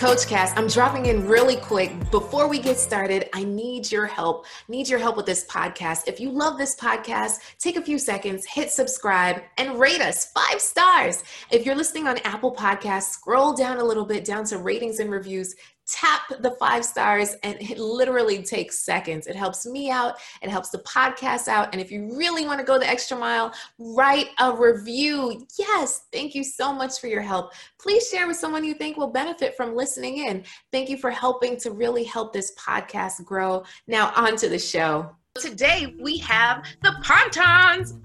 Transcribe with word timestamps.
Coach 0.00 0.26
Cass. 0.26 0.54
I'm 0.56 0.66
dropping 0.66 1.04
in 1.04 1.28
really 1.28 1.56
quick. 1.56 1.92
Before 2.10 2.48
we 2.48 2.58
get 2.58 2.78
started, 2.78 3.28
I 3.34 3.44
need 3.44 3.92
your 3.92 4.06
help. 4.06 4.46
Need 4.66 4.88
your 4.88 4.98
help 4.98 5.14
with 5.14 5.26
this 5.26 5.44
podcast. 5.44 6.04
If 6.08 6.18
you 6.18 6.30
love 6.30 6.56
this 6.56 6.74
podcast, 6.74 7.40
take 7.58 7.76
a 7.76 7.82
few 7.82 7.98
seconds, 7.98 8.46
hit 8.46 8.70
subscribe, 8.70 9.42
and 9.58 9.78
rate 9.78 10.00
us 10.00 10.32
five 10.32 10.58
stars. 10.58 11.22
If 11.50 11.66
you're 11.66 11.74
listening 11.74 12.08
on 12.08 12.16
Apple 12.24 12.56
Podcasts, 12.56 13.10
scroll 13.10 13.52
down 13.52 13.76
a 13.76 13.84
little 13.84 14.06
bit 14.06 14.24
down 14.24 14.46
to 14.46 14.56
ratings 14.56 15.00
and 15.00 15.10
reviews 15.10 15.54
tap 15.90 16.22
the 16.40 16.52
five 16.52 16.84
stars 16.84 17.36
and 17.42 17.56
it 17.60 17.78
literally 17.78 18.42
takes 18.42 18.78
seconds. 18.80 19.26
It 19.26 19.36
helps 19.36 19.66
me 19.66 19.90
out, 19.90 20.16
it 20.42 20.50
helps 20.50 20.70
the 20.70 20.78
podcast 20.78 21.48
out. 21.48 21.68
And 21.72 21.80
if 21.80 21.90
you 21.90 22.16
really 22.16 22.46
want 22.46 22.58
to 22.60 22.64
go 22.64 22.78
the 22.78 22.88
extra 22.88 23.16
mile, 23.16 23.52
write 23.78 24.28
a 24.38 24.54
review. 24.54 25.46
Yes, 25.58 26.06
thank 26.12 26.34
you 26.34 26.44
so 26.44 26.72
much 26.72 27.00
for 27.00 27.06
your 27.06 27.22
help. 27.22 27.52
Please 27.78 28.08
share 28.08 28.26
with 28.26 28.36
someone 28.36 28.64
you 28.64 28.74
think 28.74 28.96
will 28.96 29.10
benefit 29.10 29.56
from 29.56 29.74
listening 29.74 30.18
in. 30.26 30.44
Thank 30.72 30.88
you 30.88 30.96
for 30.96 31.10
helping 31.10 31.56
to 31.58 31.70
really 31.70 32.04
help 32.04 32.32
this 32.32 32.52
podcast 32.56 33.24
grow. 33.24 33.64
Now, 33.86 34.12
on 34.16 34.36
to 34.36 34.48
the 34.48 34.58
show. 34.58 35.14
Today 35.38 35.94
we 36.00 36.18
have 36.18 36.64
the 36.82 36.90
Pontons. 37.04 37.98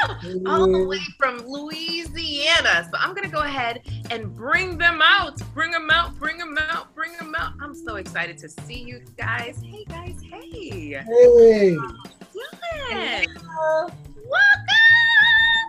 all 0.46 0.70
the 0.70 0.86
way 0.86 1.00
from 1.18 1.38
Louisiana. 1.46 2.88
So 2.90 2.98
I'm 2.98 3.14
gonna 3.14 3.28
go 3.28 3.40
ahead 3.40 3.82
and 4.10 4.34
bring 4.34 4.78
them 4.78 5.00
out, 5.02 5.40
bring 5.54 5.70
them 5.70 5.90
out, 5.90 6.18
bring 6.18 6.38
them 6.38 6.56
out, 6.58 6.94
bring 6.94 7.12
them 7.16 7.34
out. 7.36 7.52
I'm 7.60 7.74
so 7.74 7.96
excited 7.96 8.38
to 8.38 8.48
see 8.48 8.82
you 8.82 9.02
guys. 9.16 9.60
Hey 9.64 9.84
guys, 9.84 10.16
hey. 10.22 11.02
Hey. 11.04 11.76
Dylan. 12.90 13.26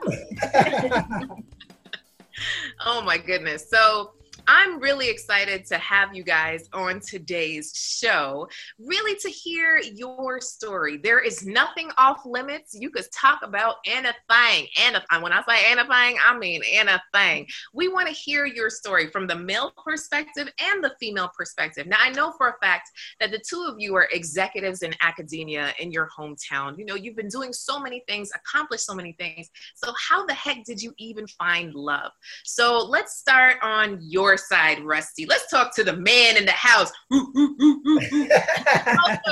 Welcome. 0.03 1.45
oh 2.85 3.01
my 3.01 3.17
goodness. 3.17 3.69
So 3.69 4.13
I'm 4.47 4.79
really 4.79 5.09
excited 5.09 5.65
to 5.67 5.77
have 5.77 6.15
you 6.15 6.23
guys 6.23 6.67
on 6.73 6.99
today's 6.99 7.73
show, 7.75 8.47
really 8.79 9.17
to 9.19 9.29
hear 9.29 9.79
your 9.79 10.41
story. 10.41 10.97
There 10.97 11.19
is 11.19 11.45
nothing 11.45 11.89
off 11.97 12.25
limits. 12.25 12.75
You 12.79 12.89
could 12.89 13.05
talk 13.11 13.41
about 13.43 13.75
anything. 13.85 14.67
And 14.81 15.01
When 15.21 15.33
I 15.33 15.43
say 15.47 15.71
anything, 15.71 16.17
I 16.25 16.37
mean 16.37 16.61
anything. 16.71 17.47
We 17.73 17.87
want 17.87 18.07
to 18.07 18.13
hear 18.13 18.45
your 18.45 18.69
story 18.69 19.07
from 19.07 19.27
the 19.27 19.35
male 19.35 19.71
perspective 19.83 20.49
and 20.59 20.83
the 20.83 20.93
female 20.99 21.31
perspective. 21.37 21.87
Now, 21.87 21.97
I 21.99 22.11
know 22.11 22.31
for 22.37 22.49
a 22.49 22.65
fact 22.65 22.89
that 23.19 23.31
the 23.31 23.39
two 23.39 23.65
of 23.67 23.75
you 23.79 23.95
are 23.95 24.07
executives 24.11 24.81
in 24.81 24.93
academia 25.01 25.73
in 25.79 25.91
your 25.91 26.09
hometown. 26.17 26.77
You 26.77 26.85
know, 26.85 26.95
you've 26.95 27.15
been 27.15 27.27
doing 27.27 27.53
so 27.53 27.79
many 27.79 28.03
things, 28.07 28.31
accomplished 28.35 28.85
so 28.85 28.95
many 28.95 29.13
things. 29.13 29.49
So, 29.75 29.93
how 29.97 30.25
the 30.25 30.33
heck 30.33 30.63
did 30.65 30.81
you 30.81 30.93
even 30.97 31.27
find 31.27 31.73
love? 31.73 32.11
So, 32.43 32.79
let's 32.79 33.17
start 33.17 33.57
on 33.61 33.99
your 34.01 34.30
side, 34.37 34.83
Rusty. 34.83 35.25
Let's 35.25 35.49
talk 35.49 35.75
to 35.75 35.83
the 35.83 35.95
man 35.95 36.37
in 36.37 36.45
the 36.45 36.51
house. 36.51 36.91
also 37.11 37.27
a 37.27 37.29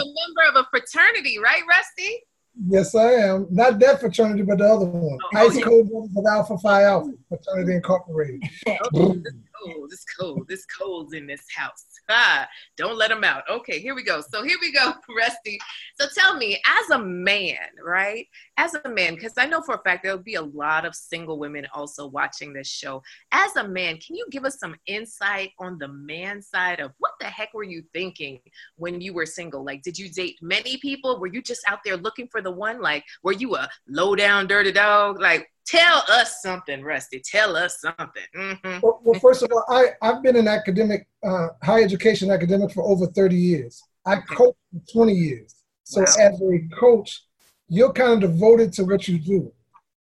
member 0.06 0.44
of 0.50 0.56
a 0.56 0.66
fraternity, 0.70 1.40
right, 1.40 1.64
Rusty? 1.68 2.24
Yes, 2.68 2.94
I 2.94 3.12
am. 3.12 3.48
Not 3.50 3.80
that 3.80 4.02
fraternity, 4.02 4.44
but 4.44 4.58
the 4.58 4.66
other 4.66 4.86
one. 4.86 5.18
Oh, 5.34 5.38
Ice 5.38 5.64
Cold 5.64 5.90
Brothers 5.90 6.18
of 6.18 6.26
Alpha 6.26 6.58
Phi 6.58 6.84
Alpha 6.84 7.14
Fraternity 7.30 7.76
Incorporated. 7.76 8.44
oh, 9.66 9.88
this 9.90 10.06
cold. 10.20 10.48
This 10.48 10.66
cold. 10.66 11.14
In 11.14 11.28
this 11.28 11.46
house. 11.56 11.86
Ah, 12.10 12.48
don't 12.76 12.98
let 12.98 13.10
them 13.10 13.24
out. 13.24 13.44
Okay, 13.50 13.80
here 13.80 13.94
we 13.94 14.04
go. 14.04 14.22
So 14.34 14.44
here 14.44 14.58
we 14.62 14.72
go, 14.72 14.94
Rusty. 15.18 15.60
So 16.00 16.08
tell 16.18 16.36
me, 16.38 16.60
as 16.66 16.90
a 16.90 17.00
man, 17.00 17.58
right? 17.84 18.28
As 18.58 18.74
a 18.74 18.90
man, 18.90 19.16
because 19.16 19.34
I 19.38 19.46
know 19.46 19.62
for 19.62 19.76
a 19.76 19.82
fact 19.84 20.04
there'll 20.04 20.18
be 20.18 20.36
a 20.36 20.42
lot 20.42 20.86
of 20.86 20.96
single 20.96 21.38
women 21.38 21.68
also 21.74 22.08
watching 22.08 22.52
this 22.52 22.68
show. 22.68 23.04
As 23.32 23.56
a 23.58 23.68
man, 23.68 23.98
can 23.98 24.16
you 24.16 24.26
give 24.32 24.44
us 24.44 24.60
some 24.60 24.76
insight 24.88 25.52
on 25.60 25.78
the 25.78 25.88
man 25.88 26.42
side 26.42 26.80
of 26.80 26.92
what 26.98 27.12
the 27.20 27.28
heck 27.28 27.54
were 27.54 27.64
you 27.64 27.84
thinking 27.94 28.40
when 28.78 29.02
you 29.02 29.14
were 29.14 29.26
single? 29.26 29.64
Like, 29.64 29.84
did 29.84 29.98
you 29.98 30.10
date 30.10 30.38
many 30.42 30.78
people? 30.78 31.20
Were 31.20 31.28
you 31.28 31.42
just 31.42 31.62
out 31.68 31.80
there 31.86 31.98
looking 31.98 32.28
for 32.28 32.42
the 32.42 32.52
one? 32.52 32.82
Like, 32.82 33.04
were 33.22 33.34
you 33.34 33.56
a 33.56 33.70
low 33.88 34.16
down 34.16 34.48
dirty 34.48 34.72
dog? 34.72 35.20
Like, 35.20 35.48
tell 35.70 36.04
us 36.10 36.42
something, 36.42 36.84
Rusty. 36.84 37.22
Tell 37.24 37.56
us 37.56 37.80
something. 37.80 38.24
Mm-hmm. 38.36 38.80
Well, 38.82 39.02
well, 39.04 39.20
first 39.20 39.44
of 39.44 39.52
all, 39.52 39.66
I, 39.70 39.90
I've 40.02 40.24
been 40.24 40.36
an 40.36 40.48
academic, 40.48 41.08
uh, 41.24 41.50
high 41.64 41.84
education 41.84 42.32
academic 42.32 42.72
for 42.72 42.84
over 42.84 43.08
30 43.08 43.36
years. 43.36 43.82
I 44.06 44.18
coached 44.18 44.58
for 44.72 44.94
20 44.94 45.14
years. 45.14 45.56
So 45.84 46.02
wow. 46.02 46.08
as 46.20 46.42
a 46.42 46.76
coach, 46.80 47.24
you're 47.68 47.94
kind 47.94 48.24
of 48.24 48.32
devoted 48.32 48.74
to 48.74 48.84
what 48.84 49.08
you 49.08 49.20
do. 49.20 49.52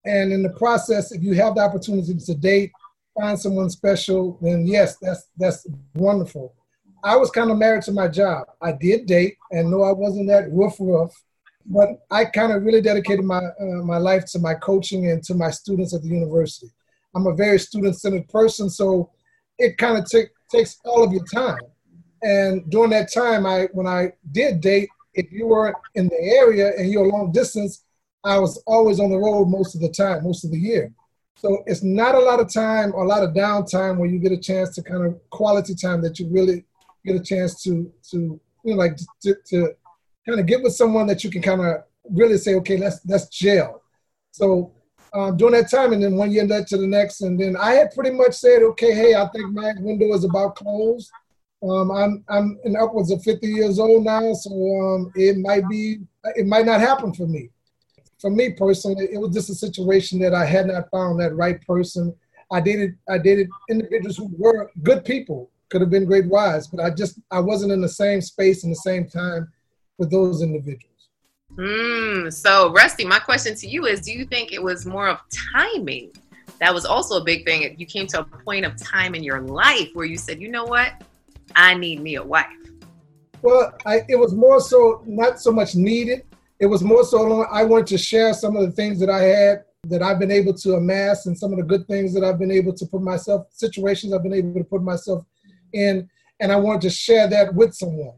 And 0.05 0.33
in 0.33 0.43
the 0.43 0.51
process, 0.51 1.12
if 1.12 1.22
you 1.22 1.34
have 1.34 1.55
the 1.55 1.61
opportunity 1.61 2.15
to 2.15 2.34
date, 2.34 2.72
find 3.19 3.39
someone 3.39 3.71
special, 3.71 4.39
then 4.43 4.67
yes, 4.67 4.97
that's 4.97 5.28
that's 5.37 5.67
wonderful. 5.95 6.55
I 7.05 7.17
was 7.17 7.31
kind 7.31 7.51
of 7.51 7.59
married 7.59 7.83
to 7.84 7.93
my 7.93 8.09
job. 8.09 8.47
I 8.61 8.72
did 8.72 9.06
date, 9.06 9.37
and 9.51 9.71
no, 9.71 9.83
I 9.83 9.93
wasn't 9.93 10.28
that 10.28 10.51
woof 10.51 10.75
rough 10.81 11.15
but 11.67 11.89
I 12.11 12.25
kind 12.25 12.53
of 12.53 12.65
really 12.65 12.81
dedicated 12.81 13.25
my 13.25 13.39
uh, 13.39 13.83
my 13.84 13.99
life 13.99 14.25
to 14.33 14.39
my 14.39 14.55
coaching 14.55 15.11
and 15.11 15.23
to 15.25 15.34
my 15.34 15.50
students 15.50 15.95
at 15.95 16.03
the 16.03 16.09
university. 16.09 16.71
I'm 17.15 17.27
a 17.27 17.34
very 17.34 17.59
student-centered 17.59 18.28
person, 18.28 18.71
so 18.71 19.11
it 19.59 19.77
kind 19.77 19.99
of 19.99 20.09
t- 20.09 20.25
takes 20.51 20.78
all 20.84 21.03
of 21.05 21.12
your 21.12 21.25
time. 21.27 21.61
And 22.22 22.69
during 22.71 22.91
that 22.91 23.12
time, 23.12 23.47
I 23.47 23.69
when 23.72 23.87
I 23.87 24.12
did 24.33 24.61
date, 24.61 24.89
if 25.15 25.31
you 25.31 25.47
were 25.47 25.75
in 25.95 26.09
the 26.09 26.21
area 26.21 26.72
and 26.77 26.91
you're 26.91 27.06
long 27.06 27.33
distance, 27.33 27.84
I 28.25 28.39
was 28.39 28.62
always 28.67 29.01
on 29.01 29.11
the 29.11 29.19
road 29.19 29.47
most 29.47 29.75
of 29.75 29.81
the 29.81 29.91
time, 29.91 30.25
most 30.25 30.45
of 30.45 30.51
the 30.51 30.59
year. 30.59 30.93
So 31.37 31.65
it's 31.67 31.83
not 31.83 32.15
a 32.15 32.21
lot 32.21 32.39
of 32.41 32.53
time 32.53 32.93
or 32.95 33.05
a 33.05 33.09
lot 33.09 33.25
of 33.25 33.31
downtime 33.31 33.99
where 33.99 34.09
you 34.09 34.21
get 34.21 34.31
a 34.31 34.39
chance 34.39 34.75
to 34.77 34.83
kind 34.83 35.05
of 35.05 35.19
quality 35.31 35.75
time 35.75 36.01
that 36.03 36.19
you 36.21 36.28
really 36.31 36.65
get 37.05 37.17
a 37.17 37.22
chance 37.22 37.62
to 37.65 37.93
to 38.11 38.41
you 38.65 38.72
know 38.72 38.77
like 38.77 38.97
to, 39.22 39.34
to 39.47 39.75
kind 40.27 40.41
of 40.41 40.47
get 40.47 40.62
with 40.62 40.75
someone 40.75 41.06
that 41.06 41.25
you 41.25 41.31
can 41.31 41.43
kind 41.43 41.60
of 41.60 41.84
really 42.10 42.38
say, 42.38 42.55
okay, 42.56 42.77
let's 42.77 43.00
let's 43.06 43.28
jail. 43.28 43.83
So 44.31 44.72
um, 45.15 45.37
during 45.37 45.55
that 45.55 45.71
time, 45.71 45.93
and 45.93 46.03
then 46.03 46.16
one 46.16 46.33
year 46.33 46.47
led 46.47 46.66
to 46.69 46.78
the 46.78 46.87
next, 46.87 47.21
and 47.21 47.38
then 47.38 47.56
I 47.56 47.72
had 47.72 47.94
pretty 47.94 48.10
much 48.10 48.34
said, 48.34 48.62
okay, 48.62 48.94
hey, 48.94 49.15
I 49.15 49.28
think 49.28 49.53
my 49.53 49.72
window 49.78 50.15
is 50.15 50.25
about 50.25 50.56
closed. 50.56 51.10
Um, 51.62 51.91
I'm 51.91 52.25
I'm 52.28 52.59
in 52.65 52.77
upwards 52.77 53.10
of 53.10 53.22
50 53.22 53.47
years 53.47 53.78
old 53.78 54.05
now, 54.05 54.33
so 54.33 54.50
um, 54.50 55.12
it 55.15 55.38
might 55.38 55.69
be 55.69 55.99
it 56.37 56.47
might 56.47 56.66
not 56.66 56.81
happen 56.81 57.12
for 57.15 57.27
me. 57.27 57.50
For 58.21 58.31
me 58.31 58.50
personally, 58.50 59.09
it 59.12 59.19
was 59.19 59.34
just 59.34 59.50
a 59.50 59.54
situation 59.54 60.19
that 60.21 60.34
I 60.34 60.44
had 60.44 60.66
not 60.66 60.91
found 60.91 61.21
that 61.21 61.34
right 61.34 61.60
person. 61.66 62.15
I 62.50 62.60
dated 62.60 62.97
I 63.09 63.19
dated 63.19 63.49
individuals 63.69 64.16
who 64.16 64.31
were 64.39 64.71
good 64.83 65.04
people, 65.04 65.50
could 65.69 65.81
have 65.81 65.91
been 65.91 66.04
great 66.04 66.27
wives, 66.27 66.66
but 66.66 66.83
I 66.83 66.91
just 66.91 67.21
I 67.31 67.41
wasn't 67.41 67.72
in 67.72 67.81
the 67.81 67.89
same 67.89 68.21
space 68.21 68.65
in 68.65 68.71
the 68.71 68.77
same 68.77 69.09
time 69.09 69.49
with 69.98 70.10
those 70.10 70.42
individuals. 70.42 71.08
Mm, 71.56 72.32
so, 72.32 72.72
Rusty, 72.72 73.04
my 73.04 73.19
question 73.19 73.54
to 73.56 73.69
you 73.69 73.86
is 73.86 74.00
do 74.00 74.12
you 74.12 74.25
think 74.25 74.53
it 74.53 74.62
was 74.62 74.86
more 74.86 75.08
of 75.08 75.19
timing? 75.53 76.12
That 76.60 76.72
was 76.72 76.84
also 76.84 77.20
a 77.20 77.25
big 77.25 77.44
thing. 77.44 77.75
You 77.78 77.86
came 77.86 78.06
to 78.08 78.20
a 78.20 78.25
point 78.25 78.64
of 78.64 78.76
time 78.76 79.14
in 79.14 79.22
your 79.22 79.41
life 79.41 79.91
where 79.94 80.06
you 80.06 80.16
said, 80.16 80.41
you 80.41 80.48
know 80.48 80.64
what? 80.64 80.92
I 81.54 81.75
need 81.75 82.00
me 82.00 82.14
a 82.16 82.22
wife. 82.22 82.47
Well, 83.42 83.75
I, 83.84 84.03
it 84.08 84.16
was 84.16 84.32
more 84.32 84.60
so 84.60 85.03
not 85.04 85.41
so 85.41 85.50
much 85.50 85.75
needed. 85.75 86.24
It 86.60 86.66
was 86.66 86.82
more 86.82 87.04
so 87.04 87.42
I 87.42 87.64
wanted 87.64 87.88
to 87.88 87.98
share 87.98 88.33
some 88.33 88.56
of 88.56 88.65
the 88.65 88.71
things 88.71 89.00
that 89.00 89.10
I 89.10 89.22
had 89.22 89.65
that 89.88 90.00
I've 90.00 90.21
been 90.21 90.30
able 90.30 90.54
to 90.54 90.74
amass 90.74 91.27
and 91.27 91.36
some 91.36 91.50
of 91.53 91.59
the 91.59 91.65
good 91.65 91.86
things 91.88 92.15
that 92.15 92.22
I've 92.22 92.38
been 92.38 92.53
able 92.53 92.72
to 92.72 92.86
put 92.86 93.03
myself, 93.03 93.48
situations 93.50 94.12
I've 94.12 94.22
been 94.22 94.33
able 94.33 94.54
to 94.54 94.65
put 94.65 94.83
myself 94.83 95.24
in. 95.72 96.09
And 96.38 96.53
I 96.53 96.56
wanted 96.56 96.83
to 96.83 96.91
share 96.91 97.27
that 97.28 97.53
with 97.53 97.74
someone. 97.74 98.15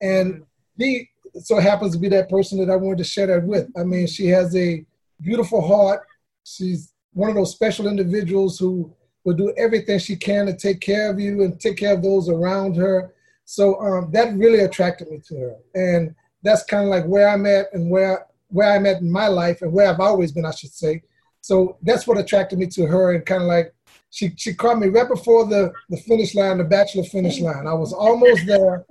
And 0.00 0.44
the 0.78 1.06
so 1.40 1.58
happens 1.58 1.92
to 1.92 1.98
be 1.98 2.08
that 2.08 2.28
person 2.28 2.58
that 2.58 2.72
I 2.72 2.76
wanted 2.76 2.98
to 2.98 3.04
share 3.04 3.26
that 3.28 3.44
with. 3.44 3.68
I 3.76 3.84
mean, 3.84 4.06
she 4.06 4.26
has 4.28 4.54
a 4.56 4.84
beautiful 5.20 5.66
heart. 5.66 6.02
She's 6.44 6.92
one 7.12 7.30
of 7.30 7.36
those 7.36 7.52
special 7.52 7.86
individuals 7.86 8.58
who 8.58 8.92
will 9.24 9.34
do 9.34 9.52
everything 9.56 9.98
she 9.98 10.16
can 10.16 10.46
to 10.46 10.56
take 10.56 10.80
care 10.80 11.10
of 11.10 11.20
you 11.20 11.42
and 11.42 11.60
take 11.60 11.76
care 11.76 11.94
of 11.94 12.02
those 12.02 12.28
around 12.28 12.76
her. 12.76 13.14
So 13.44 13.80
um, 13.80 14.10
that 14.12 14.34
really 14.36 14.60
attracted 14.60 15.10
me 15.10 15.20
to 15.28 15.36
her, 15.36 15.56
and 15.74 16.14
that's 16.42 16.64
kind 16.64 16.84
of 16.84 16.90
like 16.90 17.04
where 17.04 17.28
I'm 17.28 17.46
at 17.46 17.66
and 17.72 17.90
where 17.90 18.26
where 18.48 18.72
I'm 18.72 18.86
at 18.86 19.00
in 19.00 19.10
my 19.10 19.28
life 19.28 19.62
and 19.62 19.72
where 19.72 19.88
I've 19.88 20.00
always 20.00 20.32
been, 20.32 20.44
I 20.44 20.50
should 20.52 20.72
say. 20.72 21.02
So 21.40 21.76
that's 21.82 22.06
what 22.06 22.18
attracted 22.18 22.58
me 22.58 22.66
to 22.68 22.86
her, 22.86 23.12
and 23.12 23.26
kind 23.26 23.42
of 23.42 23.48
like 23.48 23.74
she 24.10 24.32
she 24.36 24.54
caught 24.54 24.78
me 24.78 24.88
right 24.88 25.08
before 25.08 25.46
the 25.46 25.72
the 25.90 25.96
finish 25.96 26.34
line, 26.34 26.58
the 26.58 26.64
bachelor 26.64 27.04
finish 27.04 27.40
line. 27.40 27.66
I 27.66 27.74
was 27.74 27.92
almost 27.92 28.46
there, 28.46 28.84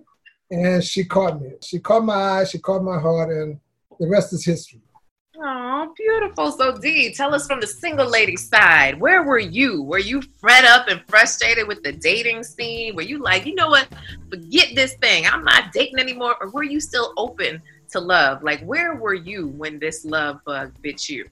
and 0.51 0.83
she 0.83 1.06
caught 1.06 1.42
me. 1.42 1.53
She 1.63 1.80
caught 1.80 2.03
my 2.03 2.13
eye, 2.13 2.44
she 2.44 2.59
caught 2.59 2.83
my 2.83 3.00
heart, 3.00 3.30
and 3.31 3.59
the 4.00 4.07
rest 4.07 4.33
is 4.33 4.45
history. 4.45 4.81
Oh, 5.44 5.92
beautiful. 5.98 6.51
So, 6.51 6.77
Dee, 6.77 7.13
tell 7.15 7.33
us 7.33 7.48
from 7.48 7.62
the 7.62 7.65
single 7.65 8.07
lady 8.07 8.36
side, 8.36 9.00
where 9.00 9.24
were 9.24 9.39
you? 9.39 9.81
Were 9.81 9.98
you 9.98 10.21
fed 10.21 10.65
up 10.65 10.88
and 10.88 11.01
frustrated 11.07 11.68
with 11.68 11.81
the 11.81 11.94
dating 11.94 12.44
scene? 12.44 12.95
Were 12.95 13.01
you 13.01 13.18
like, 13.18 13.48
you 13.48 13.56
know 13.56 13.69
what, 13.69 13.88
forget 14.30 14.75
this 14.75 14.94
thing, 14.98 15.25
I'm 15.25 15.44
not 15.44 15.71
dating 15.71 16.00
anymore? 16.00 16.36
Or 16.42 16.51
were 16.51 16.63
you 16.63 16.80
still 16.80 17.13
open 17.18 17.62
to 17.92 18.00
love? 18.00 18.44
Like, 18.44 18.62
where 18.63 18.95
were 18.95 19.15
you 19.15 19.48
when 19.48 19.80
this 19.80 20.06
love 20.06 20.42
bug 20.45 20.74
bit 20.83 21.09
you? 21.09 21.25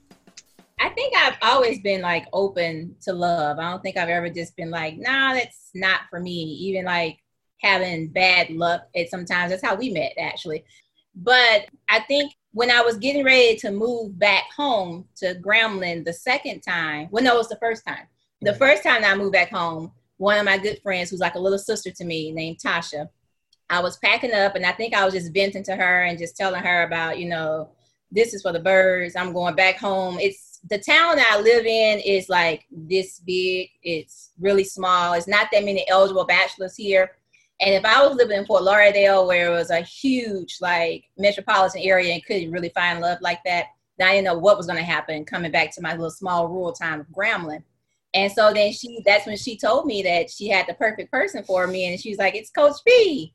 I 0.80 0.88
think 0.88 1.14
I've 1.14 1.36
always 1.42 1.78
been 1.80 2.00
like 2.00 2.26
open 2.32 2.96
to 3.02 3.12
love. 3.12 3.58
I 3.58 3.70
don't 3.70 3.82
think 3.82 3.98
I've 3.98 4.08
ever 4.08 4.30
just 4.30 4.56
been 4.56 4.70
like, 4.70 4.96
nah, 4.96 5.34
that's 5.34 5.70
not 5.74 6.00
for 6.08 6.18
me. 6.18 6.32
Even 6.32 6.86
like 6.86 7.18
having 7.60 8.08
bad 8.08 8.50
luck 8.50 8.88
at 8.94 9.10
sometimes. 9.10 9.50
That's 9.50 9.64
how 9.64 9.74
we 9.74 9.90
met 9.90 10.12
actually. 10.18 10.64
But 11.14 11.66
I 11.88 12.00
think 12.00 12.32
when 12.52 12.70
I 12.70 12.80
was 12.80 12.96
getting 12.96 13.24
ready 13.24 13.56
to 13.56 13.70
move 13.70 14.18
back 14.18 14.44
home 14.56 15.06
to 15.16 15.34
Grambling 15.36 16.04
the 16.04 16.12
second 16.12 16.60
time, 16.60 17.08
well, 17.10 17.22
no, 17.22 17.34
it 17.34 17.38
was 17.38 17.48
the 17.48 17.56
first 17.56 17.84
time. 17.86 18.06
The 18.42 18.54
first 18.54 18.82
time 18.82 19.04
I 19.04 19.14
moved 19.14 19.32
back 19.32 19.50
home, 19.50 19.92
one 20.16 20.38
of 20.38 20.44
my 20.44 20.58
good 20.58 20.80
friends, 20.82 21.10
who's 21.10 21.20
like 21.20 21.34
a 21.34 21.40
little 21.40 21.58
sister 21.58 21.90
to 21.90 22.04
me, 22.04 22.32
named 22.32 22.58
Tasha, 22.58 23.08
I 23.68 23.80
was 23.80 23.98
packing 23.98 24.34
up 24.34 24.56
and 24.56 24.66
I 24.66 24.72
think 24.72 24.94
I 24.94 25.04
was 25.04 25.14
just 25.14 25.32
venting 25.32 25.62
to 25.64 25.76
her 25.76 26.02
and 26.02 26.18
just 26.18 26.36
telling 26.36 26.62
her 26.62 26.82
about, 26.82 27.18
you 27.18 27.28
know, 27.28 27.70
this 28.10 28.34
is 28.34 28.42
for 28.42 28.52
the 28.52 28.58
birds. 28.58 29.14
I'm 29.14 29.32
going 29.32 29.54
back 29.54 29.76
home. 29.76 30.18
It's 30.18 30.58
the 30.68 30.78
town 30.78 31.16
that 31.16 31.30
I 31.32 31.40
live 31.40 31.64
in 31.64 32.00
is 32.00 32.28
like 32.28 32.64
this 32.70 33.20
big. 33.20 33.68
It's 33.82 34.30
really 34.40 34.64
small. 34.64 35.12
It's 35.12 35.28
not 35.28 35.48
that 35.52 35.64
many 35.64 35.88
eligible 35.88 36.24
bachelors 36.24 36.76
here. 36.76 37.12
And 37.60 37.74
if 37.74 37.84
I 37.84 38.06
was 38.06 38.16
living 38.16 38.38
in 38.38 38.46
Fort 38.46 38.62
Lauderdale, 38.62 39.26
where 39.26 39.48
it 39.48 39.56
was 39.56 39.70
a 39.70 39.82
huge 39.82 40.56
like 40.60 41.04
metropolitan 41.18 41.82
area 41.82 42.14
and 42.14 42.24
couldn't 42.24 42.52
really 42.52 42.70
find 42.70 43.00
love 43.00 43.18
like 43.20 43.40
that, 43.44 43.66
then 43.98 44.08
I 44.08 44.12
didn't 44.12 44.24
know 44.24 44.38
what 44.38 44.56
was 44.56 44.66
going 44.66 44.78
to 44.78 44.84
happen 44.84 45.26
coming 45.26 45.52
back 45.52 45.74
to 45.74 45.82
my 45.82 45.92
little 45.92 46.10
small 46.10 46.48
rural 46.48 46.72
town 46.72 47.00
of 47.00 47.06
Grambling. 47.08 47.62
And 48.14 48.32
so 48.32 48.52
then 48.52 48.72
she, 48.72 49.02
that's 49.04 49.26
when 49.26 49.36
she 49.36 49.56
told 49.56 49.86
me 49.86 50.02
that 50.02 50.30
she 50.30 50.48
had 50.48 50.66
the 50.66 50.74
perfect 50.74 51.12
person 51.12 51.44
for 51.44 51.66
me. 51.66 51.86
And 51.86 52.00
she 52.00 52.08
was 52.08 52.18
like, 52.18 52.34
it's 52.34 52.50
Coach 52.50 52.76
P. 52.86 53.34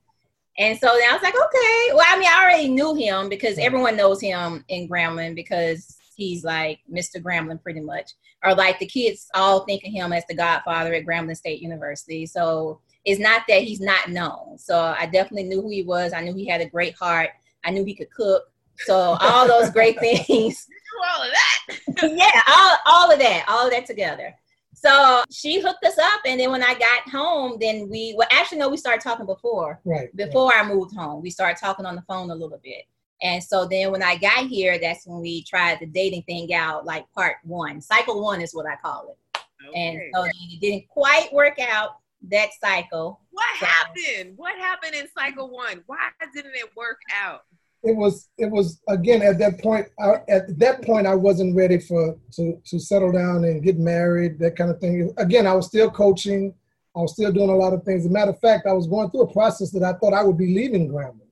And 0.58 0.78
so 0.78 0.88
then 0.88 1.10
I 1.10 1.14
was 1.14 1.22
like, 1.22 1.36
okay. 1.36 1.94
Well, 1.94 2.06
I 2.08 2.18
mean, 2.18 2.30
I 2.30 2.44
already 2.44 2.70
knew 2.70 2.96
him 2.96 3.30
because 3.30 3.58
everyone 3.58 3.96
knows 3.96 4.20
him 4.22 4.66
in 4.70 4.90
Grambling 4.90 5.36
because 5.36 5.98
he's 6.16 6.44
like 6.44 6.80
Mr. 6.92 7.22
Grambling 7.22 7.62
pretty 7.62 7.82
much. 7.82 8.12
Or 8.44 8.56
like 8.56 8.80
the 8.80 8.86
kids 8.86 9.28
all 9.34 9.66
think 9.66 9.84
of 9.84 9.92
him 9.92 10.14
as 10.14 10.24
the 10.28 10.36
godfather 10.36 10.94
at 10.94 11.06
Grambling 11.06 11.38
State 11.38 11.62
University. 11.62 12.26
So 12.26 12.82
it's 13.06 13.20
not 13.20 13.44
that 13.48 13.62
he's 13.62 13.80
not 13.80 14.10
known. 14.10 14.58
So 14.58 14.80
I 14.80 15.06
definitely 15.06 15.44
knew 15.44 15.62
who 15.62 15.70
he 15.70 15.84
was. 15.84 16.12
I 16.12 16.22
knew 16.22 16.34
he 16.34 16.48
had 16.48 16.62
a 16.62 16.70
great 16.70 16.96
heart. 16.96 17.30
I 17.64 17.72
knew 17.72 17.86
he 17.86 17.94
could 17.94 18.12
cook. 18.12 18.44
So 18.80 19.18
all 19.22 19.48
those 19.48 19.70
great 19.70 20.00
things. 20.28 20.68
all 21.08 21.22
of 21.22 21.32
that. 21.32 22.12
yeah, 22.16 22.42
all, 22.48 22.78
all 22.86 23.12
of 23.12 23.20
that, 23.20 23.46
all 23.48 23.66
of 23.66 23.72
that 23.72 23.86
together. 23.86 24.36
So 24.74 25.24
she 25.32 25.62
hooked 25.62 25.84
us 25.86 25.98
up, 25.98 26.22
and 26.26 26.40
then 26.40 26.52
when 26.52 26.62
I 26.62 26.74
got 26.74 27.10
home, 27.10 27.58
then 27.60 27.90
we 27.90 28.14
well 28.18 28.28
actually 28.30 28.58
no, 28.58 28.70
we 28.70 28.78
started 28.78 29.02
talking 29.02 29.26
before. 29.26 29.80
Right. 29.86 30.16
Before 30.16 30.50
right. 30.50 30.66
I 30.66 30.68
moved 30.68 30.96
home, 30.96 31.22
we 31.22 31.30
started 31.30 31.60
talking 31.60 31.86
on 31.86 31.96
the 31.96 32.04
phone 32.04 32.30
a 32.30 32.36
little 32.36 32.60
bit. 32.62 32.84
And 33.22 33.42
so 33.42 33.66
then 33.66 33.92
when 33.92 34.04
I 34.04 34.18
got 34.18 34.48
here, 34.48 34.78
that's 34.78 35.08
when 35.08 35.22
we 35.22 35.44
tried 35.44 35.80
the 35.80 35.86
dating 35.86 36.24
thing 36.24 36.54
out, 36.54 36.86
like 36.86 37.06
part 37.14 37.38
one. 37.44 37.82
Cycle 37.82 38.22
one 38.22 38.42
is 38.42 38.54
what 38.54 38.66
I 38.66 38.76
call 38.76 39.16
it. 39.16 39.42
Okay. 39.68 39.80
And 39.80 40.02
so 40.14 40.26
it 40.26 40.60
didn't 40.60 40.88
quite 40.90 41.32
work 41.32 41.58
out 41.60 41.98
that 42.30 42.50
cycle. 42.62 43.22
What 43.32 43.46
so, 43.60 43.66
happened? 43.66 44.34
What 44.38 44.58
happened 44.58 44.96
in 44.96 45.08
cycle 45.18 45.50
one? 45.50 45.84
Why 45.88 46.10
didn't 46.34 46.56
it 46.56 46.70
work 46.76 47.00
out? 47.14 47.42
It 47.84 47.96
was 47.96 48.30
it 48.38 48.50
was 48.50 48.82
again 48.88 49.22
at 49.22 49.38
that 49.40 49.62
point 49.62 49.88
I, 50.00 50.16
at 50.28 50.58
that 50.60 50.82
point 50.82 51.06
I 51.06 51.14
wasn't 51.14 51.56
ready 51.56 51.80
for 51.80 52.18
to 52.34 52.60
to 52.66 52.80
settle 52.80 53.12
down 53.12 53.44
and 53.44 53.64
get 53.64 53.78
married 53.78 54.40
that 54.40 54.56
kind 54.56 54.72
of 54.72 54.80
thing. 54.80 55.14
Again, 55.18 55.46
I 55.46 55.54
was 55.54 55.68
still 55.68 55.92
coaching. 55.92 56.54
I 56.96 57.00
was 57.02 57.12
still 57.14 57.32
doing 57.32 57.50
a 57.50 57.56
lot 57.56 57.74
of 57.74 57.84
things. 57.84 58.06
As 58.06 58.10
a 58.10 58.14
matter 58.14 58.32
of 58.32 58.40
fact, 58.40 58.66
I 58.66 58.74
was 58.74 58.88
going 58.88 59.12
through 59.12 59.24
a 59.24 59.34
process 59.34 59.70
that 59.72 59.84
I 59.84 59.94
thought 59.94 60.14
I 60.14 60.24
would 60.24 60.38
be 60.38 60.56
leaving 60.56 60.90
Grambling. 60.90 61.26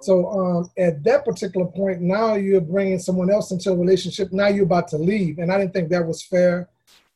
So 0.00 0.28
um, 0.28 0.70
at 0.78 1.02
that 1.04 1.24
particular 1.24 1.66
point, 1.66 2.00
now 2.00 2.34
you're 2.34 2.60
bringing 2.60 2.98
someone 2.98 3.30
else 3.30 3.50
into 3.50 3.70
a 3.70 3.76
relationship. 3.76 4.32
Now 4.32 4.48
you're 4.48 4.64
about 4.64 4.88
to 4.88 4.98
leave, 4.98 5.38
and 5.38 5.50
I 5.50 5.58
didn't 5.58 5.72
think 5.72 5.88
that 5.90 6.06
was 6.06 6.22
fair. 6.22 6.68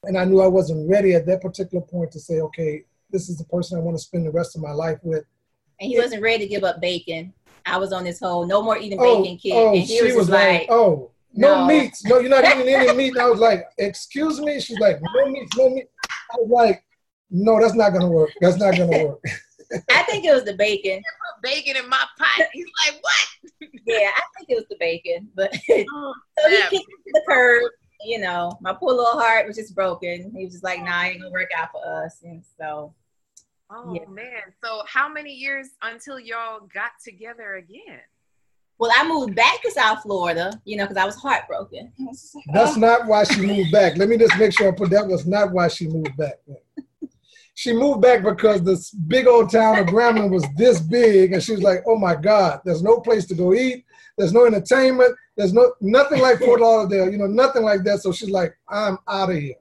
And 0.04 0.16
I 0.16 0.25
knew 0.25 0.40
I 0.40 0.46
wasn't 0.46 0.88
ready 0.88 1.14
at 1.14 1.26
that 1.26 1.43
particular 1.43 1.84
point 1.84 2.12
to 2.12 2.20
say, 2.20 2.40
okay, 2.40 2.84
this 3.10 3.28
is 3.28 3.38
the 3.38 3.44
person 3.44 3.78
I 3.78 3.81
want 3.82 3.96
to 3.96 4.02
spend 4.02 4.26
the 4.26 4.31
rest 4.31 4.56
of 4.56 4.62
my 4.62 4.72
life 4.72 4.99
with. 5.02 5.25
And 5.81 5.90
he 5.90 5.99
wasn't 5.99 6.22
ready 6.22 6.44
to 6.44 6.49
give 6.49 6.64
up 6.64 6.81
bacon. 6.81 7.32
I 7.66 7.76
was 7.76 7.93
on 7.93 8.05
this 8.05 8.20
whole 8.20 8.46
no 8.46 8.62
more 8.62 8.78
eating 8.78 8.99
oh, 9.00 9.22
bacon 9.22 9.37
kid. 9.38 9.52
Oh, 9.55 9.69
and 9.69 9.78
he 9.78 9.99
she 9.99 10.05
was, 10.05 10.14
was 10.14 10.31
like, 10.31 10.60
like, 10.60 10.70
oh, 10.70 11.10
no, 11.34 11.60
no 11.60 11.66
meats. 11.66 12.05
No, 12.05 12.19
you're 12.19 12.31
not 12.31 12.44
eating 12.44 12.75
any 12.75 12.93
meat. 12.96 13.12
And 13.12 13.20
I 13.20 13.28
was 13.28 13.40
like, 13.40 13.64
excuse 13.78 14.40
me? 14.40 14.60
She's 14.60 14.78
like, 14.78 15.00
no 15.00 15.26
meat, 15.26 15.49
no 15.56 15.70
meat. 15.70 15.87
I 16.10 16.37
was 16.38 16.50
like, 16.50 16.84
no, 17.31 17.60
that's 17.60 17.75
not 17.75 17.90
going 17.90 18.02
to 18.02 18.08
work. 18.08 18.31
That's 18.40 18.56
not 18.56 18.76
going 18.76 18.90
to 18.90 19.05
work. 19.05 19.25
I 19.90 20.02
think 20.04 20.25
it 20.25 20.32
was 20.32 20.44
the 20.44 20.54
bacon. 20.54 21.02
put 21.02 21.50
bacon 21.50 21.76
in 21.76 21.88
my 21.88 22.02
pot. 22.19 22.49
He's 22.52 22.66
like, 22.87 23.00
what? 23.02 23.70
yeah, 23.87 24.11
I 24.14 24.22
think 24.37 24.49
it 24.49 24.54
was 24.54 24.64
the 24.70 24.76
bacon. 24.81 25.28
But 25.34 25.54
oh, 25.70 26.14
so 26.40 26.49
he 26.49 26.78
kicked 26.78 26.87
the 27.12 27.22
curb 27.28 27.70
you 28.04 28.18
know, 28.18 28.52
my 28.60 28.72
poor 28.72 28.90
little 28.90 29.18
heart 29.18 29.46
was 29.46 29.56
just 29.56 29.74
broken. 29.74 30.32
He 30.36 30.44
was 30.44 30.54
just 30.54 30.64
like, 30.64 30.82
nah, 30.82 31.04
it 31.04 31.08
ain't 31.08 31.22
gonna 31.22 31.32
work 31.32 31.50
out 31.56 31.70
for 31.72 32.04
us. 32.04 32.20
And 32.22 32.42
so 32.58 32.94
Oh 33.70 33.94
yeah. 33.94 34.08
man. 34.08 34.42
So 34.64 34.82
how 34.86 35.08
many 35.08 35.32
years 35.32 35.70
until 35.82 36.18
y'all 36.18 36.60
got 36.72 36.92
together 37.04 37.56
again? 37.56 38.00
Well, 38.78 38.90
I 38.94 39.06
moved 39.06 39.34
back 39.34 39.60
to 39.62 39.70
South 39.72 40.02
Florida, 40.02 40.52
you 40.64 40.76
know, 40.76 40.84
because 40.84 40.96
I 40.96 41.04
was 41.04 41.16
heartbroken. 41.16 41.92
That's 42.52 42.76
oh. 42.76 42.80
not 42.80 43.06
why 43.06 43.24
she 43.24 43.44
moved 43.44 43.72
back. 43.72 43.96
Let 43.96 44.08
me 44.08 44.16
just 44.16 44.38
make 44.38 44.52
sure 44.52 44.68
I 44.68 44.76
put 44.76 44.90
that 44.90 45.06
was 45.06 45.26
not 45.26 45.52
why 45.52 45.68
she 45.68 45.88
moved 45.88 46.16
back. 46.16 46.36
She 47.54 47.72
moved 47.72 48.02
back 48.02 48.22
because 48.22 48.62
this 48.62 48.92
big 48.92 49.26
old 49.26 49.50
town 49.50 49.80
of 49.80 49.86
Grambling 49.86 50.30
was 50.30 50.46
this 50.56 50.80
big, 50.80 51.32
and 51.32 51.42
she 51.42 51.50
was 51.50 51.62
like, 51.62 51.82
"Oh 51.88 51.98
my 51.98 52.14
God, 52.14 52.60
there's 52.64 52.84
no 52.84 53.00
place 53.00 53.26
to 53.26 53.34
go 53.34 53.52
eat. 53.52 53.84
There's 54.18 54.32
no 54.32 54.44
entertainment. 54.46 55.16
There's 55.36 55.52
no 55.54 55.72
nothing 55.80 56.20
like 56.20 56.38
Fort 56.40 56.60
Lauderdale. 56.60 57.10
You 57.10 57.18
know, 57.18 57.26
nothing 57.26 57.62
like 57.62 57.84
that." 57.84 58.00
So 58.00 58.12
she's 58.12 58.30
like, 58.30 58.54
"I'm 58.68 58.98
out 59.08 59.30
of 59.30 59.36
here." 59.36 59.54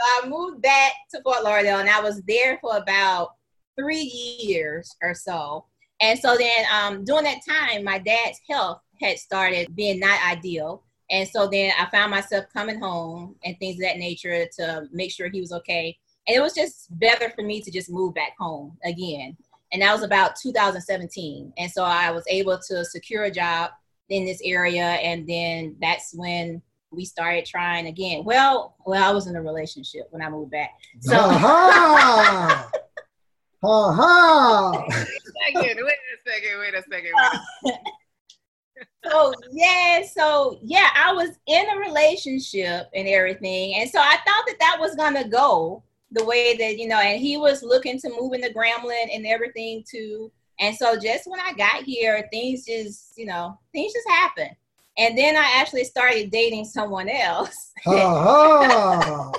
So 0.00 0.24
I 0.24 0.28
moved 0.28 0.62
back 0.62 0.92
to 1.10 1.20
Fort 1.22 1.44
Lauderdale 1.44 1.78
and 1.78 1.90
I 1.90 2.00
was 2.00 2.22
there 2.22 2.58
for 2.62 2.78
about 2.78 3.34
three 3.78 4.02
years 4.40 4.96
or 5.02 5.14
so. 5.14 5.66
And 6.00 6.18
so 6.18 6.36
then 6.38 6.64
um, 6.72 7.04
during 7.04 7.24
that 7.24 7.40
time, 7.46 7.84
my 7.84 7.98
dad's 7.98 8.40
health 8.48 8.80
had 9.00 9.18
started 9.18 9.74
being 9.76 10.00
not 10.00 10.18
ideal. 10.26 10.84
And 11.10 11.28
so 11.28 11.48
then 11.48 11.72
I 11.78 11.86
found 11.90 12.10
myself 12.10 12.46
coming 12.52 12.80
home 12.80 13.36
and 13.44 13.58
things 13.58 13.76
of 13.76 13.82
that 13.82 13.98
nature 13.98 14.46
to 14.58 14.86
make 14.92 15.10
sure 15.10 15.28
he 15.28 15.40
was 15.40 15.52
okay. 15.52 15.98
And 16.26 16.36
it 16.36 16.40
was 16.40 16.54
just 16.54 16.86
better 16.98 17.30
for 17.30 17.42
me 17.42 17.60
to 17.60 17.70
just 17.70 17.90
move 17.90 18.14
back 18.14 18.36
home 18.38 18.78
again. 18.84 19.36
And 19.72 19.82
that 19.82 19.92
was 19.92 20.02
about 20.02 20.36
2017. 20.36 21.52
And 21.56 21.70
so 21.70 21.84
I 21.84 22.10
was 22.10 22.24
able 22.28 22.58
to 22.68 22.84
secure 22.84 23.24
a 23.24 23.30
job 23.30 23.70
in 24.08 24.24
this 24.24 24.40
area. 24.44 24.84
And 24.84 25.26
then 25.28 25.76
that's 25.80 26.12
when 26.14 26.60
we 26.90 27.04
started 27.04 27.46
trying 27.46 27.86
again. 27.86 28.24
Well, 28.24 28.76
well, 28.84 29.08
I 29.08 29.12
was 29.12 29.26
in 29.26 29.36
a 29.36 29.42
relationship 29.42 30.08
when 30.10 30.22
I 30.22 30.28
moved 30.28 30.50
back. 30.50 30.70
So 31.00 31.16
uh-huh. 31.16 32.66
Uh-huh. 33.62 34.72
a 34.72 34.90
second, 34.90 35.84
wait 35.84 35.94
a 35.94 36.30
second, 36.30 36.58
wait 36.60 36.74
a 36.74 36.82
second. 36.90 37.12
Wait 37.14 37.40
a 37.64 37.68
second. 37.68 37.84
so 39.04 39.34
yeah, 39.52 40.02
so 40.10 40.58
yeah, 40.62 40.88
I 40.96 41.12
was 41.12 41.30
in 41.46 41.68
a 41.68 41.78
relationship 41.78 42.88
and 42.94 43.06
everything, 43.06 43.74
and 43.74 43.90
so 43.90 43.98
I 43.98 44.16
thought 44.26 44.44
that 44.46 44.56
that 44.60 44.78
was 44.80 44.94
gonna 44.94 45.28
go 45.28 45.82
the 46.12 46.24
way 46.24 46.56
that 46.56 46.78
you 46.78 46.88
know, 46.88 46.98
and 46.98 47.20
he 47.20 47.36
was 47.36 47.62
looking 47.62 47.98
to 48.00 48.10
move 48.10 48.32
in 48.32 48.40
the 48.40 48.52
Grambling 48.52 49.14
and 49.14 49.26
everything 49.26 49.84
too. 49.88 50.30
And 50.58 50.76
so 50.76 50.98
just 50.98 51.26
when 51.26 51.40
I 51.40 51.52
got 51.52 51.84
here, 51.84 52.28
things 52.32 52.64
just 52.64 53.12
you 53.16 53.26
know, 53.26 53.58
things 53.72 53.92
just 53.92 54.08
happened. 54.08 54.54
And 54.98 55.16
then 55.16 55.36
I 55.36 55.54
actually 55.56 55.84
started 55.84 56.30
dating 56.30 56.64
someone 56.66 57.08
else. 57.08 57.72
uh-huh. 57.86 59.32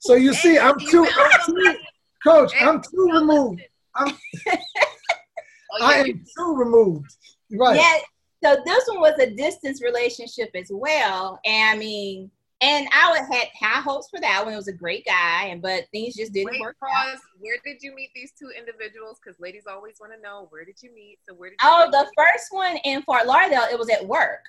So 0.00 0.14
you 0.14 0.34
see, 0.34 0.58
I'm 0.58 0.78
too, 0.78 1.06
I'm 1.06 1.30
too 1.46 1.76
coach, 2.24 2.52
I'm 2.60 2.82
too 2.82 3.10
removed. 3.12 3.62
I'm, 3.94 4.08
I 5.80 5.94
am 6.00 6.24
too 6.36 6.56
removed. 6.56 7.16
Right. 7.52 7.76
Yeah. 7.76 7.98
So 8.42 8.62
this 8.64 8.84
one 8.88 9.00
was 9.00 9.18
a 9.18 9.30
distance 9.30 9.82
relationship 9.82 10.50
as 10.54 10.68
well. 10.70 11.38
And 11.44 11.76
I 11.76 11.78
mean, 11.78 12.30
and 12.64 12.88
I 12.92 13.20
had 13.30 13.48
high 13.60 13.80
hopes 13.82 14.08
for 14.08 14.20
that 14.20 14.42
one. 14.42 14.54
It 14.54 14.56
was 14.56 14.68
a 14.68 14.72
great 14.72 15.04
guy, 15.04 15.46
and 15.46 15.60
but 15.60 15.84
things 15.92 16.16
just 16.16 16.32
didn't 16.32 16.52
Wait, 16.52 16.60
work 16.60 16.76
pause. 16.80 16.90
out. 17.14 17.18
Where 17.38 17.56
did 17.62 17.82
you 17.82 17.94
meet 17.94 18.08
these 18.14 18.32
two 18.38 18.50
individuals? 18.56 19.18
Because 19.22 19.38
ladies 19.38 19.64
always 19.70 19.96
want 20.00 20.14
to 20.14 20.20
know 20.20 20.46
where 20.48 20.64
did 20.64 20.76
you 20.82 20.94
meet. 20.94 21.18
So 21.28 21.34
where 21.34 21.50
did 21.50 21.58
you 21.62 21.68
Oh, 21.68 21.88
the 21.90 22.10
first 22.16 22.46
one 22.50 22.78
in 22.84 23.02
Fort 23.02 23.26
Lauderdale, 23.26 23.66
it 23.70 23.78
was 23.78 23.90
at 23.90 24.06
work. 24.06 24.40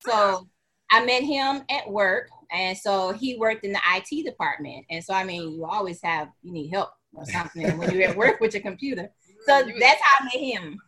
So 0.00 0.48
I 0.90 1.04
met 1.04 1.22
him 1.22 1.62
at 1.70 1.88
work, 1.90 2.30
and 2.50 2.76
so 2.76 3.12
he 3.12 3.36
worked 3.36 3.64
in 3.64 3.72
the 3.72 3.80
IT 3.94 4.24
department. 4.24 4.86
And 4.90 5.04
so 5.04 5.12
I 5.12 5.24
mean, 5.24 5.52
you 5.52 5.66
always 5.66 6.00
have 6.02 6.28
you 6.42 6.52
need 6.52 6.70
help 6.70 6.90
or 7.12 7.26
something 7.26 7.76
when 7.76 7.90
you're 7.90 8.08
at 8.08 8.16
work 8.16 8.40
with 8.40 8.54
your 8.54 8.62
computer. 8.62 9.10
So 9.44 9.62
that's 9.78 10.00
how 10.02 10.20
I 10.20 10.24
met 10.24 10.42
him. 10.42 10.78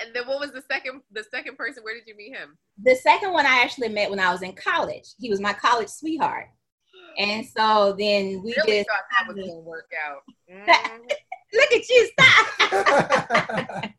And 0.00 0.14
then 0.14 0.26
what 0.26 0.40
was 0.40 0.52
the 0.52 0.62
second 0.70 1.02
the 1.12 1.24
second 1.30 1.56
person? 1.56 1.82
Where 1.82 1.94
did 1.94 2.06
you 2.06 2.16
meet 2.16 2.36
him? 2.36 2.56
The 2.82 2.94
second 2.94 3.32
one 3.32 3.46
I 3.46 3.60
actually 3.62 3.88
met 3.88 4.10
when 4.10 4.20
I 4.20 4.32
was 4.32 4.42
in 4.42 4.52
college. 4.52 5.14
He 5.18 5.30
was 5.30 5.40
my 5.40 5.52
college 5.52 5.88
sweetheart. 5.88 6.48
And 7.18 7.44
so 7.44 7.96
then 7.98 8.42
we 8.44 8.54
really 8.56 8.78
just 8.78 8.88
thought 8.88 9.04
that 9.10 9.26
was 9.26 9.36
gonna 9.36 9.60
work 9.60 9.90
out. 10.06 10.22
Mm-hmm. 10.50 11.54
Look 11.54 11.72
at 11.72 11.88
you, 11.88 12.10
stop. 12.12 12.46
I 12.60 13.92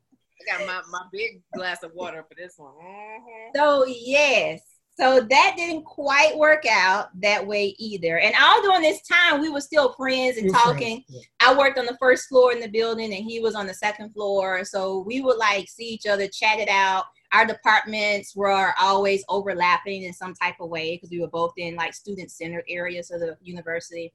got 0.47 0.67
my, 0.67 0.81
my 0.91 1.01
big 1.11 1.41
glass 1.53 1.83
of 1.83 1.93
water 1.93 2.23
for 2.27 2.35
this 2.35 2.55
one. 2.57 2.73
Mm-hmm. 2.73 3.55
So 3.55 3.85
yes, 3.85 4.61
so 4.99 5.21
that 5.21 5.53
didn't 5.55 5.85
quite 5.85 6.37
work 6.37 6.65
out 6.69 7.09
that 7.21 7.45
way 7.45 7.73
either. 7.79 8.19
And 8.19 8.35
all 8.41 8.61
during 8.61 8.81
this 8.81 9.01
time, 9.01 9.39
we 9.39 9.49
were 9.49 9.61
still 9.61 9.93
friends 9.93 10.37
and 10.37 10.51
talking. 10.51 11.05
Yeah. 11.07 11.21
I 11.39 11.57
worked 11.57 11.79
on 11.79 11.85
the 11.85 11.97
first 11.99 12.27
floor 12.27 12.51
in 12.51 12.59
the 12.59 12.67
building, 12.67 13.13
and 13.13 13.23
he 13.23 13.39
was 13.39 13.55
on 13.55 13.65
the 13.65 13.73
second 13.73 14.11
floor. 14.11 14.65
So 14.65 14.99
we 14.99 15.21
would 15.21 15.37
like 15.37 15.69
see 15.69 15.85
each 15.85 16.05
other, 16.05 16.27
chat 16.27 16.59
it 16.59 16.67
out. 16.67 17.05
Our 17.31 17.45
departments 17.45 18.35
were 18.35 18.73
always 18.77 19.23
overlapping 19.29 20.03
in 20.03 20.11
some 20.11 20.33
type 20.33 20.55
of 20.59 20.69
way 20.69 20.95
because 20.95 21.11
we 21.11 21.21
were 21.21 21.27
both 21.27 21.53
in 21.55 21.75
like 21.75 21.93
student 21.93 22.29
centered 22.29 22.65
areas 22.67 23.09
of 23.09 23.21
the 23.21 23.37
university. 23.41 24.11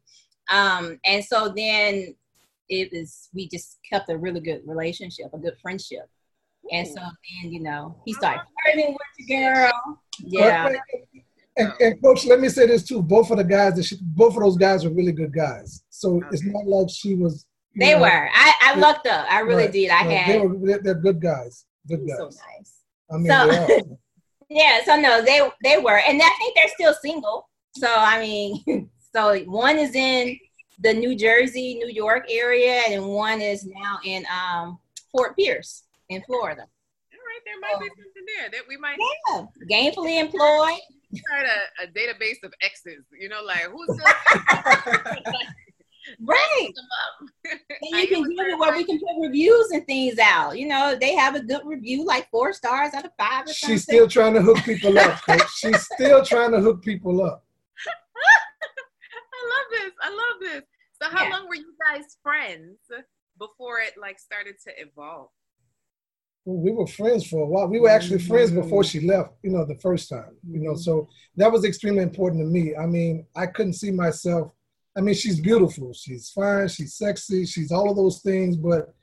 Um, 0.50 1.00
and 1.06 1.24
so 1.24 1.52
then 1.56 2.14
it 2.68 2.90
was 2.92 3.30
we 3.32 3.48
just 3.48 3.78
kept 3.88 4.10
a 4.10 4.18
really 4.18 4.40
good 4.40 4.62
relationship, 4.66 5.26
a 5.32 5.38
good 5.38 5.56
friendship. 5.62 6.10
And 6.72 6.86
so 6.86 6.94
then, 6.94 7.52
you 7.52 7.60
know, 7.60 7.96
he 8.04 8.12
started 8.14 8.42
flirting 8.64 8.92
with 8.92 9.28
the 9.28 9.36
girl. 9.36 9.72
Yeah. 10.18 10.72
And, 11.56 11.72
and, 11.80 12.02
coach, 12.02 12.24
let 12.26 12.40
me 12.40 12.48
say 12.48 12.66
this 12.66 12.82
too. 12.82 13.02
Both 13.02 13.30
of 13.30 13.36
the 13.36 13.44
guys, 13.44 13.74
that 13.74 13.84
she, 13.84 13.96
both 14.00 14.34
of 14.34 14.42
those 14.42 14.56
guys 14.56 14.84
were 14.84 14.90
really 14.90 15.12
good 15.12 15.32
guys. 15.32 15.84
So 15.90 16.16
okay. 16.16 16.26
it's 16.32 16.44
not 16.44 16.66
like 16.66 16.88
she 16.90 17.14
was. 17.14 17.46
They 17.76 17.92
know, 17.92 18.00
were. 18.00 18.28
I, 18.32 18.54
I 18.60 18.74
lucked 18.76 19.06
up. 19.06 19.26
I 19.30 19.40
really 19.40 19.64
right, 19.64 19.72
did. 19.72 19.90
I 19.90 20.06
right. 20.06 20.16
had. 20.16 20.34
They 20.34 20.46
were. 20.46 20.66
They're, 20.66 20.78
they're 20.78 20.94
good 20.94 21.20
guys. 21.20 21.64
Good 21.86 22.06
guys. 22.08 22.16
So 22.18 22.24
nice. 22.24 22.80
I 23.10 23.16
mean, 23.18 23.26
so, 23.28 23.98
yeah. 24.50 24.80
So 24.84 24.96
no, 24.96 25.22
they 25.22 25.48
they 25.62 25.78
were, 25.78 25.98
and 25.98 26.20
I 26.20 26.30
think 26.38 26.56
they're 26.56 26.68
still 26.74 26.94
single. 26.94 27.48
So 27.76 27.88
I 27.88 28.20
mean, 28.20 28.90
so 29.14 29.38
one 29.44 29.78
is 29.78 29.94
in 29.94 30.36
the 30.80 30.92
New 30.92 31.14
Jersey, 31.14 31.74
New 31.74 31.88
York 31.88 32.24
area, 32.28 32.82
and 32.88 33.06
one 33.06 33.40
is 33.40 33.64
now 33.64 33.98
in 34.04 34.24
um, 34.26 34.78
Fort 35.12 35.36
Pierce 35.36 35.84
in 36.08 36.22
Florida. 36.22 36.62
All 36.62 37.18
right, 37.18 37.42
there 37.44 37.60
might 37.60 37.80
be 37.80 37.88
something 37.88 38.26
there 38.36 38.50
that 38.50 38.62
we 38.68 38.76
might. 38.76 38.98
Yeah, 39.28 39.46
gainfully 39.70 40.20
employed. 40.20 40.80
Start 41.14 41.46
a, 41.46 41.84
a 41.84 41.86
database 41.86 42.42
of 42.42 42.52
exes. 42.62 43.04
You 43.18 43.28
know, 43.28 43.42
like 43.44 43.62
who's 43.70 43.88
right. 46.20 46.70
and 47.82 48.00
you 48.00 48.08
can 48.08 48.22
give 48.22 48.46
it 48.46 48.58
where 48.58 48.72
we 48.72 48.84
can 48.84 48.98
put 48.98 49.26
reviews 49.26 49.70
and 49.70 49.86
things 49.86 50.18
out. 50.18 50.58
You 50.58 50.68
know, 50.68 50.96
they 51.00 51.14
have 51.14 51.34
a 51.34 51.40
good 51.40 51.62
review, 51.64 52.04
like 52.04 52.30
four 52.30 52.52
stars 52.52 52.94
out 52.94 53.04
of 53.04 53.12
five. 53.18 53.48
She's 53.54 53.82
still 53.82 54.08
trying 54.08 54.34
to 54.34 54.42
hook 54.42 54.58
people 54.58 54.98
up. 54.98 55.20
She's 55.56 55.86
still 55.94 56.24
trying 56.24 56.52
to 56.52 56.60
hook 56.60 56.82
people 56.82 57.24
up. 57.24 57.44
I 59.06 59.48
love 59.50 59.66
this. 59.70 59.92
I 60.02 60.08
love 60.10 60.40
this. 60.40 60.62
So, 61.02 61.08
how 61.10 61.24
yeah. 61.24 61.36
long 61.36 61.48
were 61.48 61.56
you 61.56 61.74
guys 61.90 62.16
friends 62.22 62.78
before 63.38 63.80
it 63.80 63.94
like 64.00 64.18
started 64.18 64.56
to 64.66 64.72
evolve? 64.80 65.30
We 66.44 66.72
were 66.72 66.86
friends 66.86 67.26
for 67.26 67.42
a 67.42 67.46
while. 67.46 67.68
We 67.68 67.80
were 67.80 67.88
actually 67.88 68.18
mm-hmm. 68.18 68.28
friends 68.28 68.50
before 68.50 68.82
mm-hmm. 68.82 68.98
she 68.98 69.06
left, 69.06 69.32
you 69.42 69.50
know, 69.50 69.64
the 69.64 69.78
first 69.78 70.10
time, 70.10 70.36
you 70.48 70.60
know, 70.60 70.74
so 70.74 71.02
mm-hmm. 71.02 71.40
that 71.40 71.50
was 71.50 71.64
extremely 71.64 72.02
important 72.02 72.42
to 72.42 72.46
me. 72.46 72.76
I 72.76 72.86
mean, 72.86 73.26
I 73.34 73.46
couldn't 73.46 73.74
see 73.74 73.90
myself. 73.90 74.52
I 74.96 75.00
mean, 75.00 75.14
she's 75.14 75.40
beautiful, 75.40 75.92
she's 75.92 76.30
fine, 76.30 76.68
she's 76.68 76.94
sexy, 76.94 77.46
she's 77.46 77.72
all 77.72 77.90
of 77.90 77.96
those 77.96 78.20
things. 78.20 78.56
But 78.56 78.94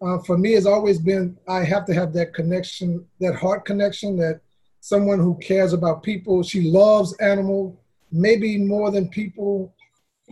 uh, 0.00 0.18
for 0.20 0.36
me, 0.38 0.54
it's 0.54 0.66
always 0.66 0.98
been 0.98 1.36
I 1.48 1.64
have 1.64 1.84
to 1.86 1.94
have 1.94 2.12
that 2.12 2.34
connection, 2.34 3.04
that 3.20 3.34
heart 3.34 3.64
connection, 3.64 4.16
that 4.18 4.40
someone 4.80 5.18
who 5.18 5.36
cares 5.38 5.72
about 5.72 6.02
people. 6.02 6.42
She 6.42 6.70
loves 6.70 7.16
animal, 7.18 7.80
maybe 8.12 8.58
more 8.58 8.90
than 8.90 9.08
people. 9.08 9.74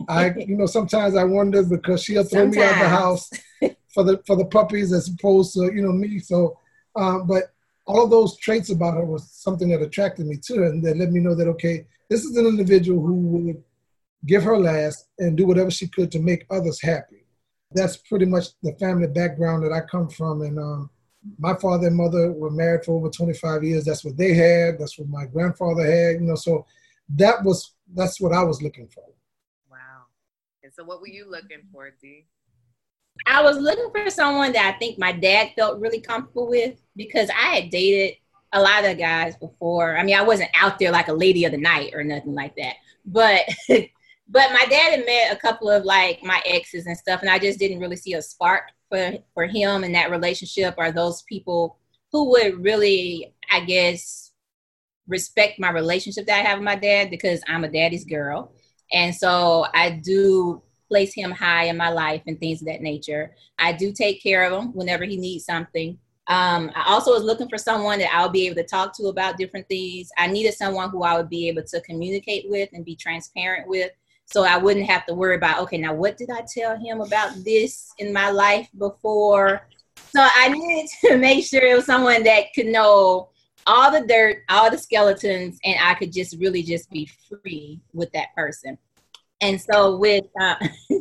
I, 0.07 0.27
you 0.37 0.55
know, 0.55 0.65
sometimes 0.67 1.15
I 1.15 1.23
wonder 1.23 1.63
because 1.63 2.03
she'll 2.03 2.23
throw 2.23 2.51
sometimes. 2.51 2.55
me 2.55 2.63
out 2.63 2.81
the 2.81 2.89
house 2.89 3.29
for 3.93 4.03
the 4.03 4.21
for 4.25 4.35
the 4.35 4.45
puppies 4.45 4.93
as 4.93 5.09
opposed 5.09 5.53
to 5.53 5.71
you 5.73 5.81
know 5.81 5.91
me. 5.91 6.19
So, 6.19 6.57
um, 6.95 7.27
but 7.27 7.53
all 7.85 8.07
those 8.07 8.37
traits 8.37 8.69
about 8.69 8.95
her 8.95 9.05
was 9.05 9.31
something 9.31 9.69
that 9.69 9.81
attracted 9.81 10.25
me 10.25 10.37
to 10.43 10.55
her, 10.57 10.65
and 10.65 10.83
that 10.83 10.97
let 10.97 11.11
me 11.11 11.19
know 11.19 11.35
that 11.35 11.47
okay, 11.47 11.85
this 12.09 12.23
is 12.23 12.35
an 12.37 12.45
individual 12.45 13.05
who 13.05 13.13
would 13.13 13.63
give 14.25 14.43
her 14.43 14.57
last 14.57 15.07
and 15.19 15.37
do 15.37 15.45
whatever 15.45 15.71
she 15.71 15.87
could 15.87 16.11
to 16.11 16.19
make 16.19 16.45
others 16.49 16.81
happy. 16.81 17.25
That's 17.73 17.97
pretty 17.97 18.25
much 18.25 18.47
the 18.61 18.73
family 18.73 19.07
background 19.07 19.63
that 19.63 19.71
I 19.71 19.81
come 19.81 20.09
from, 20.09 20.41
and 20.41 20.59
um, 20.59 20.89
my 21.37 21.55
father 21.55 21.87
and 21.87 21.95
mother 21.95 22.31
were 22.31 22.51
married 22.51 22.83
for 22.83 22.93
over 22.93 23.09
25 23.09 23.63
years. 23.63 23.85
That's 23.85 24.03
what 24.03 24.17
they 24.17 24.33
had. 24.33 24.79
That's 24.79 24.97
what 24.97 25.07
my 25.07 25.25
grandfather 25.25 25.83
had. 25.83 26.21
You 26.21 26.27
know, 26.27 26.35
so 26.35 26.65
that 27.15 27.43
was 27.43 27.73
that's 27.93 28.19
what 28.21 28.33
I 28.33 28.43
was 28.43 28.61
looking 28.61 28.87
for. 28.87 29.03
Wow. 29.69 30.03
And 30.63 30.73
so, 30.73 30.83
what 30.83 31.01
were 31.01 31.07
you 31.07 31.29
looking 31.29 31.63
for, 31.71 31.89
D? 32.01 32.25
I 33.27 33.41
was 33.43 33.57
looking 33.57 33.89
for 33.91 34.09
someone 34.09 34.51
that 34.53 34.73
I 34.73 34.77
think 34.77 34.97
my 34.97 35.11
dad 35.11 35.51
felt 35.55 35.79
really 35.79 36.01
comfortable 36.01 36.49
with 36.49 36.79
because 36.95 37.29
I 37.29 37.55
had 37.55 37.69
dated 37.69 38.17
a 38.53 38.61
lot 38.61 38.85
of 38.85 38.97
guys 38.97 39.35
before. 39.37 39.97
I 39.97 40.03
mean, 40.03 40.15
I 40.15 40.23
wasn't 40.23 40.49
out 40.55 40.79
there 40.79 40.91
like 40.91 41.07
a 41.07 41.13
lady 41.13 41.45
of 41.45 41.51
the 41.51 41.57
night 41.57 41.93
or 41.93 42.03
nothing 42.03 42.33
like 42.33 42.55
that. 42.55 42.75
But 43.05 43.41
but 43.69 44.51
my 44.51 44.65
dad 44.69 44.97
had 44.97 45.05
met 45.05 45.33
a 45.33 45.35
couple 45.35 45.69
of 45.69 45.85
like 45.85 46.23
my 46.23 46.41
exes 46.45 46.85
and 46.85 46.97
stuff, 46.97 47.21
and 47.21 47.29
I 47.29 47.39
just 47.39 47.59
didn't 47.59 47.79
really 47.79 47.95
see 47.95 48.13
a 48.13 48.21
spark 48.21 48.63
for 48.89 49.13
for 49.33 49.45
him 49.45 49.83
in 49.83 49.91
that 49.93 50.11
relationship 50.11 50.75
or 50.77 50.91
those 50.91 51.21
people 51.23 51.77
who 52.11 52.29
would 52.31 52.63
really, 52.63 53.33
I 53.49 53.61
guess, 53.61 54.31
respect 55.07 55.59
my 55.59 55.71
relationship 55.71 56.25
that 56.27 56.39
I 56.39 56.47
have 56.47 56.59
with 56.59 56.65
my 56.65 56.75
dad 56.75 57.09
because 57.09 57.41
I'm 57.47 57.63
a 57.63 57.71
daddy's 57.71 58.05
girl. 58.05 58.53
And 58.91 59.15
so 59.15 59.65
I 59.73 59.91
do 59.91 60.61
place 60.91 61.13
him 61.13 61.31
high 61.31 61.65
in 61.65 61.77
my 61.77 61.87
life 61.87 62.21
and 62.27 62.37
things 62.37 62.61
of 62.61 62.67
that 62.67 62.81
nature. 62.81 63.33
I 63.57 63.71
do 63.71 63.93
take 63.93 64.21
care 64.21 64.43
of 64.43 64.51
him 64.51 64.73
whenever 64.73 65.05
he 65.05 65.15
needs 65.15 65.45
something. 65.45 65.97
Um, 66.27 66.69
I 66.75 66.83
also 66.87 67.13
was 67.13 67.23
looking 67.23 67.47
for 67.47 67.57
someone 67.57 67.99
that 67.99 68.13
I'll 68.13 68.29
be 68.29 68.45
able 68.45 68.57
to 68.57 68.67
talk 68.67 68.95
to 68.97 69.07
about 69.07 69.37
different 69.37 69.69
things. 69.69 70.09
I 70.17 70.27
needed 70.27 70.53
someone 70.53 70.89
who 70.89 71.03
I 71.03 71.15
would 71.15 71.29
be 71.29 71.47
able 71.47 71.63
to 71.63 71.81
communicate 71.81 72.49
with 72.49 72.67
and 72.73 72.83
be 72.83 72.97
transparent 72.97 73.69
with. 73.69 73.91
So 74.25 74.43
I 74.43 74.57
wouldn't 74.57 74.89
have 74.89 75.05
to 75.05 75.13
worry 75.13 75.35
about, 75.35 75.59
okay, 75.61 75.77
now 75.77 75.93
what 75.93 76.17
did 76.17 76.29
I 76.29 76.41
tell 76.53 76.77
him 76.77 76.99
about 76.99 77.41
this 77.45 77.93
in 77.97 78.11
my 78.11 78.29
life 78.29 78.67
before? 78.77 79.67
So 80.13 80.19
I 80.19 80.49
needed 80.49 80.89
to 81.05 81.17
make 81.17 81.45
sure 81.45 81.61
it 81.61 81.75
was 81.75 81.85
someone 81.85 82.23
that 82.23 82.53
could 82.53 82.67
know 82.67 83.29
all 83.65 83.91
the 83.91 84.05
dirt, 84.05 84.39
all 84.49 84.69
the 84.69 84.77
skeletons, 84.77 85.57
and 85.63 85.77
I 85.81 85.93
could 85.93 86.11
just 86.11 86.37
really 86.37 86.63
just 86.63 86.89
be 86.89 87.09
free 87.29 87.79
with 87.93 88.11
that 88.11 88.35
person 88.35 88.77
and 89.41 89.59
so 89.61 89.97
with 89.97 90.25
uh, 90.39 90.55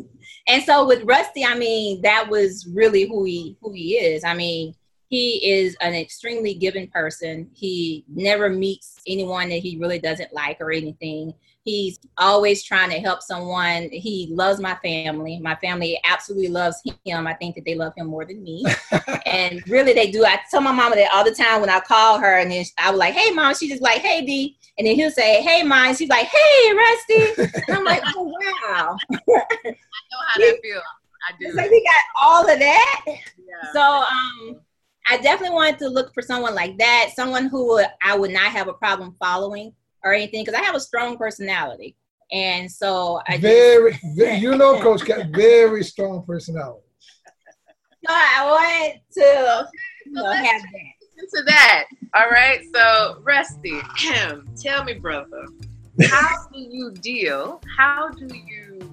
and 0.49 0.63
so 0.65 0.87
with 0.87 1.05
Rusty, 1.05 1.45
I 1.45 1.55
mean, 1.55 2.03
that 2.03 2.29
was 2.29 2.67
really 2.73 3.05
who 3.05 3.25
he 3.25 3.57
who 3.61 3.73
he 3.73 3.97
is. 3.97 4.25
I 4.25 4.35
mean, 4.35 4.75
he 5.11 5.51
is 5.51 5.77
an 5.81 5.95
extremely 5.95 6.55
giving 6.55 6.89
person. 6.89 7.51
He 7.53 8.05
never 8.09 8.49
meets 8.49 9.01
anyone 9.09 9.49
that 9.49 9.57
he 9.57 9.77
really 9.77 9.99
doesn't 9.99 10.33
like 10.33 10.61
or 10.61 10.71
anything. 10.71 11.35
He's 11.65 11.99
always 12.17 12.63
trying 12.63 12.91
to 12.91 13.01
help 13.01 13.21
someone. 13.21 13.91
He 13.91 14.29
loves 14.31 14.61
my 14.61 14.77
family. 14.77 15.39
My 15.41 15.57
family 15.57 16.01
absolutely 16.05 16.49
loves 16.49 16.81
him. 17.05 17.27
I 17.27 17.35
think 17.35 17.57
that 17.57 17.65
they 17.67 17.75
love 17.75 17.93
him 17.97 18.07
more 18.07 18.25
than 18.25 18.43
me. 18.43 18.65
and 19.27 19.63
really 19.69 19.93
they 19.93 20.11
do. 20.11 20.25
I 20.25 20.39
tell 20.49 20.63
my 20.63 20.73
mama 20.73 20.95
that 20.95 21.11
all 21.13 21.25
the 21.25 21.35
time 21.35 21.61
when 21.61 21.71
I 21.71 21.81
call 21.81 22.19
her 22.21 22.39
and 22.39 22.51
then 22.51 22.65
I 22.79 22.91
was 22.91 22.99
like, 22.99 23.15
hey 23.15 23.33
mom, 23.33 23.55
she's 23.55 23.71
just 23.71 23.83
like, 23.83 24.01
hey 24.01 24.25
D. 24.25 24.57
And 24.81 24.87
then 24.87 24.95
he'll 24.95 25.11
say, 25.11 25.43
hey 25.43 25.63
mom. 25.63 25.95
She's 25.95 26.09
like, 26.09 26.27
hey 26.29 26.73
Rusty. 26.73 27.43
And 27.69 27.77
I'm 27.77 27.85
like, 27.85 28.03
oh 28.17 28.25
wow. 28.25 28.97
I 29.13 29.17
know 29.27 29.75
how 30.27 30.41
that 30.41 30.59
feels. 30.63 30.83
I 31.29 31.35
do. 31.39 31.53
So 31.53 31.63
he 31.65 31.85
got 31.85 32.03
all 32.19 32.51
of 32.51 32.59
that. 32.59 33.05
Yeah. 33.07 33.73
So 33.75 33.83
um 33.83 34.61
I 35.07 35.19
definitely 35.19 35.55
wanted 35.55 35.79
to 35.81 35.89
look 35.91 36.15
for 36.15 36.23
someone 36.23 36.55
like 36.55 36.79
that, 36.79 37.11
someone 37.15 37.49
who 37.49 37.75
would, 37.75 37.89
I 38.03 38.17
would 38.17 38.31
not 38.31 38.53
have 38.53 38.69
a 38.69 38.73
problem 38.73 39.17
following 39.21 39.75
or 40.03 40.15
anything 40.15 40.47
because 40.47 40.59
I 40.59 40.65
have 40.65 40.75
a 40.75 40.81
strong 40.81 41.19
personality. 41.19 41.95
And 42.33 42.71
so 42.71 43.21
I 43.29 43.37
very, 43.37 43.93
just, 43.93 44.17
very 44.17 44.39
you 44.39 44.57
know, 44.57 44.81
Coach 44.81 45.05
Cass, 45.05 45.27
very 45.35 45.85
strong 45.85 46.25
personality. 46.25 46.87
So 48.07 48.09
I 48.09 48.47
want 48.47 49.01
to 49.13 49.69
you 50.07 50.13
know, 50.13 50.33
have 50.33 50.63
that. 50.63 51.00
Into 51.21 51.43
that. 51.47 51.87
All 52.15 52.31
right. 52.31 52.63
So 52.75 53.21
Rusty, 53.23 53.79
tell 54.57 54.85
me, 54.85 54.95
brother, 54.95 55.47
how 56.09 56.47
do 56.53 56.61
you 56.61 56.93
deal? 56.93 57.61
How 57.77 58.09
do 58.09 58.27
you, 58.35 58.91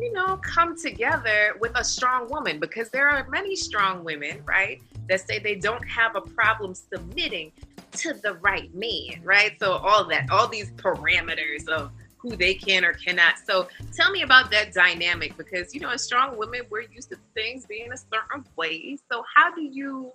you 0.00 0.12
know, 0.12 0.38
come 0.38 0.78
together 0.80 1.56
with 1.60 1.72
a 1.74 1.84
strong 1.84 2.28
woman? 2.30 2.58
Because 2.58 2.88
there 2.88 3.08
are 3.08 3.28
many 3.28 3.54
strong 3.54 4.02
women, 4.02 4.42
right, 4.46 4.80
that 5.08 5.26
say 5.26 5.38
they 5.38 5.56
don't 5.56 5.86
have 5.86 6.16
a 6.16 6.22
problem 6.22 6.74
submitting 6.74 7.52
to 7.92 8.14
the 8.14 8.34
right 8.34 8.74
man, 8.74 9.20
right? 9.22 9.58
So 9.58 9.72
all 9.72 10.04
that, 10.08 10.30
all 10.30 10.48
these 10.48 10.70
parameters 10.72 11.68
of 11.68 11.90
who 12.16 12.34
they 12.34 12.54
can 12.54 12.84
or 12.84 12.94
cannot. 12.94 13.34
So 13.46 13.68
tell 13.94 14.10
me 14.10 14.22
about 14.22 14.50
that 14.50 14.72
dynamic 14.72 15.36
because 15.36 15.74
you 15.74 15.80
know, 15.80 15.90
as 15.90 16.02
strong 16.02 16.36
women, 16.38 16.62
we're 16.70 16.82
used 16.82 17.10
to 17.10 17.18
things 17.34 17.66
being 17.66 17.92
a 17.92 17.96
certain 17.96 18.44
way. 18.56 18.98
So 19.10 19.22
how 19.34 19.54
do 19.54 19.62
you 19.62 20.12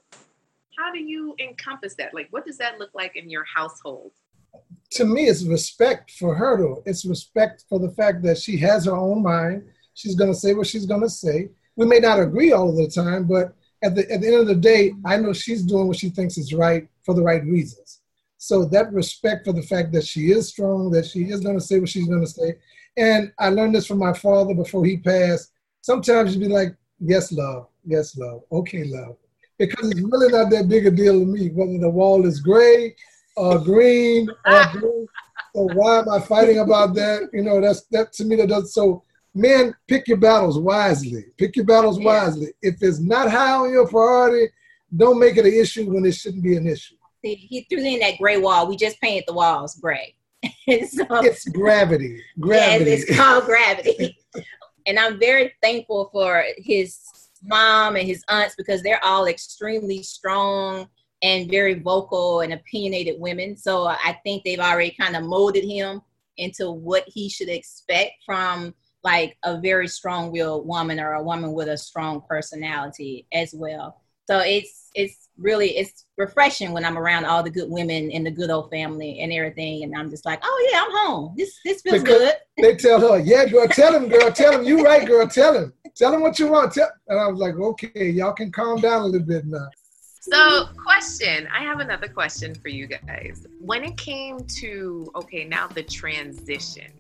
how 0.78 0.92
do 0.92 1.00
you 1.00 1.36
encompass 1.40 1.96
that? 1.96 2.14
Like, 2.14 2.28
what 2.32 2.46
does 2.46 2.58
that 2.58 2.80
look 2.80 2.92
like 2.94 3.16
in 3.16 3.30
your 3.30 3.44
household? 3.44 4.12
To 4.92 5.06
me, 5.06 5.28
it's 5.28 5.44
respect 5.44 6.12
for 6.12 6.36
her. 6.36 6.76
It's 6.86 7.06
respect 7.06 7.66
for 7.70 7.80
the 7.80 7.92
fact 7.92 8.24
that 8.24 8.38
she 8.38 8.58
has 8.58 8.86
her 8.86 8.96
own 8.96 9.24
mind. 9.24 9.64
She's 9.94 10.16
going 10.16 10.32
to 10.32 10.38
say 10.38 10.54
what 10.54 10.68
she's 10.68 10.86
going 10.86 11.02
to 11.02 11.10
say. 11.10 11.50
We 11.76 11.86
may 11.86 12.00
not 12.00 12.20
agree 12.20 12.52
all 12.52 12.76
the 12.76 12.88
time, 12.88 13.26
but 13.26 13.56
at 13.84 13.96
the, 13.96 14.10
at 14.12 14.22
the 14.22 14.28
end 14.28 14.36
of 14.36 14.48
the 14.48 14.56
day, 14.56 14.94
I 15.06 15.18
know 15.18 15.34
she's 15.34 15.64
doing 15.64 15.88
what 15.88 15.98
she 15.98 16.10
thinks 16.10 16.38
is 16.38 16.54
right 16.54 16.88
for 17.04 17.16
the 17.16 17.24
right 17.24 17.44
reasons. 17.44 18.02
So 18.38 18.66
that 18.66 18.92
respect 18.92 19.46
for 19.46 19.54
the 19.54 19.62
fact 19.62 19.92
that 19.94 20.06
she 20.06 20.32
is 20.32 20.50
strong, 20.50 20.92
that 20.92 21.06
she 21.06 21.26
is 21.26 21.42
going 21.42 21.58
to 21.58 21.64
say 21.64 21.80
what 21.80 21.90
she's 21.90 22.08
going 22.08 22.22
to 22.22 22.28
say. 22.28 22.56
And 22.98 23.32
I 23.40 23.50
learned 23.50 23.76
this 23.76 23.88
from 23.88 24.00
my 24.00 24.14
father 24.14 24.54
before 24.54 24.86
he 24.86 24.98
passed. 24.98 25.52
Sometimes 25.82 26.36
you'd 26.36 26.48
be 26.48 26.54
like, 26.54 26.76
yes, 27.00 27.32
love, 27.32 27.68
yes, 27.86 28.18
love, 28.18 28.44
okay, 28.52 28.84
love. 28.84 29.16
Because 29.68 29.92
it's 29.92 30.02
really 30.02 30.32
not 30.32 30.50
that 30.50 30.68
big 30.68 30.88
a 30.88 30.92
deal 30.92 31.20
to 31.20 31.26
me 31.26 31.50
whether 31.50 31.78
the 31.78 31.90
wall 31.90 32.26
is 32.26 32.40
gray 32.40 32.96
or 33.36 33.60
green 33.60 34.28
or 34.46 34.68
blue. 34.74 35.08
So 35.56 35.70
why 35.74 36.00
am 36.00 36.10
I 36.10 36.20
fighting 36.20 36.60
about 36.60 36.96
that? 36.96 37.30
You 37.34 37.44
know, 37.44 37.62
that's 37.62 37.84
that 37.92 38.14
to 38.14 38.26
me 38.26 38.38
that 38.38 38.50
does 38.50 38.74
so 38.74 39.04
men 39.36 39.76
pick 39.88 40.08
your 40.08 40.18
battles 40.18 40.58
wisely. 40.58 41.26
Pick 41.38 41.56
your 41.56 41.66
battles 41.66 42.00
wisely. 42.00 42.48
If 42.62 42.82
it's 42.82 43.00
not 43.00 43.30
high 43.30 43.54
on 43.54 43.72
your 43.72 43.88
priority, 43.88 44.52
don't 44.96 45.20
make 45.20 45.38
it 45.38 45.46
an 45.46 45.54
issue 45.54 45.92
when 45.92 46.06
it 46.06 46.16
shouldn't 46.16 46.44
be 46.44 46.58
an 46.58 46.68
issue 46.68 46.96
See, 47.24 47.36
he 47.36 47.68
threw 47.70 47.80
in 47.80 48.00
that 48.00 48.18
gray 48.18 48.38
wall. 48.38 48.68
We 48.68 48.76
just 48.76 49.00
painted 49.00 49.26
the 49.28 49.34
walls 49.34 49.76
gray. 49.76 50.16
so, 50.44 51.06
it's 51.22 51.48
gravity. 51.50 52.22
Gravity. 52.40 52.92
Yes, 52.92 53.04
it's 53.04 53.18
called 53.18 53.46
gravity. 53.46 54.18
and 54.88 54.98
I'm 54.98 55.20
very 55.20 55.54
thankful 55.62 56.10
for 56.12 56.44
his 56.58 57.00
mom 57.44 57.96
and 57.96 58.08
his 58.08 58.24
aunts 58.30 58.56
because 58.56 58.82
they're 58.82 59.04
all 59.04 59.26
extremely 59.26 60.04
strong 60.04 60.88
and 61.24 61.50
very 61.50 61.76
vocal 61.76 62.42
and 62.42 62.54
opinionated 62.54 63.20
women. 63.20 63.56
So 63.56 63.88
I 63.88 64.20
think 64.24 64.44
they've 64.44 64.60
already 64.60 64.96
kind 65.00 65.16
of 65.16 65.24
molded 65.24 65.64
him 65.64 66.02
into 66.38 66.72
what 66.72 67.04
he 67.08 67.30
should 67.30 67.50
expect 67.50 68.14
from 68.26 68.74
like 69.04 69.38
a 69.44 69.60
very 69.60 69.88
strong 69.88 70.32
willed 70.32 70.68
woman 70.68 71.00
or 71.00 71.14
a 71.14 71.24
woman 71.24 71.54
with 71.54 71.68
a 71.68 71.78
strong 71.78 72.22
personality 72.28 73.28
as 73.34 73.54
well. 73.54 74.02
So 74.28 74.40
it's 74.40 74.90
it's 74.96 75.30
really 75.42 75.78
it's 75.78 76.06
refreshing 76.18 76.72
when 76.72 76.86
I'm 76.86 76.98
around 76.98 77.26
all 77.26 77.44
the 77.44 77.50
good 77.50 77.70
women 77.70 78.12
and 78.12 78.26
the 78.26 78.32
good 78.32 78.50
old 78.50 78.70
family 78.70 79.20
and 79.22 79.34
everything, 79.34 79.84
and 79.84 79.96
I'm 79.96 80.10
just 80.10 80.26
like, 80.26 80.40
oh 80.44 80.70
yeah, 80.72 80.84
I'm 80.84 81.08
home. 81.08 81.34
This 81.38 81.60
this 81.66 81.82
feels 81.82 82.04
because 82.04 82.20
good. 82.20 82.36
They 82.58 82.76
tell 82.76 83.02
her, 83.02 83.20
yeah, 83.20 83.46
girl, 83.46 83.68
tell 83.68 83.94
him, 83.94 84.08
girl, 84.08 84.32
tell 84.32 84.54
him, 84.54 84.64
you 84.64 84.84
right, 84.84 85.06
girl, 85.06 85.28
tell 85.28 85.54
him, 85.54 85.74
tell 85.96 86.14
him 86.14 86.22
what 86.22 86.40
you 86.40 86.48
want. 86.48 86.74
Tell, 86.74 86.90
and 87.08 87.20
I 87.20 87.28
was 87.28 87.40
like, 87.40 87.56
okay, 87.56 88.10
y'all 88.10 88.34
can 88.34 88.52
calm 88.52 88.80
down 88.80 89.02
a 89.02 89.06
little 89.06 89.28
bit 89.28 89.46
now. 89.46 89.68
So, 90.24 90.68
question 90.78 91.48
I 91.52 91.64
have 91.64 91.80
another 91.80 92.08
question 92.08 92.54
for 92.54 92.68
you 92.68 92.86
guys. 92.86 93.48
When 93.60 93.84
it 93.84 93.98
came 93.98 94.38
to, 94.60 95.12
okay, 95.16 95.46
now 95.46 95.68
the 95.68 95.82
transition, 95.82 96.92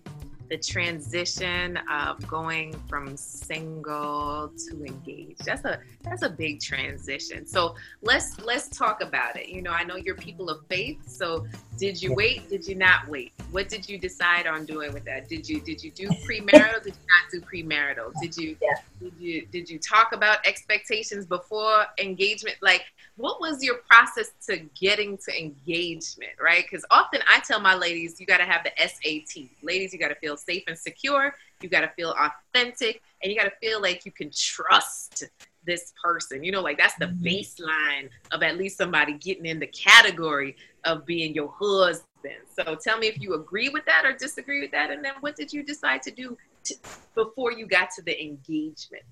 the 0.51 0.57
transition 0.57 1.79
of 1.89 2.27
going 2.27 2.75
from 2.89 3.15
single 3.15 4.51
to 4.67 4.83
engaged. 4.83 5.45
That's 5.45 5.63
a 5.63 5.79
that's 6.03 6.23
a 6.23 6.29
big 6.29 6.59
transition. 6.59 7.47
So 7.47 7.75
let's 8.01 8.37
let's 8.41 8.67
talk 8.67 9.01
about 9.01 9.37
it. 9.37 9.47
You 9.47 9.61
know 9.61 9.71
i 9.71 9.85
know 9.85 9.95
you're 9.95 10.15
people 10.15 10.49
of 10.49 10.65
faith 10.67 10.99
so 11.07 11.47
did 11.77 12.01
you 12.01 12.13
wait 12.13 12.49
did 12.49 12.67
you 12.67 12.75
not 12.75 13.07
wait? 13.07 13.31
What 13.51 13.69
did 13.69 13.87
you 13.87 13.97
decide 13.97 14.45
on 14.45 14.65
doing 14.65 14.91
with 14.91 15.05
that? 15.05 15.29
Did 15.29 15.47
you 15.47 15.61
did 15.61 15.81
you 15.81 15.89
do 15.91 16.09
premarital 16.09 16.83
did 16.83 16.95
you 16.99 17.07
not 17.13 17.31
do 17.31 17.39
premarital? 17.39 18.11
Did 18.21 18.35
you 18.35 18.57
yeah. 18.61 18.75
did 18.99 19.13
you 19.17 19.45
did 19.45 19.69
you 19.69 19.79
talk 19.79 20.11
about 20.11 20.45
expectations 20.45 21.25
before 21.25 21.85
engagement? 21.97 22.57
Like 22.61 22.83
what 23.21 23.39
was 23.39 23.63
your 23.63 23.77
process 23.89 24.31
to 24.47 24.57
getting 24.79 25.17
to 25.17 25.39
engagement, 25.39 26.31
right? 26.41 26.63
Because 26.69 26.83
often 26.89 27.21
I 27.29 27.39
tell 27.39 27.59
my 27.59 27.75
ladies, 27.75 28.19
you 28.19 28.25
got 28.25 28.37
to 28.37 28.45
have 28.45 28.63
the 28.63 28.71
SAT. 28.77 29.43
Ladies, 29.61 29.93
you 29.93 29.99
got 29.99 30.07
to 30.09 30.15
feel 30.15 30.35
safe 30.35 30.63
and 30.67 30.77
secure. 30.77 31.35
You 31.61 31.69
got 31.69 31.81
to 31.81 31.91
feel 31.95 32.15
authentic, 32.19 33.01
and 33.21 33.31
you 33.31 33.37
got 33.37 33.45
to 33.45 33.53
feel 33.61 33.81
like 33.81 34.05
you 34.05 34.11
can 34.11 34.31
trust 34.35 35.25
this 35.63 35.93
person. 36.03 36.43
You 36.43 36.51
know, 36.51 36.61
like 36.61 36.77
that's 36.77 36.95
the 36.95 37.05
mm-hmm. 37.05 37.23
baseline 37.23 38.09
of 38.31 38.41
at 38.41 38.57
least 38.57 38.77
somebody 38.77 39.13
getting 39.13 39.45
in 39.45 39.59
the 39.59 39.67
category 39.67 40.55
of 40.85 41.05
being 41.05 41.35
your 41.35 41.53
husband. 41.59 42.07
So 42.55 42.75
tell 42.75 42.97
me 42.97 43.07
if 43.07 43.21
you 43.21 43.35
agree 43.35 43.69
with 43.69 43.85
that 43.85 44.03
or 44.05 44.13
disagree 44.13 44.61
with 44.61 44.71
that, 44.71 44.89
and 44.89 45.05
then 45.05 45.13
what 45.19 45.35
did 45.35 45.53
you 45.53 45.63
decide 45.63 46.01
to 46.03 46.11
do 46.11 46.37
to, 46.63 46.75
before 47.13 47.51
you 47.51 47.67
got 47.67 47.89
to 47.97 48.01
the 48.01 48.19
engagement? 48.19 49.03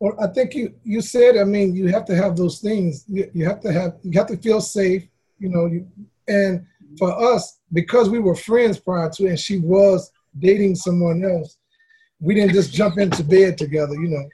Well, 0.00 0.14
I 0.18 0.28
think 0.28 0.54
you 0.54 0.74
you 0.82 1.02
said. 1.02 1.36
I 1.36 1.44
mean, 1.44 1.76
you 1.76 1.88
have 1.88 2.06
to 2.06 2.16
have 2.16 2.34
those 2.34 2.58
things. 2.58 3.04
You, 3.06 3.30
you 3.34 3.44
have 3.44 3.60
to 3.60 3.72
have. 3.72 3.98
You 4.02 4.18
have 4.18 4.28
to 4.28 4.36
feel 4.38 4.62
safe. 4.62 5.06
You 5.38 5.50
know. 5.50 5.66
You, 5.66 5.86
and 6.26 6.66
for 6.98 7.12
us, 7.34 7.60
because 7.72 8.08
we 8.08 8.18
were 8.18 8.34
friends 8.34 8.78
prior 8.78 9.10
to, 9.10 9.26
and 9.26 9.38
she 9.38 9.58
was 9.58 10.10
dating 10.38 10.76
someone 10.76 11.22
else, 11.22 11.58
we 12.18 12.34
didn't 12.34 12.54
just 12.54 12.72
jump 12.72 12.98
into 12.98 13.22
bed 13.22 13.58
together. 13.58 13.94
You 13.94 14.08
know. 14.08 14.24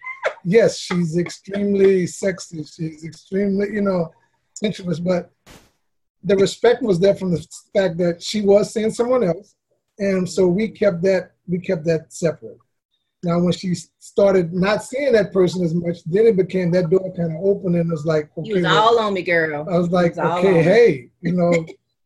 Yes, 0.45 0.79
she's 0.79 1.19
extremely 1.19 2.07
sexy. 2.07 2.63
She's 2.63 3.05
extremely, 3.05 3.73
you 3.73 3.83
know, 3.83 4.13
sensuous. 4.55 5.01
But 5.01 5.33
the 6.23 6.37
respect 6.37 6.81
was 6.81 7.01
there 7.01 7.17
from 7.17 7.33
the 7.33 7.45
fact 7.75 7.99
that 7.99 8.23
she 8.23 8.41
was 8.41 8.73
seeing 8.73 8.93
someone 8.93 9.25
else, 9.25 9.57
and 9.99 10.29
so 10.29 10.47
we 10.47 10.69
kept 10.69 11.03
that 11.03 11.33
we 11.49 11.59
kept 11.59 11.85
that 11.87 12.13
separate. 12.13 12.59
Now, 13.27 13.41
when 13.41 13.53
she 13.53 13.75
started 13.99 14.53
not 14.53 14.85
seeing 14.85 15.11
that 15.13 15.33
person 15.33 15.65
as 15.65 15.75
much, 15.75 16.05
then 16.05 16.27
it 16.27 16.37
became 16.37 16.71
that 16.71 16.89
door 16.89 17.13
kind 17.17 17.33
of 17.33 17.45
open 17.45 17.75
and 17.75 17.91
it 17.91 17.93
was 17.93 18.07
like, 18.07 18.31
okay, 18.39 18.49
you 18.49 18.55
was 18.55 18.65
all 18.65 19.01
on 19.01 19.15
me, 19.15 19.23
girl. 19.23 19.69
I 19.69 19.77
was 19.77 19.91
like, 19.91 20.15
was 20.15 20.39
okay, 20.39 20.63
hey, 20.63 21.11
you 21.23 21.33
know, 21.33 21.53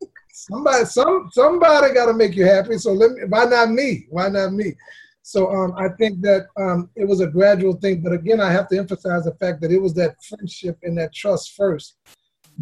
somebody, 0.33 0.87
some 0.87 1.28
somebody 1.30 1.92
got 1.92 2.06
to 2.06 2.14
make 2.14 2.35
you 2.35 2.46
happy. 2.46 2.78
So 2.78 2.94
let 2.94 3.11
me. 3.11 3.24
Why 3.28 3.44
not 3.44 3.70
me? 3.70 4.06
Why 4.09 4.30
not 4.30 4.54
me? 4.54 4.72
So 5.20 5.50
um, 5.50 5.74
I 5.76 5.90
think 5.90 6.22
that 6.22 6.46
um, 6.56 6.88
it 6.96 7.06
was 7.06 7.20
a 7.20 7.26
gradual 7.26 7.74
thing, 7.74 8.00
but 8.00 8.14
again, 8.14 8.40
I 8.40 8.50
have 8.50 8.68
to 8.68 8.78
emphasize 8.78 9.24
the 9.24 9.35
fact 9.35 9.61
that 9.61 9.70
it 9.70 9.78
was 9.80 9.92
that 9.94 10.16
friendship 10.26 10.78
and 10.83 10.96
that 10.96 11.12
trust 11.12 11.52
first 11.52 11.96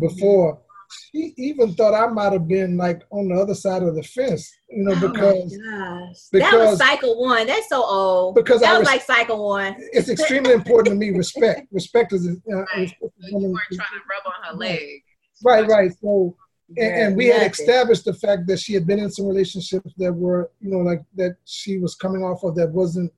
before 0.01 0.61
she 0.91 1.35
even 1.37 1.75
thought 1.75 1.95
I 1.95 2.07
might 2.09 2.33
have 2.33 2.49
been 2.49 2.77
like 2.77 3.03
on 3.11 3.29
the 3.29 3.35
other 3.35 3.55
side 3.55 3.83
of 3.83 3.95
the 3.95 4.03
fence, 4.03 4.51
you 4.71 4.85
know, 4.85 4.93
oh 4.93 5.09
because, 5.09 5.59
oh 5.73 6.13
because 6.33 6.51
that 6.53 6.55
was 6.59 6.79
cycle 6.79 7.21
one. 7.21 7.47
That's 7.47 7.69
so 7.69 7.83
old. 7.83 8.35
Because 8.35 8.61
that 8.61 8.75
I 8.75 8.79
was 8.79 8.87
like 8.87 9.03
cycle 9.03 9.49
one. 9.49 9.77
It's 9.93 10.09
extremely 10.09 10.53
important 10.53 10.95
to 10.95 10.95
me. 10.95 11.11
Respect, 11.17 11.67
respect 11.73 12.13
is. 12.13 12.27
Uh, 12.27 12.57
right. 12.57 12.95
so 13.01 13.11
you 13.21 13.39
weren't 13.39 13.59
trying 13.73 13.89
to 13.89 14.03
rub 14.09 14.27
on 14.27 14.51
her 14.51 14.57
leg. 14.57 15.03
Right, 15.45 15.67
right. 15.67 15.93
So, 16.01 16.37
and, 16.77 16.95
and, 16.95 17.17
we 17.17 17.27
had 17.27 17.51
established 17.51 18.05
the 18.05 18.15
fact 18.15 18.47
that 18.49 18.59
she 18.59 18.75
had 18.75 18.87
been 18.87 18.99
in 18.99 19.11
some 19.11 19.27
relationships 19.27 19.93
that 19.99 20.13
were, 20.13 20.51
you 20.61 20.71
know, 20.71 20.79
like 20.79 21.03
that 21.17 21.37
she 21.45 21.79
was 21.79 21.95
coming 21.95 22.23
off 22.23 22.43
of 22.45 22.57
that 22.57 22.71
wasn't 22.71 23.13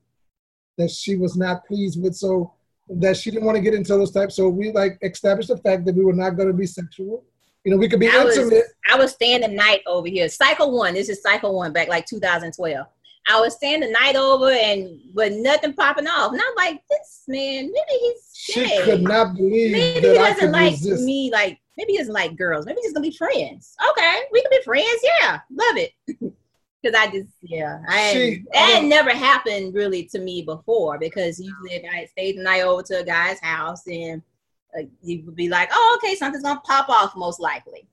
that 0.76 0.90
she 0.90 1.16
was 1.16 1.36
not 1.36 1.64
pleased 1.66 2.00
with. 2.02 2.14
So 2.14 2.52
that 2.88 3.16
she 3.16 3.30
didn't 3.30 3.46
want 3.46 3.56
to 3.56 3.62
get 3.62 3.74
into 3.74 3.92
those 3.92 4.10
types. 4.10 4.34
So 4.34 4.48
we 4.48 4.72
like 4.72 4.98
established 5.02 5.48
the 5.48 5.56
fact 5.58 5.84
that 5.84 5.94
we 5.94 6.04
were 6.04 6.12
not 6.12 6.30
going 6.30 6.48
to 6.48 6.54
be 6.54 6.66
sexual 6.66 7.24
you 7.64 7.70
know, 7.70 7.76
we 7.76 7.88
could 7.88 8.00
be 8.00 8.08
I 8.08 8.22
intimate. 8.22 8.50
Was, 8.50 8.74
I 8.90 8.96
was 8.96 9.12
staying 9.12 9.42
the 9.42 9.48
night 9.48 9.82
over 9.86 10.08
here. 10.08 10.28
Cycle 10.28 10.76
one. 10.76 10.94
This 10.94 11.08
is 11.08 11.22
cycle 11.22 11.54
one 11.54 11.72
back 11.72 11.88
like 11.88 12.06
2012. 12.06 12.86
I 13.28 13.40
was 13.40 13.54
staying 13.54 13.80
the 13.80 13.88
night 13.88 14.16
over 14.16 14.50
and 14.50 14.98
with 15.14 15.34
nothing 15.36 15.74
popping 15.74 16.06
off. 16.06 16.32
And 16.32 16.40
I'm 16.40 16.54
like, 16.56 16.82
this 16.90 17.24
man, 17.28 17.70
maybe 17.70 18.00
he's 18.00 18.32
She 18.34 18.82
could 18.82 19.02
not 19.02 19.36
believe 19.36 19.72
maybe 19.72 20.08
he 20.08 20.14
doesn't 20.14 20.52
like 20.52 20.72
resist. 20.72 21.04
me 21.04 21.30
like 21.30 21.58
maybe 21.76 21.92
he 21.92 21.98
doesn't 21.98 22.14
like 22.14 22.36
girls. 22.36 22.66
Maybe 22.66 22.78
he's 22.82 22.92
gonna 22.92 23.06
be 23.06 23.16
friends. 23.16 23.76
Okay, 23.90 24.20
we 24.32 24.42
can 24.42 24.50
be 24.50 24.62
friends, 24.64 25.00
yeah. 25.20 25.40
Love 25.50 25.76
it. 25.76 25.92
Because 26.82 26.98
I 26.98 27.10
just 27.10 27.28
yeah, 27.42 27.82
I 27.86 28.12
she, 28.14 28.44
that 28.54 28.76
had 28.76 28.84
never 28.84 29.10
happened 29.10 29.74
really 29.74 30.04
to 30.12 30.18
me 30.18 30.40
before 30.40 30.98
because 30.98 31.38
usually 31.38 31.86
I 31.86 32.06
stayed 32.06 32.38
the 32.38 32.42
night 32.42 32.62
over 32.62 32.82
to 32.84 33.00
a 33.00 33.04
guy's 33.04 33.38
house 33.40 33.82
and 33.86 34.22
uh, 34.78 34.82
you 35.02 35.22
would 35.24 35.36
be 35.36 35.48
like, 35.48 35.70
oh, 35.72 35.98
okay, 35.98 36.14
something's 36.14 36.44
gonna 36.44 36.60
pop 36.60 36.88
off 36.88 37.16
most 37.16 37.40
likely. 37.40 37.86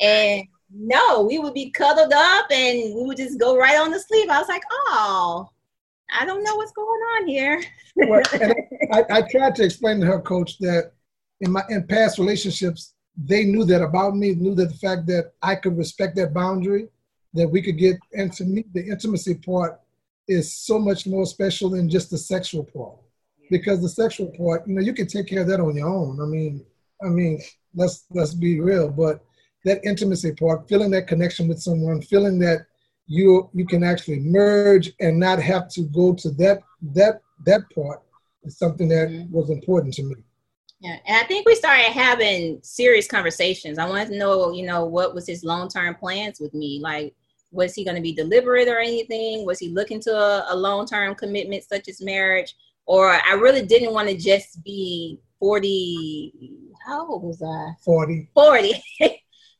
And 0.00 0.44
no, 0.72 1.22
we 1.22 1.38
would 1.38 1.54
be 1.54 1.70
cuddled 1.70 2.12
up 2.12 2.46
and 2.50 2.94
we 2.94 3.02
would 3.04 3.16
just 3.16 3.38
go 3.38 3.56
right 3.56 3.78
on 3.78 3.92
to 3.92 4.00
sleep. 4.00 4.30
I 4.30 4.38
was 4.38 4.48
like, 4.48 4.64
oh, 4.70 5.48
I 6.12 6.26
don't 6.26 6.44
know 6.44 6.56
what's 6.56 6.72
going 6.72 6.88
on 6.88 7.28
here. 7.28 7.62
well, 7.96 8.22
I, 8.92 9.04
I, 9.10 9.22
tried 9.30 9.54
to 9.56 9.64
explain 9.64 10.00
to 10.00 10.06
her 10.06 10.20
coach 10.20 10.58
that 10.58 10.92
in 11.40 11.52
my 11.52 11.62
in 11.68 11.86
past 11.86 12.18
relationships, 12.18 12.94
they 13.16 13.44
knew 13.44 13.64
that 13.64 13.82
about 13.82 14.16
me, 14.16 14.34
knew 14.34 14.54
that 14.56 14.70
the 14.70 14.76
fact 14.76 15.06
that 15.06 15.32
I 15.42 15.54
could 15.54 15.76
respect 15.78 16.16
that 16.16 16.34
boundary, 16.34 16.88
that 17.34 17.48
we 17.48 17.62
could 17.62 17.78
get 17.78 17.96
into 18.12 18.44
the 18.72 18.86
intimacy 18.86 19.36
part 19.36 19.80
is 20.26 20.52
so 20.52 20.78
much 20.78 21.06
more 21.06 21.26
special 21.26 21.70
than 21.70 21.88
just 21.88 22.10
the 22.10 22.18
sexual 22.18 22.64
part 22.64 22.98
because 23.50 23.80
the 23.80 23.88
sexual 23.88 24.32
part, 24.36 24.66
you 24.66 24.74
know, 24.74 24.80
you 24.80 24.94
can 24.94 25.06
take 25.06 25.28
care 25.28 25.42
of 25.42 25.48
that 25.48 25.60
on 25.60 25.76
your 25.76 25.88
own. 25.88 26.20
I 26.20 26.24
mean, 26.24 26.64
I 27.04 27.08
mean, 27.08 27.40
let's 27.74 28.06
let's 28.10 28.34
be 28.34 28.60
real, 28.60 28.90
but 28.90 29.24
that 29.64 29.84
intimacy 29.84 30.32
part, 30.32 30.68
feeling 30.68 30.90
that 30.92 31.08
connection 31.08 31.48
with 31.48 31.60
someone, 31.60 32.02
feeling 32.02 32.38
that 32.40 32.66
you 33.06 33.50
you 33.52 33.66
can 33.66 33.82
actually 33.82 34.20
merge 34.20 34.92
and 35.00 35.18
not 35.18 35.40
have 35.40 35.68
to 35.68 35.82
go 35.82 36.14
to 36.14 36.30
that 36.32 36.62
that 36.94 37.20
that 37.44 37.62
part 37.74 38.02
is 38.44 38.58
something 38.58 38.88
that 38.88 39.08
mm-hmm. 39.08 39.32
was 39.32 39.50
important 39.50 39.92
to 39.94 40.02
me. 40.02 40.16
Yeah, 40.80 40.98
and 41.06 41.16
I 41.16 41.26
think 41.26 41.46
we 41.46 41.54
started 41.54 41.92
having 41.92 42.60
serious 42.62 43.06
conversations. 43.06 43.78
I 43.78 43.88
wanted 43.88 44.08
to 44.08 44.18
know, 44.18 44.52
you 44.52 44.66
know, 44.66 44.84
what 44.84 45.14
was 45.14 45.26
his 45.26 45.42
long 45.44 45.68
term 45.68 45.94
plans 45.94 46.40
with 46.40 46.52
me? 46.52 46.78
Like, 46.82 47.14
was 47.50 47.74
he 47.74 47.84
going 47.84 47.96
to 47.96 48.02
be 48.02 48.12
deliberate 48.12 48.68
or 48.68 48.78
anything? 48.78 49.46
Was 49.46 49.58
he 49.58 49.68
looking 49.68 50.00
to 50.00 50.14
a, 50.14 50.46
a 50.50 50.56
long 50.56 50.86
term 50.86 51.14
commitment 51.14 51.64
such 51.64 51.88
as 51.88 52.02
marriage? 52.02 52.54
Or 52.86 53.10
I 53.10 53.34
really 53.34 53.64
didn't 53.64 53.92
want 53.92 54.08
to 54.08 54.16
just 54.16 54.62
be 54.62 55.20
40. 55.40 56.32
How 56.86 57.06
old 57.06 57.22
was 57.22 57.42
I? 57.42 57.74
40. 57.84 58.28
40. 58.34 58.82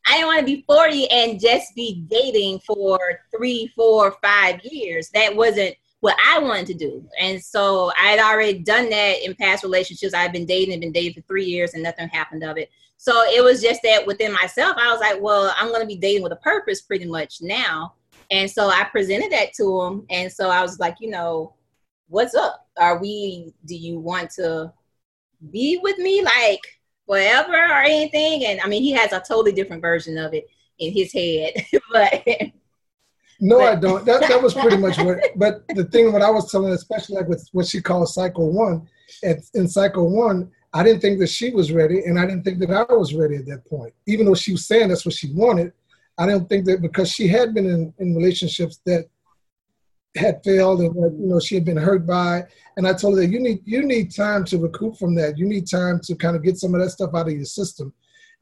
I 0.06 0.12
didn't 0.12 0.26
want 0.26 0.40
to 0.40 0.44
be 0.44 0.64
40 0.66 1.10
and 1.10 1.40
just 1.40 1.74
be 1.74 2.04
dating 2.08 2.60
for 2.60 2.98
three, 3.34 3.72
four, 3.74 4.16
five 4.22 4.60
years. 4.62 5.08
That 5.14 5.34
wasn't 5.34 5.74
what 6.00 6.16
I 6.22 6.38
wanted 6.38 6.66
to 6.66 6.74
do. 6.74 7.08
And 7.18 7.42
so 7.42 7.90
I 7.98 8.08
had 8.08 8.18
already 8.18 8.58
done 8.58 8.90
that 8.90 9.24
in 9.24 9.34
past 9.34 9.64
relationships. 9.64 10.12
I've 10.12 10.32
been 10.32 10.44
dating, 10.44 10.74
and 10.74 10.80
been 10.82 10.92
dating 10.92 11.14
for 11.14 11.26
three 11.26 11.46
years 11.46 11.72
and 11.72 11.82
nothing 11.82 12.08
happened 12.08 12.44
of 12.44 12.58
it. 12.58 12.68
So 12.98 13.22
it 13.22 13.42
was 13.42 13.62
just 13.62 13.80
that 13.84 14.06
within 14.06 14.32
myself, 14.32 14.76
I 14.78 14.92
was 14.92 15.00
like, 15.00 15.20
well, 15.22 15.54
I'm 15.58 15.68
going 15.68 15.80
to 15.80 15.86
be 15.86 15.96
dating 15.96 16.22
with 16.22 16.32
a 16.32 16.36
purpose 16.36 16.82
pretty 16.82 17.06
much 17.06 17.38
now. 17.40 17.94
And 18.30 18.50
so 18.50 18.68
I 18.68 18.84
presented 18.84 19.32
that 19.32 19.54
to 19.54 19.80
him. 19.80 20.06
And 20.10 20.30
so 20.30 20.50
I 20.50 20.60
was 20.60 20.78
like, 20.78 20.96
you 21.00 21.10
know, 21.10 21.54
what's 22.14 22.34
up? 22.34 22.66
Are 22.78 22.98
we, 22.98 23.52
do 23.66 23.74
you 23.74 23.98
want 23.98 24.30
to 24.36 24.72
be 25.50 25.78
with 25.82 25.98
me 25.98 26.22
like 26.22 26.60
forever 27.06 27.52
or 27.52 27.82
anything? 27.82 28.46
And 28.46 28.60
I 28.60 28.68
mean, 28.68 28.82
he 28.82 28.92
has 28.92 29.12
a 29.12 29.20
totally 29.20 29.52
different 29.52 29.82
version 29.82 30.16
of 30.16 30.32
it 30.32 30.46
in 30.78 30.92
his 30.92 31.12
head, 31.12 31.52
but 31.92 32.24
no, 33.40 33.58
but. 33.58 33.72
I 33.72 33.74
don't. 33.76 34.04
That 34.06 34.28
that 34.28 34.42
was 34.42 34.54
pretty 34.54 34.76
much 34.76 34.96
what. 34.98 35.18
But 35.36 35.66
the 35.68 35.84
thing, 35.84 36.12
what 36.12 36.22
I 36.22 36.30
was 36.30 36.50
telling, 36.50 36.72
especially 36.72 37.16
like 37.16 37.28
with 37.28 37.46
what 37.52 37.66
she 37.66 37.80
calls 37.80 38.14
cycle 38.14 38.52
one, 38.52 38.88
at, 39.24 39.38
in 39.54 39.68
cycle 39.68 40.08
one, 40.08 40.50
I 40.72 40.82
didn't 40.82 41.00
think 41.00 41.18
that 41.18 41.28
she 41.28 41.50
was 41.50 41.72
ready, 41.72 42.04
and 42.04 42.18
I 42.18 42.26
didn't 42.26 42.44
think 42.44 42.60
that 42.60 42.70
I 42.70 42.92
was 42.94 43.12
ready 43.12 43.36
at 43.36 43.46
that 43.46 43.66
point. 43.66 43.92
Even 44.06 44.26
though 44.26 44.34
she 44.34 44.52
was 44.52 44.66
saying 44.66 44.88
that's 44.88 45.04
what 45.04 45.14
she 45.14 45.32
wanted, 45.32 45.72
I 46.16 46.26
don't 46.26 46.48
think 46.48 46.64
that 46.66 46.80
because 46.80 47.10
she 47.10 47.26
had 47.26 47.54
been 47.54 47.66
in, 47.66 47.92
in 47.98 48.14
relationships 48.14 48.80
that 48.86 49.08
had 50.16 50.42
failed 50.44 50.80
and 50.80 50.94
that, 50.94 51.16
you 51.18 51.26
know 51.26 51.40
she 51.40 51.54
had 51.54 51.64
been 51.64 51.76
hurt 51.76 52.06
by, 52.06 52.44
and 52.76 52.86
I 52.86 52.92
told 52.92 53.16
her 53.16 53.22
that 53.22 53.30
you 53.32 53.40
need 53.40 53.60
you 53.64 53.82
need 53.82 54.14
time 54.14 54.44
to 54.46 54.58
recoup 54.58 54.96
from 54.96 55.14
that. 55.16 55.38
You 55.38 55.46
need 55.46 55.68
time 55.68 56.00
to 56.04 56.14
kind 56.14 56.36
of 56.36 56.42
get 56.42 56.56
some 56.56 56.74
of 56.74 56.80
that 56.80 56.90
stuff 56.90 57.14
out 57.14 57.28
of 57.28 57.32
your 57.32 57.44
system. 57.44 57.92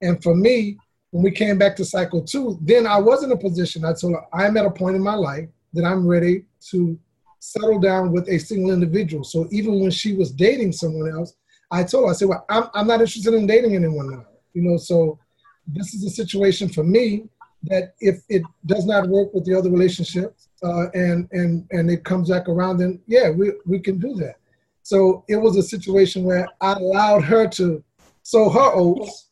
And 0.01 0.23
for 0.23 0.35
me, 0.35 0.77
when 1.13 1.23
we 1.23 1.31
came 1.31 1.59
back 1.59 1.77
to 1.77 1.85
cycle 1.85 2.23
two, 2.23 2.59
then 2.63 2.87
I 2.87 2.99
was 2.99 3.23
in 3.23 3.33
a 3.33 3.37
position, 3.37 3.85
I 3.85 3.93
told 3.93 4.15
her, 4.15 4.23
I'm 4.33 4.57
at 4.57 4.67
a 4.67 4.71
point 4.71 4.97
in 4.97 5.03
my 5.03 5.15
life 5.15 5.49
that 5.75 5.85
I'm 5.85 6.07
ready 6.07 6.45
to 6.71 6.99
settle 7.39 7.79
down 7.79 8.13
with 8.13 8.29
a 8.29 8.39
single 8.39 8.73
individual. 8.73 9.25
So 9.25 9.47
even 9.51 9.81
when 9.81 9.91
she 9.91 10.15
was 10.15 10.31
dating 10.31 10.73
someone 10.73 11.11
else, 11.11 11.35
I 11.71 11.85
told 11.85 12.05
her, 12.05 12.11
I 12.11 12.15
said, 12.15 12.29
well, 12.29 12.45
I'm, 12.49 12.65
I'm 12.75 12.87
not 12.87 13.01
interested 13.01 13.35
in 13.35 13.47
dating 13.47 13.75
anyone 13.75 14.11
now. 14.11 14.25
You 14.55 14.63
know, 14.63 14.77
so 14.77 15.19
this 15.67 15.95
is 15.95 16.05
a 16.05 16.11
situation 16.11 16.69
for 16.69 16.85
me 16.85 17.25
that 17.65 17.95
if 18.01 18.23
it 18.29 18.43
does 18.67 18.87
not 18.87 19.09
work 19.09 19.33
with 19.35 19.45
the 19.45 19.55
other 19.55 19.71
relationships 19.71 20.49
uh, 20.63 20.91
and 20.95 21.29
and 21.33 21.67
and 21.71 21.91
it 21.91 22.05
comes 22.05 22.29
back 22.31 22.49
around, 22.49 22.79
then 22.79 23.01
yeah, 23.07 23.31
we 23.31 23.53
we 23.67 23.79
can 23.79 23.99
do 23.99 24.15
that. 24.15 24.37
So 24.83 25.25
it 25.29 25.37
was 25.37 25.57
a 25.57 25.63
situation 25.63 26.25
where 26.25 26.49
I 26.61 26.73
allowed 26.73 27.25
her 27.25 27.49
to 27.49 27.83
sow 28.23 28.49
her 28.51 28.73
oats 28.75 29.31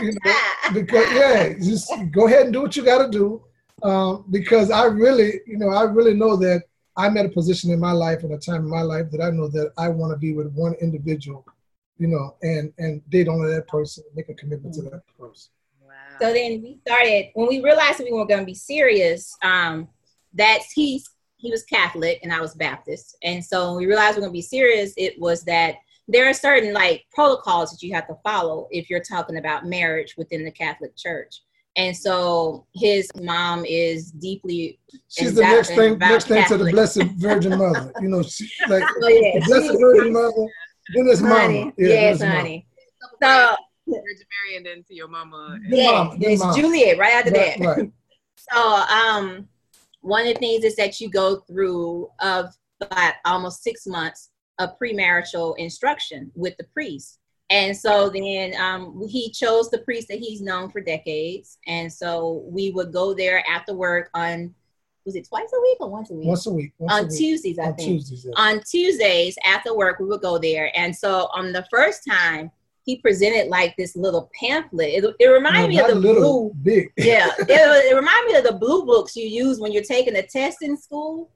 you 0.00 0.12
know, 0.24 0.34
because 0.74 1.12
yeah, 1.12 1.52
just 1.54 1.92
go 2.10 2.26
ahead 2.26 2.44
and 2.44 2.52
do 2.52 2.62
what 2.62 2.76
you 2.76 2.84
got 2.84 3.04
to 3.04 3.10
do. 3.10 3.42
Um, 3.82 4.24
because 4.30 4.70
I 4.70 4.84
really, 4.84 5.40
you 5.46 5.58
know, 5.58 5.70
I 5.70 5.82
really 5.82 6.14
know 6.14 6.36
that 6.36 6.62
I'm 6.96 7.16
at 7.16 7.26
a 7.26 7.30
position 7.30 7.70
in 7.72 7.80
my 7.80 7.92
life 7.92 8.22
and 8.22 8.32
a 8.32 8.38
time 8.38 8.62
in 8.62 8.70
my 8.70 8.82
life 8.82 9.10
that 9.10 9.20
I 9.20 9.30
know 9.30 9.48
that 9.48 9.72
I 9.76 9.88
want 9.88 10.12
to 10.12 10.18
be 10.18 10.34
with 10.34 10.52
one 10.52 10.74
individual, 10.80 11.44
you 11.98 12.06
know, 12.06 12.36
and 12.42 12.72
and 12.78 13.02
date 13.10 13.28
only 13.28 13.52
that 13.52 13.66
person, 13.68 14.04
make 14.14 14.28
a 14.28 14.34
commitment 14.34 14.74
to 14.74 14.82
that 14.82 15.02
person. 15.18 15.50
Wow. 15.84 15.94
So 16.20 16.32
then 16.32 16.62
we 16.62 16.78
started 16.86 17.30
when 17.34 17.48
we 17.48 17.60
realized 17.60 17.98
we 18.00 18.12
weren't 18.12 18.28
going 18.28 18.40
to 18.40 18.46
be 18.46 18.54
serious. 18.54 19.36
Um, 19.42 19.88
that's 20.34 20.72
he's 20.72 21.08
he 21.36 21.50
was 21.50 21.64
Catholic 21.64 22.20
and 22.22 22.32
I 22.32 22.40
was 22.40 22.54
Baptist, 22.54 23.16
and 23.22 23.44
so 23.44 23.68
when 23.68 23.76
we 23.78 23.86
realized 23.86 24.16
we 24.16 24.18
are 24.18 24.26
going 24.26 24.30
to 24.30 24.38
be 24.38 24.42
serious, 24.42 24.92
it 24.96 25.18
was 25.18 25.42
that 25.44 25.76
there 26.08 26.28
are 26.28 26.34
certain 26.34 26.72
like 26.72 27.04
protocols 27.12 27.70
that 27.70 27.82
you 27.82 27.94
have 27.94 28.06
to 28.08 28.16
follow 28.24 28.68
if 28.70 28.90
you're 28.90 29.00
talking 29.00 29.38
about 29.38 29.66
marriage 29.66 30.14
within 30.16 30.44
the 30.44 30.50
Catholic 30.50 30.96
Church. 30.96 31.42
And 31.76 31.96
so 31.96 32.66
his 32.74 33.10
mom 33.22 33.64
is 33.64 34.10
deeply. 34.10 34.78
She's 35.08 35.34
the 35.34 35.40
next 35.40 35.68
thing, 35.68 35.98
next 35.98 36.28
thing 36.28 36.44
to 36.48 36.58
the 36.58 36.70
Blessed 36.70 37.04
Virgin 37.16 37.56
Mother. 37.56 37.92
You 38.00 38.08
know, 38.08 38.22
she, 38.22 38.46
like 38.68 38.82
oh, 39.02 39.08
yeah. 39.08 39.38
the 39.38 39.44
Blessed 39.46 39.80
Virgin 39.80 40.12
Mother. 40.12 40.46
Then 40.94 41.08
it's 41.08 41.20
mama. 41.20 41.72
Yeah, 41.78 41.88
yes, 41.88 42.22
honey. 42.22 42.66
So 43.22 43.56
Virgin 43.86 44.26
Mary, 44.44 44.56
and 44.56 44.66
then 44.66 44.84
to 44.84 44.94
your 44.94 45.08
mama. 45.08 45.58
Yeah, 45.66 45.92
mama, 45.92 46.16
it's 46.20 46.42
mama. 46.42 46.60
Juliet 46.60 46.98
right 46.98 47.14
after 47.14 47.30
right, 47.30 47.58
that. 47.58 47.76
Right. 47.76 47.92
So, 48.50 48.58
um, 48.60 49.48
one 50.02 50.26
of 50.26 50.34
the 50.34 50.40
things 50.40 50.64
is 50.64 50.76
that 50.76 51.00
you 51.00 51.08
go 51.08 51.36
through 51.36 52.10
of 52.20 52.54
about 52.80 53.14
almost 53.24 53.62
six 53.62 53.86
months 53.86 54.30
a 54.58 54.68
premarital 54.68 55.56
instruction 55.58 56.30
with 56.34 56.56
the 56.58 56.64
priest. 56.64 57.18
And 57.50 57.76
so 57.76 58.08
then 58.08 58.54
um, 58.60 59.06
he 59.08 59.30
chose 59.30 59.70
the 59.70 59.78
priest 59.78 60.08
that 60.08 60.18
he's 60.18 60.40
known 60.40 60.70
for 60.70 60.80
decades. 60.80 61.58
And 61.66 61.92
so 61.92 62.44
we 62.46 62.70
would 62.70 62.92
go 62.92 63.14
there 63.14 63.44
after 63.48 63.74
work 63.74 64.10
on, 64.14 64.54
was 65.04 65.16
it 65.16 65.28
twice 65.28 65.50
a 65.54 65.60
week 65.60 65.78
or 65.80 65.90
once 65.90 66.10
a 66.10 66.14
week? 66.14 66.26
Once 66.26 66.46
a 66.46 66.52
week. 66.52 66.72
Once 66.78 66.92
on 66.92 67.00
a 67.00 67.08
week. 67.08 67.18
Tuesdays, 67.18 67.58
I 67.58 67.64
on 67.64 67.74
think. 67.74 67.88
Tuesdays, 67.88 68.24
yeah. 68.24 68.42
On 68.42 68.60
Tuesdays 68.62 69.36
after 69.44 69.74
work, 69.76 69.98
we 69.98 70.06
would 70.06 70.22
go 70.22 70.38
there. 70.38 70.70
And 70.74 70.94
so 70.94 71.28
on 71.34 71.52
the 71.52 71.66
first 71.70 72.06
time, 72.08 72.50
he 72.84 72.98
presented 72.98 73.48
like 73.48 73.76
this 73.76 73.96
little 73.96 74.30
pamphlet. 74.38 74.88
It, 74.88 75.16
it 75.18 75.26
reminded 75.26 75.62
no, 75.62 75.68
me 75.68 75.80
of 75.80 75.88
the 75.88 75.94
little, 75.94 76.54
blue. 76.62 76.62
Big. 76.62 76.92
yeah, 76.96 77.30
it, 77.38 77.48
it 77.48 77.94
reminded 77.94 78.32
me 78.32 78.38
of 78.38 78.44
the 78.44 78.52
blue 78.52 78.84
books 78.84 79.16
you 79.16 79.26
use 79.26 79.60
when 79.60 79.72
you're 79.72 79.82
taking 79.82 80.16
a 80.16 80.22
test 80.22 80.58
in 80.62 80.76
school. 80.76 81.30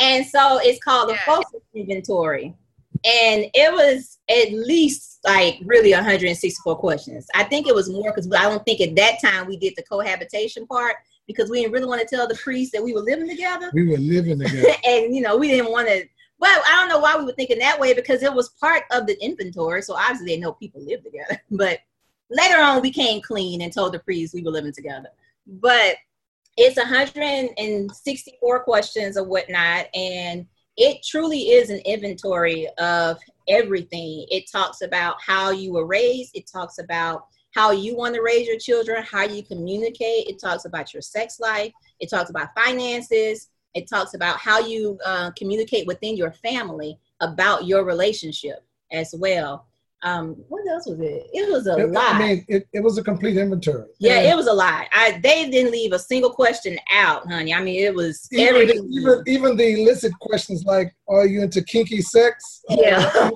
And 0.00 0.24
so 0.26 0.60
it's 0.62 0.82
called 0.82 1.08
the 1.08 1.14
yeah. 1.14 1.24
FOCCUS 1.24 1.62
inventory. 1.74 2.54
And 3.04 3.46
it 3.54 3.72
was 3.72 4.18
at 4.28 4.52
least 4.52 5.20
like 5.24 5.56
really 5.64 5.92
164 5.92 6.76
questions. 6.76 7.26
I 7.34 7.44
think 7.44 7.66
it 7.66 7.74
was 7.74 7.90
more 7.90 8.12
because 8.12 8.30
I 8.32 8.42
don't 8.42 8.64
think 8.64 8.80
at 8.80 8.96
that 8.96 9.20
time 9.22 9.46
we 9.46 9.56
did 9.56 9.74
the 9.76 9.82
cohabitation 9.84 10.66
part 10.66 10.96
because 11.26 11.50
we 11.50 11.60
didn't 11.60 11.72
really 11.72 11.86
want 11.86 12.00
to 12.00 12.16
tell 12.16 12.26
the 12.26 12.34
priest 12.36 12.72
that 12.72 12.82
we 12.82 12.92
were 12.92 13.00
living 13.00 13.28
together. 13.28 13.70
We 13.72 13.86
were 13.86 13.98
living 13.98 14.38
together. 14.44 14.68
and, 14.84 15.14
you 15.14 15.22
know, 15.22 15.36
we 15.36 15.48
didn't 15.48 15.70
want 15.70 15.88
to. 15.88 16.04
Well, 16.40 16.62
I 16.68 16.72
don't 16.72 16.88
know 16.88 17.00
why 17.00 17.16
we 17.16 17.24
were 17.24 17.32
thinking 17.32 17.58
that 17.58 17.80
way 17.80 17.94
because 17.94 18.22
it 18.22 18.32
was 18.32 18.50
part 18.50 18.84
of 18.92 19.06
the 19.06 19.20
inventory. 19.22 19.82
So 19.82 19.94
obviously 19.94 20.26
they 20.26 20.40
know 20.40 20.52
people 20.52 20.80
live 20.84 21.02
together. 21.02 21.42
But 21.50 21.80
later 22.30 22.58
on, 22.58 22.80
we 22.82 22.92
came 22.92 23.20
clean 23.20 23.62
and 23.62 23.72
told 23.72 23.92
the 23.92 23.98
priest 23.98 24.34
we 24.34 24.42
were 24.42 24.50
living 24.50 24.72
together. 24.72 25.08
But 25.46 25.96
it's 26.56 26.76
164 26.76 28.64
questions 28.64 29.16
or 29.16 29.24
whatnot. 29.24 29.86
And 29.94 30.46
it 30.76 31.04
truly 31.04 31.50
is 31.50 31.70
an 31.70 31.80
inventory 31.84 32.68
of 32.78 33.18
everything. 33.48 34.26
It 34.30 34.50
talks 34.50 34.82
about 34.82 35.16
how 35.24 35.50
you 35.50 35.72
were 35.72 35.86
raised, 35.86 36.36
it 36.36 36.48
talks 36.50 36.78
about 36.78 37.26
how 37.54 37.72
you 37.72 37.96
want 37.96 38.14
to 38.14 38.22
raise 38.22 38.46
your 38.46 38.58
children, 38.58 39.02
how 39.02 39.24
you 39.24 39.42
communicate, 39.42 40.28
it 40.28 40.38
talks 40.38 40.66
about 40.66 40.92
your 40.92 41.02
sex 41.02 41.40
life, 41.40 41.72
it 41.98 42.10
talks 42.10 42.30
about 42.30 42.50
finances, 42.54 43.48
it 43.74 43.88
talks 43.88 44.14
about 44.14 44.38
how 44.38 44.58
you 44.58 44.98
uh, 45.04 45.30
communicate 45.36 45.86
within 45.86 46.16
your 46.16 46.32
family 46.32 46.98
about 47.20 47.66
your 47.66 47.84
relationship 47.84 48.64
as 48.92 49.14
well. 49.16 49.66
Um 50.04 50.36
what 50.48 50.64
else 50.68 50.86
was 50.86 51.00
it? 51.00 51.26
It 51.32 51.50
was 51.50 51.66
a 51.66 51.76
it, 51.76 51.90
lot 51.90 52.14
i 52.14 52.18
mean 52.20 52.44
it, 52.46 52.68
it 52.72 52.84
was 52.84 52.98
a 52.98 53.02
complete 53.02 53.36
inventory. 53.36 53.88
Yeah, 53.98 54.20
it 54.20 54.36
was 54.36 54.46
a 54.46 54.52
lot. 54.52 54.86
I 54.92 55.18
they 55.24 55.50
didn't 55.50 55.72
leave 55.72 55.92
a 55.92 55.98
single 55.98 56.30
question 56.30 56.78
out 56.92 57.26
honey. 57.28 57.52
I 57.52 57.60
mean 57.60 57.82
it 57.82 57.92
was 57.92 58.28
even, 58.30 58.46
everything. 58.46 58.88
even 58.92 59.22
even 59.26 59.56
the 59.56 59.80
illicit 59.80 60.12
questions 60.20 60.62
like 60.64 60.94
are 61.08 61.26
you 61.26 61.42
into 61.42 61.62
kinky 61.62 62.00
sex? 62.00 62.62
Yeah. 62.68 63.10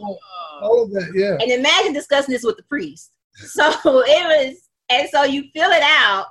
All 0.62 0.85
of 0.85 0.92
that 0.92 1.11
yeah. 1.16 1.37
And 1.40 1.51
imagine 1.51 1.92
discussing 1.92 2.33
this 2.33 2.45
with 2.45 2.57
the 2.57 2.62
priest. 2.62 3.11
So 3.35 3.64
it 3.85 4.25
was 4.49 4.68
and 4.88 5.09
so 5.11 5.25
you 5.25 5.47
fill 5.53 5.73
it 5.73 5.83
out 5.83 6.27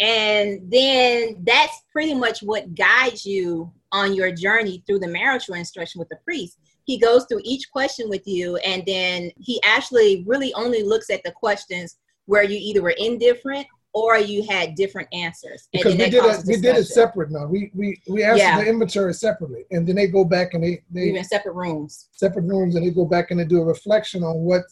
and 0.00 0.60
then 0.70 1.36
that's 1.46 1.82
pretty 1.92 2.14
much 2.14 2.42
what 2.42 2.74
guides 2.74 3.24
you 3.24 3.70
on 3.92 4.12
your 4.12 4.32
journey 4.32 4.82
through 4.86 4.98
the 4.98 5.08
marital 5.08 5.54
instruction 5.54 5.98
with 5.98 6.08
the 6.08 6.18
priest 6.24 6.58
he 6.84 6.98
goes 6.98 7.24
through 7.26 7.40
each 7.44 7.70
question 7.70 8.08
with 8.08 8.26
you 8.26 8.56
and 8.58 8.82
then 8.86 9.30
he 9.38 9.60
actually 9.62 10.24
really 10.26 10.52
only 10.54 10.82
looks 10.82 11.10
at 11.10 11.22
the 11.22 11.30
questions 11.30 11.96
where 12.26 12.42
you 12.42 12.58
either 12.60 12.82
were 12.82 12.94
indifferent 12.98 13.66
or 13.94 14.18
you 14.18 14.42
had 14.42 14.74
different 14.74 15.08
answers. 15.12 15.68
Because 15.72 15.94
we 15.94 16.10
did 16.10 16.14
it, 16.14 16.44
we 16.46 16.56
did 16.56 16.76
it 16.76 16.84
separate 16.84 17.30
now. 17.30 17.46
We 17.46 17.70
we 17.74 18.00
we 18.08 18.24
answered 18.24 18.38
yeah. 18.38 18.60
the 18.60 18.68
inventory 18.68 19.14
separately, 19.14 19.64
and 19.70 19.86
then 19.86 19.94
they 19.94 20.08
go 20.08 20.24
back 20.24 20.54
and 20.54 20.62
they 20.62 20.82
they 20.90 21.04
even 21.04 21.24
separate 21.24 21.54
rooms, 21.54 22.08
separate 22.12 22.42
rooms, 22.42 22.74
and 22.74 22.84
they 22.84 22.90
go 22.90 23.04
back 23.04 23.30
and 23.30 23.38
they 23.38 23.44
do 23.44 23.62
a 23.62 23.64
reflection 23.64 24.24
on 24.24 24.40
what 24.40 24.62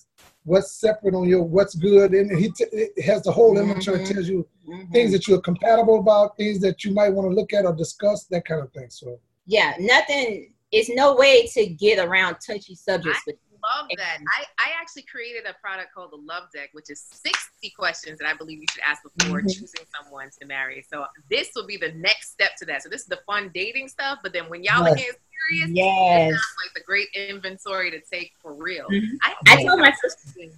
what's 0.44 0.80
separate 0.80 1.14
on 1.14 1.28
your 1.28 1.42
what's 1.42 1.74
good, 1.74 2.12
and 2.12 2.36
he 2.38 2.50
t- 2.50 2.88
has 3.04 3.22
the 3.22 3.32
whole 3.32 3.58
inventory 3.58 3.98
mm-hmm. 3.98 4.12
tells 4.12 4.28
you 4.28 4.46
mm-hmm. 4.68 4.92
things 4.92 5.12
that 5.12 5.28
you're 5.28 5.40
compatible 5.40 5.98
about, 5.98 6.36
things 6.36 6.60
that 6.60 6.84
you 6.84 6.92
might 6.92 7.10
want 7.10 7.30
to 7.30 7.34
look 7.34 7.52
at 7.52 7.64
or 7.64 7.74
discuss, 7.74 8.24
that 8.24 8.44
kind 8.44 8.60
of 8.60 8.72
thing. 8.72 8.86
So 8.90 9.18
yeah, 9.46 9.74
nothing 9.78 10.52
it's 10.72 10.88
no 10.88 11.14
way 11.14 11.46
to 11.48 11.66
get 11.66 11.98
around 11.98 12.36
touchy 12.44 12.74
subjects 12.74 13.20
with 13.26 13.36
love 13.62 13.88
that. 13.96 14.18
I, 14.28 14.44
I 14.58 14.80
actually 14.80 15.02
created 15.02 15.44
a 15.48 15.54
product 15.60 15.94
called 15.94 16.12
the 16.12 16.16
Love 16.16 16.44
Deck, 16.54 16.70
which 16.72 16.90
is 16.90 17.00
60 17.00 17.70
questions 17.70 18.18
that 18.18 18.28
I 18.28 18.34
believe 18.34 18.60
you 18.60 18.66
should 18.70 18.82
ask 18.86 19.02
before 19.02 19.38
mm-hmm. 19.38 19.48
choosing 19.48 19.86
someone 19.96 20.30
to 20.40 20.46
marry. 20.46 20.84
So 20.88 21.06
this 21.30 21.50
will 21.54 21.66
be 21.66 21.76
the 21.76 21.92
next 21.92 22.32
step 22.32 22.56
to 22.58 22.66
that. 22.66 22.82
So 22.82 22.88
this 22.88 23.02
is 23.02 23.08
the 23.08 23.20
fun 23.26 23.50
dating 23.54 23.88
stuff, 23.88 24.18
but 24.22 24.32
then 24.32 24.44
when 24.48 24.62
y'all 24.62 24.86
yes. 24.88 24.96
get 24.96 25.16
serious, 25.50 25.70
yes. 25.72 26.32
like 26.32 26.74
the 26.74 26.82
great 26.84 27.08
inventory 27.14 27.90
to 27.90 28.00
take 28.00 28.32
for 28.40 28.54
real. 28.54 28.86
Mm-hmm. 28.90 29.16
I, 29.22 29.34
I 29.46 29.64
told 29.64 29.80
my 29.80 29.92
sister 30.02 30.50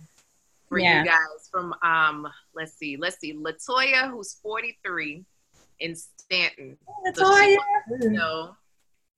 for 0.69 0.79
yeah. 0.79 1.01
you 1.01 1.07
guys 1.07 1.49
from 1.51 1.75
um 1.83 2.27
let's 2.55 2.73
see, 2.75 2.97
let's 2.97 3.19
see, 3.19 3.35
Latoya, 3.35 4.11
who's 4.11 4.35
43 4.43 5.25
in 5.81 5.95
Stanton. 5.95 6.77
Latoya. 7.07 7.15
So 7.15 7.43
she 7.43 7.59
wants 7.59 8.05
to 8.05 8.11
know 8.11 8.57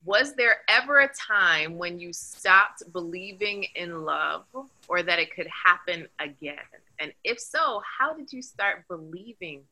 was 0.07 0.35
there 0.37 0.59
ever 0.69 1.01
a 1.01 1.11
time 1.12 1.77
when 1.77 1.99
you 1.99 2.12
stopped 2.12 2.85
believing 2.92 3.66
in 3.75 4.05
love 4.05 4.45
or 4.88 5.03
that 5.03 5.19
it 5.19 5.35
could 5.35 5.49
happen 5.49 6.07
again? 6.21 6.55
And 7.01 7.12
if 7.25 7.40
so, 7.40 7.83
how 7.99 8.14
did 8.14 8.33
you 8.33 8.40
start 8.40 8.85
believing 8.88 9.62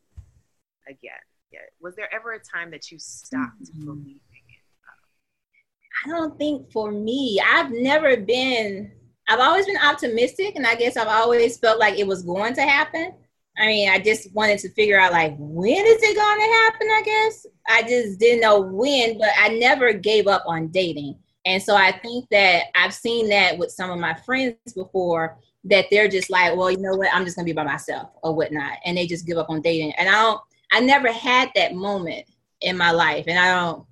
again? 0.89 1.13
Was 1.81 1.95
there 1.95 2.13
ever 2.13 2.33
a 2.33 2.41
time 2.41 2.73
that 2.73 2.91
you 2.91 2.99
stopped 2.99 3.63
mm-hmm. 3.63 3.87
believing 3.87 4.19
in 4.49 4.65
love? 4.85 6.05
I 6.05 6.09
don't 6.09 6.37
think 6.37 6.73
for 6.73 6.91
me, 6.91 7.41
I've 7.41 7.71
never 7.71 8.17
been, 8.17 8.91
I've 9.29 9.39
always 9.39 9.67
been 9.67 9.79
optimistic, 9.79 10.57
and 10.57 10.67
I 10.67 10.75
guess 10.75 10.97
I've 10.97 11.07
always 11.07 11.57
felt 11.59 11.79
like 11.79 11.97
it 11.97 12.09
was 12.09 12.25
going 12.25 12.55
to 12.55 12.63
happen. 12.63 13.15
I 13.57 13.67
mean, 13.67 13.89
I 13.89 13.99
just 13.99 14.33
wanted 14.33 14.59
to 14.61 14.71
figure 14.71 14.99
out 14.99 15.13
like 15.13 15.35
when 15.39 15.87
is 15.87 16.03
it 16.03 16.17
going 16.17 16.39
to 16.41 16.55
happen, 16.55 16.89
I 16.89 17.03
guess. 17.05 17.47
I 17.69 17.83
just 17.83 18.19
didn't 18.19 18.41
know 18.41 18.61
when, 18.61 19.19
but 19.19 19.31
I 19.39 19.49
never 19.49 19.93
gave 19.93 20.27
up 20.27 20.43
on 20.47 20.69
dating. 20.69 21.17
And 21.47 21.63
so 21.63 21.77
I 21.77 21.93
think 21.93 22.29
that 22.31 22.65
I've 22.75 22.95
seen 22.95 23.29
that 23.29 23.59
with 23.59 23.71
some 23.71 23.91
of 23.91 23.99
my 23.99 24.15
friends 24.15 24.57
before 24.75 25.39
that 25.65 25.87
they're 25.91 26.09
just 26.09 26.31
like, 26.31 26.57
well, 26.57 26.71
you 26.71 26.79
know 26.79 26.97
what, 26.97 27.09
I'm 27.13 27.25
just 27.25 27.37
gonna 27.37 27.47
be 27.47 27.53
by 27.53 27.65
myself 27.65 28.11
or 28.23 28.35
whatnot. 28.35 28.79
And 28.85 28.97
they 28.97 29.07
just 29.07 29.27
give 29.27 29.39
up 29.39 29.51
on 29.51 29.63
dating. 29.63 29.93
And 29.93 30.09
I 30.09 30.13
don't 30.13 30.41
I 30.73 30.81
never 30.81 31.13
had 31.13 31.51
that 31.55 31.75
moment 31.75 32.27
in 32.61 32.77
my 32.77 32.91
life. 32.91 33.27
And 33.29 33.39
I 33.39 33.55
don't 33.55 33.87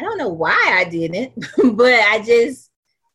I 0.00 0.04
don't 0.04 0.18
know 0.18 0.28
why 0.28 0.58
I 0.76 0.84
didn't, 0.84 1.34
but 1.76 1.92
I 1.92 2.22
just 2.22 2.67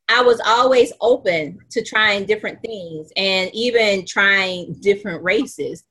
I 0.09 0.21
was 0.21 0.41
always 0.45 0.91
open 1.01 1.59
to 1.71 1.83
trying 1.83 2.25
different 2.25 2.61
things 2.61 3.11
and 3.15 3.49
even 3.53 4.05
trying 4.05 4.73
different 4.79 5.23
races. 5.23 5.83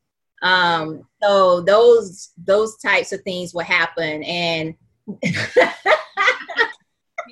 Um, 0.42 1.02
so 1.22 1.60
those 1.60 2.30
those 2.36 2.76
types 2.78 3.12
of 3.12 3.22
things 3.22 3.54
will 3.54 3.64
happen 3.64 4.22
and 4.24 4.74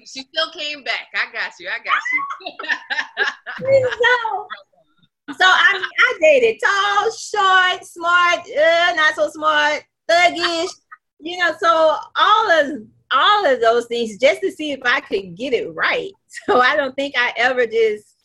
she 0.07 0.23
still 0.23 0.51
came 0.53 0.85
back. 0.85 1.09
I 1.15 1.33
got 1.33 1.53
you. 1.59 1.69
I 1.69 1.79
got 1.85 2.01
you. 2.41 3.89
so, 3.91 5.35
so 5.37 5.45
I 5.45 5.89
I 5.99 6.19
dated 6.21 6.61
tall, 6.65 7.11
short, 7.13 7.85
smart, 7.85 8.41
uh, 8.41 8.95
not 8.95 9.15
so 9.15 9.29
smart, 9.31 9.85
thuggish. 10.11 10.71
You 11.19 11.39
know, 11.39 11.53
so 11.61 11.97
all 12.17 12.51
of 12.51 12.83
all 13.13 13.47
of 13.47 13.61
those 13.61 13.87
things 13.87 14.19
just 14.19 14.41
to 14.41 14.51
see 14.51 14.73
if 14.73 14.81
I 14.85 15.01
could 15.01 15.37
get 15.37 15.53
it 15.53 15.75
right. 15.75 16.13
So 16.47 16.61
I 16.61 16.77
don't 16.77 16.95
think 16.95 17.15
I 17.19 17.33
ever 17.37 17.67
just 17.67 18.17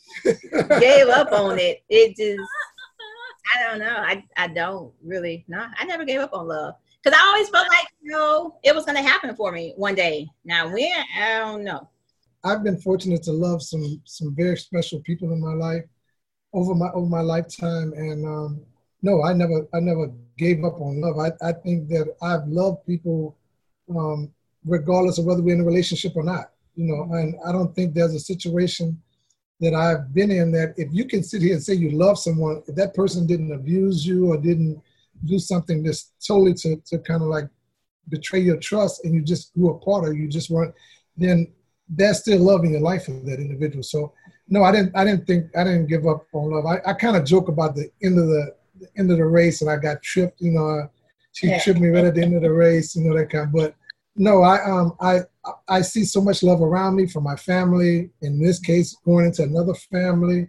gave 0.80 1.08
up 1.08 1.32
on 1.32 1.58
it. 1.58 1.84
It 1.89 2.15
just, 2.15 2.48
I 3.56 3.63
don't 3.63 3.80
know. 3.80 3.96
I, 3.98 4.24
I 4.38 4.48
don't 4.48 4.94
really, 5.04 5.44
no, 5.48 5.65
I 5.76 5.86
never 5.86 6.06
gave 6.06 6.20
up 6.20 6.34
on 6.34 6.48
love. 6.48 6.76
Because 7.04 7.20
I 7.20 7.26
always 7.26 7.50
felt 7.50 7.68
like, 7.68 7.88
you 8.02 8.12
know, 8.12 8.60
it 8.63 8.76
was 8.76 8.86
going 8.86 8.98
to 8.98 9.08
happen 9.08 9.36
for 9.36 9.52
me 9.52 9.74
one 9.76 9.96
day. 9.96 10.28
Now, 10.44 10.72
when, 10.72 10.91
I 11.20 11.39
don't 11.39 11.63
know. 11.63 11.89
I've 12.44 12.63
been 12.63 12.80
fortunate 12.80 13.24
to 13.24 13.32
love 13.32 13.63
some 13.63 14.02
some 14.06 14.36
very 14.36 14.56
special 14.56 15.00
people 15.00 15.34
in 15.34 15.41
my 15.41 15.54
life 15.54 15.84
over 16.54 16.76
my 16.76 16.89
over 16.94 17.08
my 17.08 17.22
lifetime, 17.22 17.91
and 17.94 18.24
um, 18.26 18.62
no, 19.02 19.24
I 19.24 19.34
never 19.34 19.68
I 19.74 19.80
never 19.80 20.12
gave 20.38 20.63
up 20.63 20.80
on 20.80 21.02
love. 21.02 21.18
I, 21.18 21.48
I 21.48 21.54
think 21.54 21.89
that 21.89 22.15
I've 22.22 22.48
loved 22.48 22.86
people 22.86 23.36
um, 23.89 24.32
regardless 24.63 25.18
of 25.18 25.26
whether 25.26 25.41
we're 25.41 25.56
in 25.56 25.62
a 25.62 25.65
relationship 25.65 26.15
or 26.15 26.24
not. 26.24 26.52
You 26.76 26.86
know, 26.86 27.16
and 27.16 27.36
I 27.46 27.52
don't 27.52 27.74
think 27.74 27.94
there's 27.94 28.14
a 28.14 28.20
situation 28.20 29.02
that 29.62 29.74
I've 29.74 30.14
been 30.14 30.32
in 30.32 30.52
that 30.52 30.74
if 30.78 30.90
you 30.92 31.06
can 31.06 31.24
sit 31.24 31.42
here 31.42 31.54
and 31.54 31.64
say 31.64 31.74
you 31.74 31.92
love 31.92 32.20
someone, 32.20 32.62
if 32.68 32.76
that 32.76 32.94
person 32.94 33.26
didn't 33.26 33.54
abuse 33.54 34.06
you 34.06 34.32
or 34.32 34.38
didn't 34.38 34.82
do 35.24 35.40
something 35.40 35.82
that's 35.82 36.12
totally 36.26 36.54
to, 36.56 36.76
to 36.88 37.00
kind 37.00 37.22
of 37.22 37.30
like 37.30 37.48
betray 38.10 38.40
your 38.40 38.58
trust 38.58 39.06
and 39.06 39.14
you 39.14 39.22
just 39.22 39.54
grew 39.54 39.72
apart 39.72 40.08
or 40.08 40.14
you 40.14 40.28
just 40.28 40.50
weren't, 40.50 40.76
then 41.18 41.48
that's 41.90 42.20
still 42.20 42.40
loving 42.40 42.72
your 42.72 42.82
life 42.82 43.08
of 43.08 43.26
that 43.26 43.40
individual. 43.40 43.84
So 43.84 44.14
no, 44.48 44.64
I 44.64 44.72
didn't 44.72 44.96
I 44.96 45.06
didn't 45.06 45.26
think 45.26 45.56
I 45.58 45.64
didn't 45.64 45.88
give 45.88 46.06
up 46.06 46.26
on 46.34 46.52
love. 46.52 46.66
I, 46.66 46.90
I 46.90 46.94
kind 46.94 47.16
of 47.16 47.26
joke 47.26 47.48
about 47.48 47.76
the 47.76 47.90
end 48.04 48.20
of 48.20 48.28
the, 48.28 48.56
the, 48.80 48.88
end 48.98 49.12
of 49.12 49.18
the 49.18 49.26
race 49.26 49.62
and 49.62 49.70
I 49.70 49.78
got 49.78 50.04
tripped, 50.04 50.42
you 50.42 50.52
know, 50.52 50.90
she 51.32 51.48
yeah. 51.48 51.60
tripped 51.60 51.80
me 51.80 51.90
right 51.90 52.06
at 52.06 52.16
the 52.16 52.22
end 52.22 52.36
of 52.36 52.42
the 52.42 52.52
race, 52.52 52.96
you 52.96 53.04
know, 53.04 53.18
that 53.18 53.30
kind 53.30 53.46
of, 53.48 53.54
but 53.54 53.76
no, 54.16 54.42
I 54.42 54.64
um 54.64 54.96
I 55.00 55.22
I 55.68 55.82
see 55.82 56.04
so 56.06 56.22
much 56.22 56.44
love 56.44 56.62
around 56.62 56.96
me 56.96 57.08
from 57.08 57.24
my 57.24 57.36
family. 57.36 58.10
In 58.22 58.42
this 58.42 58.60
case, 58.60 58.96
going 59.06 59.26
into 59.26 59.44
another 59.44 59.74
family. 59.74 60.48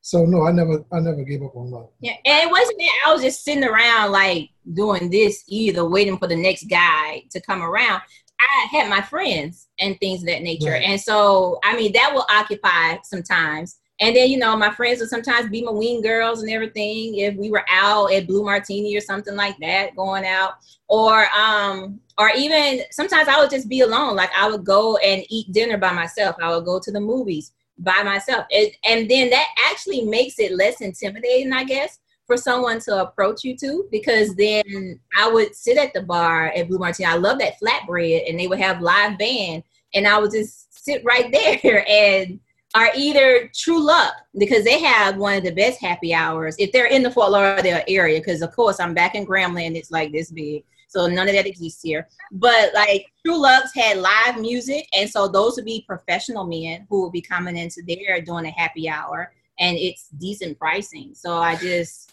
So 0.00 0.24
no, 0.24 0.46
I 0.46 0.52
never 0.52 0.84
I 0.92 1.00
never 1.00 1.24
gave 1.24 1.42
up 1.42 1.56
on 1.56 1.70
love. 1.70 1.90
Yeah, 2.00 2.14
and 2.24 2.48
it 2.48 2.50
wasn't 2.50 2.78
that 2.78 3.04
I 3.06 3.12
was 3.12 3.22
just 3.22 3.44
sitting 3.44 3.64
around 3.64 4.12
like 4.12 4.50
doing 4.72 5.10
this 5.10 5.42
either, 5.48 5.84
waiting 5.84 6.16
for 6.16 6.28
the 6.28 6.36
next 6.36 6.64
guy 6.70 7.24
to 7.30 7.40
come 7.40 7.60
around. 7.60 8.02
I 8.38 8.66
had 8.70 8.88
my 8.88 9.00
friends 9.00 9.68
and 9.80 9.98
things 9.98 10.20
of 10.20 10.28
that 10.28 10.42
nature, 10.42 10.70
right. 10.70 10.84
and 10.84 11.00
so 11.00 11.58
I 11.64 11.74
mean 11.74 11.92
that 11.94 12.12
will 12.14 12.26
occupy 12.30 12.98
sometimes. 13.02 13.78
And 14.00 14.14
then, 14.14 14.30
you 14.30 14.36
know, 14.36 14.56
my 14.56 14.70
friends 14.70 15.00
would 15.00 15.08
sometimes 15.08 15.48
be 15.48 15.62
my 15.62 15.70
wing 15.70 16.02
girls 16.02 16.42
and 16.42 16.50
everything. 16.50 17.16
If 17.16 17.34
we 17.36 17.50
were 17.50 17.64
out 17.70 18.12
at 18.12 18.26
Blue 18.26 18.44
Martini 18.44 18.94
or 18.94 19.00
something 19.00 19.34
like 19.34 19.56
that, 19.60 19.96
going 19.96 20.26
out, 20.26 20.54
or 20.88 21.26
um, 21.36 21.98
or 22.18 22.30
even 22.36 22.80
sometimes 22.90 23.28
I 23.28 23.38
would 23.40 23.50
just 23.50 23.68
be 23.68 23.80
alone. 23.80 24.14
Like 24.14 24.30
I 24.36 24.48
would 24.50 24.64
go 24.64 24.96
and 24.98 25.24
eat 25.30 25.52
dinner 25.52 25.78
by 25.78 25.92
myself. 25.92 26.36
I 26.42 26.54
would 26.54 26.66
go 26.66 26.78
to 26.78 26.92
the 26.92 27.00
movies 27.00 27.52
by 27.78 28.02
myself, 28.02 28.46
it, 28.50 28.76
and 28.84 29.10
then 29.10 29.28
that 29.30 29.46
actually 29.70 30.02
makes 30.02 30.38
it 30.38 30.52
less 30.52 30.80
intimidating, 30.80 31.52
I 31.52 31.64
guess, 31.64 31.98
for 32.26 32.36
someone 32.36 32.80
to 32.80 33.02
approach 33.02 33.44
you 33.44 33.56
to. 33.58 33.86
Because 33.90 34.34
then 34.34 35.00
I 35.18 35.28
would 35.28 35.54
sit 35.54 35.78
at 35.78 35.94
the 35.94 36.02
bar 36.02 36.48
at 36.48 36.68
Blue 36.68 36.78
Martini. 36.78 37.06
I 37.06 37.16
love 37.16 37.38
that 37.38 37.60
flatbread, 37.60 38.28
and 38.28 38.38
they 38.38 38.46
would 38.46 38.60
have 38.60 38.82
live 38.82 39.18
band, 39.18 39.62
and 39.94 40.06
I 40.06 40.18
would 40.18 40.32
just 40.32 40.84
sit 40.84 41.02
right 41.04 41.30
there 41.62 41.84
and 41.88 42.40
are 42.76 42.90
either 42.94 43.48
Truluck 43.54 44.12
because 44.38 44.62
they 44.62 44.78
have 44.80 45.16
one 45.16 45.38
of 45.38 45.44
the 45.44 45.50
best 45.50 45.80
happy 45.80 46.12
hours 46.12 46.54
if 46.58 46.72
they're 46.72 46.88
in 46.88 47.02
the 47.02 47.10
Fort 47.10 47.30
Lauderdale 47.30 47.80
area. 47.88 48.20
Because 48.20 48.42
of 48.42 48.54
course 48.54 48.78
I'm 48.78 48.92
back 48.92 49.14
in 49.14 49.26
Grambling, 49.26 49.76
it's 49.76 49.90
like 49.90 50.12
this 50.12 50.30
big, 50.30 50.62
so 50.86 51.06
none 51.06 51.26
of 51.26 51.34
that 51.34 51.46
exists 51.46 51.82
here. 51.82 52.06
But 52.32 52.74
like 52.74 53.06
Truluck's 53.26 53.74
had 53.74 53.96
live 53.96 54.38
music, 54.38 54.86
and 54.94 55.08
so 55.08 55.26
those 55.26 55.56
would 55.56 55.64
be 55.64 55.86
professional 55.88 56.44
men 56.46 56.86
who 56.90 57.02
would 57.02 57.12
be 57.12 57.22
coming 57.22 57.56
into 57.56 57.82
there 57.88 58.20
doing 58.20 58.44
a 58.44 58.50
happy 58.50 58.90
hour, 58.90 59.32
and 59.58 59.78
it's 59.78 60.08
decent 60.08 60.58
pricing. 60.58 61.14
So 61.14 61.38
I 61.38 61.56
just 61.56 62.12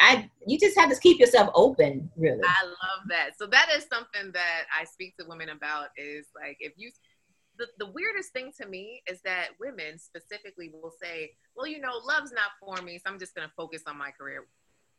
I 0.00 0.28
you 0.44 0.58
just 0.58 0.76
have 0.76 0.90
to 0.90 0.98
keep 0.98 1.20
yourself 1.20 1.50
open, 1.54 2.10
really. 2.16 2.40
I 2.42 2.64
love 2.64 3.08
that. 3.10 3.38
So 3.38 3.46
that 3.46 3.68
is 3.76 3.86
something 3.88 4.32
that 4.32 4.64
I 4.76 4.84
speak 4.86 5.16
to 5.18 5.24
women 5.28 5.50
about 5.50 5.90
is 5.96 6.26
like 6.34 6.56
if 6.58 6.72
you 6.76 6.90
the, 7.60 7.66
the 7.84 7.92
weirdest 7.92 8.32
thing 8.32 8.52
to 8.58 8.66
me 8.66 9.02
is 9.06 9.20
that 9.22 9.48
women 9.60 9.98
specifically 9.98 10.70
will 10.72 10.92
say, 11.00 11.32
well, 11.54 11.66
you 11.66 11.78
know, 11.78 11.92
love's 12.04 12.32
not 12.32 12.50
for 12.58 12.82
me, 12.82 12.98
so 12.98 13.12
I'm 13.12 13.18
just 13.18 13.34
going 13.34 13.46
to 13.46 13.54
focus 13.54 13.82
on 13.86 13.98
my 13.98 14.10
career. 14.10 14.46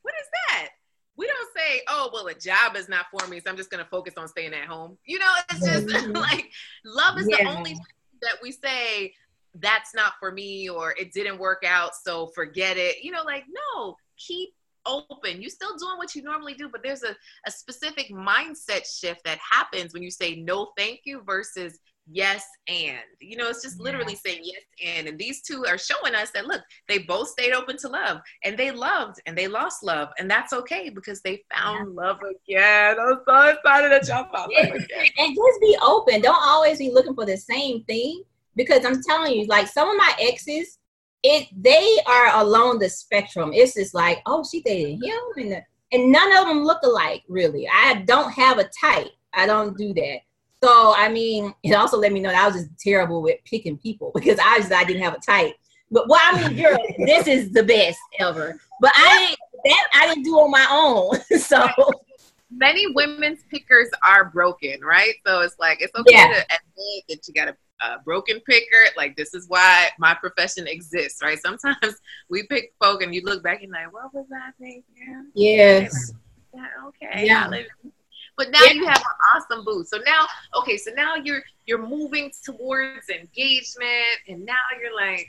What 0.04 0.14
is 0.22 0.28
that? 0.32 0.70
We 1.18 1.26
don't 1.28 1.50
say, 1.58 1.82
oh, 1.90 2.10
well, 2.14 2.28
a 2.28 2.36
job 2.36 2.76
is 2.76 2.88
not 2.88 3.08
for 3.12 3.28
me, 3.28 3.40
so 3.40 3.50
I'm 3.50 3.58
just 3.58 3.72
going 3.72 3.84
to 3.84 3.90
focus 3.90 4.14
on 4.16 4.28
staying 4.28 4.54
at 4.54 4.68
home. 4.68 4.98
You 5.06 5.20
know, 5.20 5.32
it's 5.50 5.66
just 5.66 5.88
mm-hmm. 5.88 6.12
like 6.16 6.52
love 6.86 7.18
is 7.18 7.28
yeah. 7.28 7.44
the 7.44 7.50
only 7.50 7.72
thing 7.72 7.82
that 8.22 8.36
we 8.42 8.52
say 8.52 9.14
that's 9.56 9.94
not 9.94 10.14
for 10.20 10.32
me 10.32 10.70
or 10.70 10.92
it 10.92 11.12
didn't 11.14 11.40
work 11.40 11.64
out, 11.66 11.92
so 11.96 12.28
forget 12.28 12.78
it. 12.78 13.04
You 13.04 13.12
know, 13.12 13.24
like, 13.24 13.46
no, 13.76 13.96
keep 14.18 14.52
open. 14.86 15.42
You're 15.42 15.50
still 15.50 15.78
doing 15.78 15.98
what 15.98 16.16
you 16.16 16.22
normally 16.22 16.54
do, 16.54 16.70
but 16.70 16.82
there's 16.84 17.04
a, 17.04 17.16
a 17.46 17.52
specific 17.52 18.12
mindset 18.12 18.86
shift 18.86 19.24
that 19.26 19.40
happens 19.40 19.94
when 19.94 20.04
you 20.04 20.12
say 20.12 20.36
no, 20.36 20.72
thank 20.78 21.02
you 21.06 21.24
versus 21.26 21.80
yes 22.10 22.46
and. 22.68 23.00
You 23.20 23.38
know 23.38 23.50
it's 23.50 23.62
just 23.62 23.80
literally 23.80 24.16
saying 24.16 24.42
yes 24.44 24.62
and 24.86 25.08
and 25.08 25.20
these 25.20 25.42
two 25.42 25.66
are 25.68 25.78
showing 25.78 26.16
us 26.16 26.32
that 26.32 26.46
look 26.48 26.62
they 26.88 27.00
both 27.00 27.30
stayed 27.30 27.54
open 27.54 27.78
to 27.78 27.88
love 27.88 28.20
and 28.44 28.58
they 28.58 28.72
loved 28.72 29.22
and 29.26 29.38
they 29.38 29.48
lost 29.48 29.84
love 29.84 30.10
and 30.20 30.30
that's 30.30 30.54
okay 30.54 30.90
because 30.90 31.22
they 31.22 31.44
found 31.54 31.90
yeah. 31.96 32.04
love 32.04 32.18
again. 32.20 32.98
I'm 33.00 33.20
so 33.28 33.42
excited 33.50 33.90
to 33.90 34.06
jump 34.06 34.30
out 34.36 34.50
and 34.58 35.36
just 35.36 35.62
be 35.62 35.78
open. 35.82 36.22
Don't 36.22 36.42
always 36.42 36.80
be 36.80 36.92
looking 36.92 37.16
for 37.16 37.26
the 37.26 37.38
same 37.38 37.84
thing 37.86 38.24
because 38.56 38.86
i'm 38.86 39.02
telling 39.04 39.34
you 39.34 39.46
like 39.48 39.68
some 39.68 39.90
of 39.90 39.98
my 39.98 40.14
exes 40.20 40.78
it 41.24 41.48
they 41.56 41.98
are 42.08 42.42
along 42.42 42.80
the 42.80 42.90
spectrum. 42.90 43.52
It's 43.54 43.76
just 43.76 43.94
like 43.94 44.22
oh 44.26 44.44
she 44.50 44.62
dated 44.62 45.04
him 45.04 45.20
and, 45.38 45.52
the, 45.52 45.62
and 45.92 46.12
none 46.12 46.36
of 46.38 46.48
them 46.48 46.64
look 46.64 46.82
alike 46.84 47.24
really. 47.28 47.68
I 47.72 48.04
don't 48.06 48.32
have 48.32 48.58
a 48.58 48.70
type. 48.70 49.12
I 49.34 49.46
don't 49.46 49.78
do 49.78 49.94
that 49.94 50.20
so 50.64 50.94
I 50.96 51.10
mean, 51.10 51.54
it 51.64 51.74
also 51.74 51.98
let 51.98 52.12
me 52.12 52.20
know 52.20 52.30
that 52.30 52.44
I 52.44 52.48
was 52.48 52.56
just 52.56 52.80
terrible 52.80 53.22
with 53.22 53.40
picking 53.46 53.78
people 53.78 54.12
because 54.16 54.40
I 54.40 54.60
just 54.60 54.72
I 54.72 54.84
didn't 54.84 55.04
have 55.04 55.16
a 55.16 55.20
type. 55.20 55.56
But 55.90 56.08
well, 56.08 56.20
I 56.24 56.48
mean, 56.48 56.62
girl, 56.62 56.78
this 57.06 57.28
is 57.28 57.52
the 57.52 57.64
best 57.64 58.00
ever. 58.20 58.60
But 58.80 58.92
I 58.96 59.36
that 59.66 59.88
I 59.94 60.08
didn't 60.08 60.24
do 60.24 60.36
on 60.36 60.52
my 60.52 60.68
own. 60.72 61.40
so 61.40 61.68
many 62.50 62.88
women's 62.94 63.44
pickers 63.50 63.90
are 64.08 64.26
broken, 64.26 64.82
right? 64.82 65.14
So 65.26 65.42
it's 65.42 65.58
like 65.60 65.82
it's 65.82 65.94
okay 65.96 66.14
yeah. 66.14 66.28
to 66.28 66.40
admit 66.40 67.04
that 67.10 67.28
you 67.28 67.34
got 67.34 67.50
a, 67.50 67.56
a, 67.86 68.00
broken 68.04 68.40
picker. 68.42 68.86
Like 68.98 69.16
this 69.16 69.34
is 69.34 69.48
why 69.48 69.90
my 70.00 70.14
profession 70.14 70.68
exists, 70.68 71.22
right? 71.22 71.40
Sometimes 71.42 71.96
we 72.30 72.48
pick 72.48 72.74
folk 72.82 73.02
and 73.04 73.14
you 73.14 73.22
look 73.24 73.44
back 73.44 73.64
and 73.64 73.72
like, 73.72 73.92
what 73.94 74.14
was 74.14 74.28
I 74.34 74.52
thinking? 74.60 75.32
Yes. 75.34 76.14
Yeah, 76.54 76.68
okay. 76.88 77.26
Yeah. 77.26 77.50
But 78.42 78.50
now 78.50 78.64
yeah. 78.66 78.74
you 78.74 78.88
have 78.88 78.98
an 78.98 79.04
awesome 79.36 79.64
booth. 79.64 79.88
So 79.88 80.00
now, 80.04 80.26
okay, 80.58 80.76
so 80.76 80.90
now 80.96 81.14
you're 81.14 81.44
you're 81.68 81.86
moving 81.88 82.32
towards 82.44 83.08
engagement, 83.10 84.18
and 84.28 84.44
now 84.44 84.56
you're 84.82 84.96
like, 84.96 85.28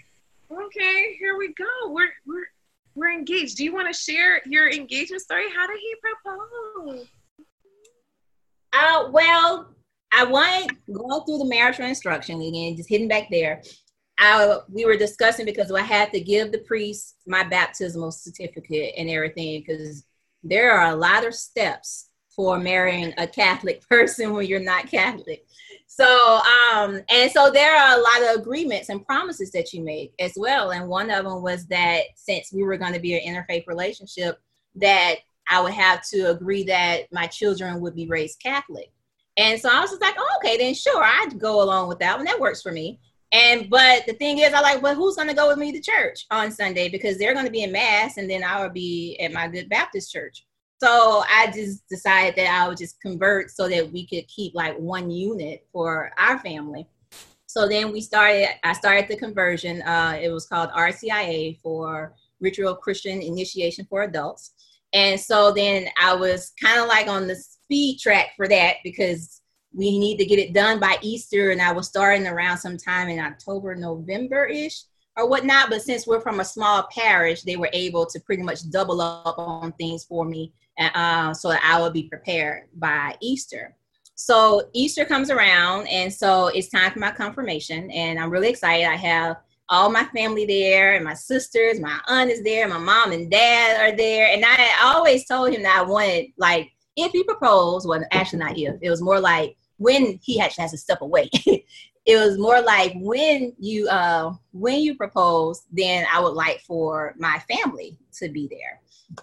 okay, 0.50 1.14
here 1.18 1.36
we 1.36 1.52
go. 1.52 1.90
We're 1.90 2.08
we're 2.26 2.46
we're 2.94 3.12
engaged. 3.12 3.58
Do 3.58 3.64
you 3.64 3.74
want 3.74 3.94
to 3.94 4.00
share 4.00 4.40
your 4.46 4.70
engagement 4.70 5.20
story? 5.20 5.44
How 5.54 5.66
did 5.66 5.78
he 5.78 5.94
propose? 6.00 7.06
Uh, 8.72 9.10
well, 9.12 9.74
I 10.10 10.24
went 10.24 10.72
going 10.90 11.24
through 11.26 11.36
the 11.36 11.44
marital 11.44 11.84
instruction 11.84 12.40
again, 12.40 12.78
just 12.78 12.88
hitting 12.88 13.08
back 13.08 13.28
there. 13.30 13.60
I, 14.18 14.56
we 14.70 14.86
were 14.86 14.96
discussing 14.96 15.44
because 15.44 15.70
I 15.70 15.82
had 15.82 16.14
to 16.14 16.20
give 16.20 16.50
the 16.50 16.60
priest 16.60 17.16
my 17.26 17.44
baptismal 17.44 18.12
certificate 18.12 18.94
and 18.96 19.10
everything 19.10 19.60
because 19.60 20.06
there 20.42 20.72
are 20.72 20.92
a 20.92 20.96
lot 20.96 21.26
of 21.26 21.34
steps 21.34 22.08
for 22.34 22.58
marrying 22.58 23.12
a 23.18 23.26
Catholic 23.26 23.86
person 23.88 24.32
when 24.32 24.46
you're 24.46 24.60
not 24.60 24.90
Catholic. 24.90 25.46
So, 25.86 26.40
um, 26.72 27.02
and 27.10 27.30
so 27.30 27.50
there 27.50 27.76
are 27.76 27.98
a 27.98 28.00
lot 28.00 28.34
of 28.34 28.40
agreements 28.40 28.88
and 28.88 29.04
promises 29.04 29.50
that 29.52 29.74
you 29.74 29.82
make 29.82 30.14
as 30.18 30.32
well. 30.36 30.70
And 30.70 30.88
one 30.88 31.10
of 31.10 31.24
them 31.24 31.42
was 31.42 31.66
that 31.66 32.04
since 32.14 32.50
we 32.52 32.62
were 32.62 32.78
going 32.78 32.94
to 32.94 33.00
be 33.00 33.14
an 33.14 33.34
interfaith 33.34 33.66
relationship, 33.66 34.40
that 34.76 35.16
I 35.50 35.60
would 35.60 35.74
have 35.74 36.02
to 36.08 36.30
agree 36.30 36.64
that 36.64 37.12
my 37.12 37.26
children 37.26 37.80
would 37.80 37.94
be 37.94 38.06
raised 38.06 38.40
Catholic. 38.40 38.90
And 39.36 39.60
so 39.60 39.68
I 39.70 39.80
was 39.80 39.90
just 39.90 40.02
like, 40.02 40.14
oh, 40.18 40.36
okay, 40.38 40.56
then 40.56 40.74
sure, 40.74 41.02
I'd 41.02 41.38
go 41.38 41.62
along 41.62 41.88
with 41.88 41.98
that 41.98 42.16
one. 42.16 42.24
That 42.24 42.40
works 42.40 42.62
for 42.62 42.72
me. 42.72 42.98
And 43.32 43.70
but 43.70 44.04
the 44.06 44.12
thing 44.14 44.38
is, 44.38 44.52
I 44.52 44.60
like, 44.60 44.82
well, 44.82 44.94
who's 44.94 45.16
going 45.16 45.28
to 45.28 45.34
go 45.34 45.48
with 45.48 45.56
me 45.56 45.72
to 45.72 45.80
church 45.80 46.26
on 46.30 46.50
Sunday 46.50 46.90
because 46.90 47.18
they're 47.18 47.32
going 47.32 47.46
to 47.46 47.52
be 47.52 47.62
in 47.62 47.72
mass, 47.72 48.18
and 48.18 48.28
then 48.28 48.44
I 48.44 48.62
will 48.62 48.70
be 48.70 49.18
at 49.20 49.32
my 49.32 49.48
good 49.48 49.70
Baptist 49.70 50.12
church. 50.12 50.46
So 50.82 51.22
I 51.30 51.48
just 51.54 51.88
decided 51.88 52.34
that 52.34 52.50
I 52.50 52.66
would 52.66 52.76
just 52.76 53.00
convert 53.00 53.52
so 53.52 53.68
that 53.68 53.92
we 53.92 54.04
could 54.04 54.26
keep 54.26 54.52
like 54.52 54.76
one 54.76 55.12
unit 55.12 55.64
for 55.72 56.10
our 56.18 56.40
family. 56.40 56.88
So 57.46 57.68
then 57.68 57.92
we 57.92 58.00
started, 58.00 58.48
I 58.64 58.72
started 58.72 59.06
the 59.06 59.16
conversion. 59.16 59.80
Uh, 59.82 60.18
it 60.20 60.30
was 60.30 60.46
called 60.46 60.70
RCIA 60.70 61.60
for 61.60 62.14
Ritual 62.40 62.74
Christian 62.74 63.22
Initiation 63.22 63.86
for 63.88 64.02
Adults. 64.02 64.54
And 64.92 65.20
so 65.20 65.52
then 65.52 65.86
I 66.00 66.16
was 66.16 66.52
kind 66.60 66.80
of 66.80 66.88
like 66.88 67.06
on 67.06 67.28
the 67.28 67.36
speed 67.36 68.00
track 68.00 68.30
for 68.36 68.48
that 68.48 68.78
because 68.82 69.40
we 69.72 70.00
need 70.00 70.16
to 70.16 70.24
get 70.24 70.40
it 70.40 70.52
done 70.52 70.80
by 70.80 70.96
Easter. 71.00 71.50
And 71.50 71.62
I 71.62 71.70
was 71.70 71.86
starting 71.86 72.26
around 72.26 72.58
sometime 72.58 73.08
in 73.08 73.20
October, 73.20 73.76
November 73.76 74.46
ish 74.46 74.82
or 75.16 75.28
whatnot. 75.28 75.70
But 75.70 75.82
since 75.82 76.06
we're 76.06 76.20
from 76.20 76.40
a 76.40 76.44
small 76.44 76.88
parish, 76.96 77.42
they 77.42 77.56
were 77.56 77.70
able 77.72 78.06
to 78.06 78.20
pretty 78.20 78.42
much 78.42 78.68
double 78.70 79.00
up 79.00 79.38
on 79.38 79.72
things 79.72 80.04
for 80.04 80.24
me 80.24 80.52
uh, 80.78 81.34
so 81.34 81.50
that 81.50 81.62
I 81.64 81.80
will 81.80 81.90
be 81.90 82.04
prepared 82.04 82.68
by 82.74 83.16
Easter. 83.20 83.76
So 84.14 84.68
Easter 84.72 85.04
comes 85.04 85.30
around, 85.30 85.86
and 85.88 86.12
so 86.12 86.48
it's 86.48 86.68
time 86.68 86.92
for 86.92 87.00
my 87.00 87.10
confirmation, 87.10 87.90
and 87.90 88.18
I'm 88.18 88.30
really 88.30 88.50
excited. 88.50 88.86
I 88.86 88.96
have 88.96 89.38
all 89.68 89.90
my 89.90 90.04
family 90.14 90.46
there, 90.46 90.94
and 90.94 91.04
my 91.04 91.14
sisters, 91.14 91.80
my 91.80 91.98
aunt 92.06 92.30
is 92.30 92.42
there, 92.44 92.68
my 92.68 92.78
mom 92.78 93.12
and 93.12 93.30
dad 93.30 93.80
are 93.80 93.96
there, 93.96 94.28
and 94.28 94.44
I 94.44 94.70
always 94.82 95.26
told 95.26 95.52
him 95.52 95.62
that 95.62 95.78
I 95.78 95.82
wanted 95.82 96.26
like 96.36 96.70
if 96.96 97.12
he 97.12 97.24
proposed, 97.24 97.88
well, 97.88 98.04
actually 98.12 98.40
not 98.40 98.58
if, 98.58 98.76
it 98.80 98.90
was 98.90 99.00
more 99.00 99.18
like 99.18 99.56
when 99.78 100.18
he 100.22 100.40
actually 100.40 100.62
has 100.62 100.72
to 100.72 100.78
step 100.78 101.00
away. 101.00 101.28
it 102.04 102.16
was 102.16 102.38
more 102.38 102.60
like 102.60 102.92
when 102.96 103.52
you 103.58 103.88
uh 103.88 104.32
when 104.52 104.80
you 104.80 104.94
propose, 104.96 105.62
then 105.70 106.06
I 106.12 106.20
would 106.20 106.34
like 106.34 106.60
for 106.60 107.14
my 107.18 107.40
family 107.50 107.96
to 108.18 108.28
be 108.28 108.48
there. 108.48 108.80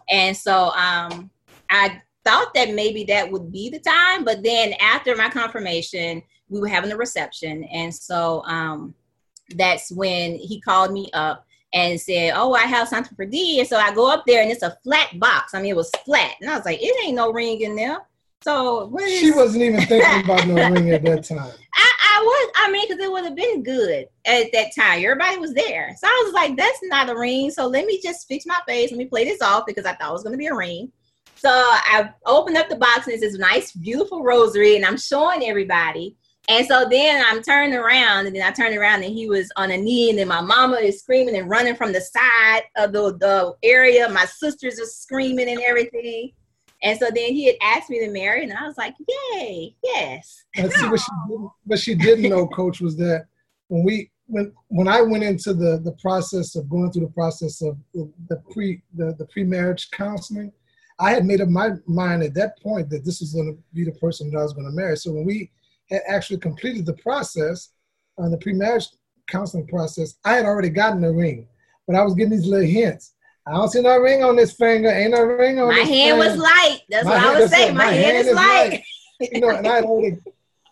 And 0.09 0.35
so 0.35 0.71
um 0.75 1.29
I 1.69 2.01
thought 2.25 2.53
that 2.53 2.73
maybe 2.73 3.03
that 3.05 3.31
would 3.31 3.51
be 3.51 3.69
the 3.69 3.79
time, 3.79 4.23
but 4.23 4.43
then 4.43 4.73
after 4.79 5.15
my 5.15 5.29
confirmation, 5.29 6.21
we 6.49 6.59
were 6.59 6.67
having 6.67 6.91
a 6.91 6.97
reception, 6.97 7.63
and 7.65 7.93
so 7.93 8.43
um, 8.45 8.93
that's 9.55 9.91
when 9.91 10.35
he 10.35 10.59
called 10.59 10.91
me 10.91 11.09
up 11.13 11.45
and 11.73 11.99
said, 11.99 12.33
"Oh, 12.35 12.53
I 12.53 12.63
have 12.63 12.87
something 12.87 13.15
for 13.15 13.25
D." 13.25 13.59
And 13.59 13.67
so 13.67 13.77
I 13.77 13.93
go 13.93 14.11
up 14.11 14.23
there, 14.25 14.41
and 14.41 14.51
it's 14.51 14.63
a 14.63 14.77
flat 14.83 15.19
box. 15.19 15.53
I 15.53 15.61
mean, 15.61 15.71
it 15.71 15.75
was 15.75 15.91
flat, 16.05 16.33
and 16.41 16.49
I 16.49 16.55
was 16.55 16.65
like, 16.65 16.81
"It 16.81 17.05
ain't 17.05 17.15
no 17.15 17.31
ring 17.31 17.61
in 17.61 17.75
there." 17.75 17.99
So 18.41 18.91
she 19.07 19.31
wasn't 19.31 19.63
even 19.63 19.81
thinking 19.81 20.23
about 20.23 20.47
no 20.47 20.55
ring 20.55 20.89
at 20.91 21.03
that 21.03 21.25
time. 21.25 21.51
I, 21.73 21.91
I 22.11 22.21
was, 22.21 22.51
I 22.55 22.71
mean, 22.71 22.87
because 22.87 23.03
it 23.03 23.11
would 23.11 23.23
have 23.23 23.35
been 23.35 23.63
good 23.63 24.07
at 24.25 24.51
that 24.51 24.75
time. 24.75 25.03
Everybody 25.03 25.37
was 25.37 25.53
there, 25.53 25.95
so 25.97 26.07
I 26.07 26.23
was 26.25 26.33
like, 26.33 26.57
"That's 26.57 26.79
not 26.83 27.09
a 27.09 27.15
ring." 27.15 27.51
So 27.51 27.67
let 27.67 27.85
me 27.85 27.99
just 28.01 28.27
fix 28.27 28.45
my 28.45 28.59
face. 28.67 28.91
Let 28.91 28.97
me 28.97 29.05
play 29.05 29.25
this 29.25 29.41
off 29.41 29.65
because 29.67 29.85
I 29.85 29.93
thought 29.93 30.09
it 30.09 30.13
was 30.13 30.23
going 30.23 30.33
to 30.33 30.37
be 30.37 30.47
a 30.47 30.55
ring. 30.55 30.91
So 31.35 31.49
I 31.49 32.09
opened 32.25 32.57
up 32.57 32.67
the 32.67 32.75
box 32.75 33.05
and 33.05 33.13
it's 33.13 33.21
this 33.21 33.37
nice, 33.37 33.71
beautiful 33.71 34.23
rosary, 34.23 34.75
and 34.75 34.85
I'm 34.85 34.97
showing 34.97 35.43
everybody. 35.43 36.17
And 36.49 36.65
so 36.65 36.87
then 36.89 37.23
I'm 37.27 37.43
turning 37.43 37.75
around, 37.75 38.25
and 38.25 38.35
then 38.35 38.41
I 38.41 38.51
turned 38.51 38.75
around, 38.75 39.03
and 39.03 39.13
he 39.13 39.27
was 39.27 39.51
on 39.55 39.69
a 39.69 39.77
knee, 39.77 40.09
and 40.09 40.17
then 40.17 40.27
my 40.27 40.41
mama 40.41 40.77
is 40.77 40.99
screaming 40.99 41.37
and 41.37 41.47
running 41.47 41.75
from 41.75 41.93
the 41.93 42.01
side 42.01 42.63
of 42.75 42.91
the, 42.91 43.15
the 43.17 43.53
area. 43.61 44.09
My 44.09 44.25
sisters 44.25 44.79
are 44.79 44.85
screaming 44.85 45.47
and 45.47 45.61
everything. 45.61 46.31
And 46.81 46.97
so 46.97 47.07
then 47.13 47.33
he 47.33 47.47
had 47.47 47.55
asked 47.61 47.89
me 47.89 47.99
to 47.99 48.11
marry, 48.11 48.43
and 48.43 48.53
I 48.53 48.65
was 48.65 48.77
like, 48.77 48.95
"Yay, 49.33 49.75
yes." 49.83 50.45
And 50.55 50.71
see 50.71 50.87
what 50.87 50.99
she 50.99 51.11
didn't, 51.29 51.49
what 51.65 51.79
she 51.79 51.95
didn't 51.95 52.29
know, 52.29 52.47
Coach, 52.47 52.79
was 52.79 52.95
that 52.97 53.25
when 53.67 53.83
we 53.83 54.11
when 54.27 54.53
when 54.67 54.87
I 54.87 55.01
went 55.01 55.23
into 55.23 55.53
the 55.53 55.79
the 55.83 55.95
process 56.01 56.55
of 56.55 56.69
going 56.69 56.91
through 56.91 57.07
the 57.07 57.13
process 57.13 57.61
of 57.61 57.77
the, 57.93 58.11
the 58.29 58.37
pre 58.51 58.81
the, 58.95 59.13
the 59.17 59.25
pre 59.25 59.43
marriage 59.43 59.91
counseling, 59.91 60.53
I 60.99 61.11
had 61.11 61.25
made 61.25 61.41
up 61.41 61.49
my 61.49 61.71
mind 61.87 62.23
at 62.23 62.33
that 62.35 62.59
point 62.61 62.89
that 62.89 63.03
this 63.03 63.19
was 63.19 63.33
going 63.33 63.55
to 63.55 63.61
be 63.73 63.83
the 63.83 63.97
person 63.99 64.29
that 64.31 64.39
I 64.39 64.43
was 64.43 64.53
going 64.53 64.69
to 64.69 64.75
marry. 64.75 64.95
So 64.97 65.11
when 65.11 65.25
we 65.25 65.51
had 65.89 66.01
actually 66.07 66.39
completed 66.39 66.85
the 66.85 66.93
process, 66.93 67.69
on 68.19 68.27
uh, 68.27 68.29
the 68.29 68.37
pre-marriage 68.37 68.87
counseling 69.27 69.67
process, 69.67 70.15
I 70.25 70.35
had 70.35 70.45
already 70.45 70.69
gotten 70.69 71.01
the 71.01 71.11
ring, 71.11 71.47
but 71.87 71.95
I 71.95 72.03
was 72.03 72.13
getting 72.13 72.31
these 72.31 72.47
little 72.47 72.67
hints. 72.67 73.13
I 73.49 73.53
don't 73.53 73.69
see 73.69 73.81
no 73.81 73.97
ring 73.97 74.23
on 74.23 74.35
this 74.35 74.53
finger. 74.53 74.89
Ain't 74.89 75.11
no 75.11 75.23
ring 75.23 75.59
on 75.59 75.69
this. 75.69 75.77
my 75.77 75.83
this 75.83 75.89
hand 75.89 76.21
finger. 76.21 76.29
was 76.29 76.37
light. 76.37 76.79
That's 76.89 77.05
my 77.05 77.11
what 77.11 77.23
I 77.23 77.39
was 77.39 77.49
saying. 77.49 77.75
My, 77.75 77.85
my, 77.85 77.91
hand, 77.91 78.05
hand 78.05 78.17
is, 78.17 78.27
is 78.27 78.35
light. 78.35 78.69
light. 78.71 78.83
you 79.31 79.41
know, 79.41 79.49
and 79.49 79.67
I 79.67 79.75
had 79.75 79.85
already 79.85 80.17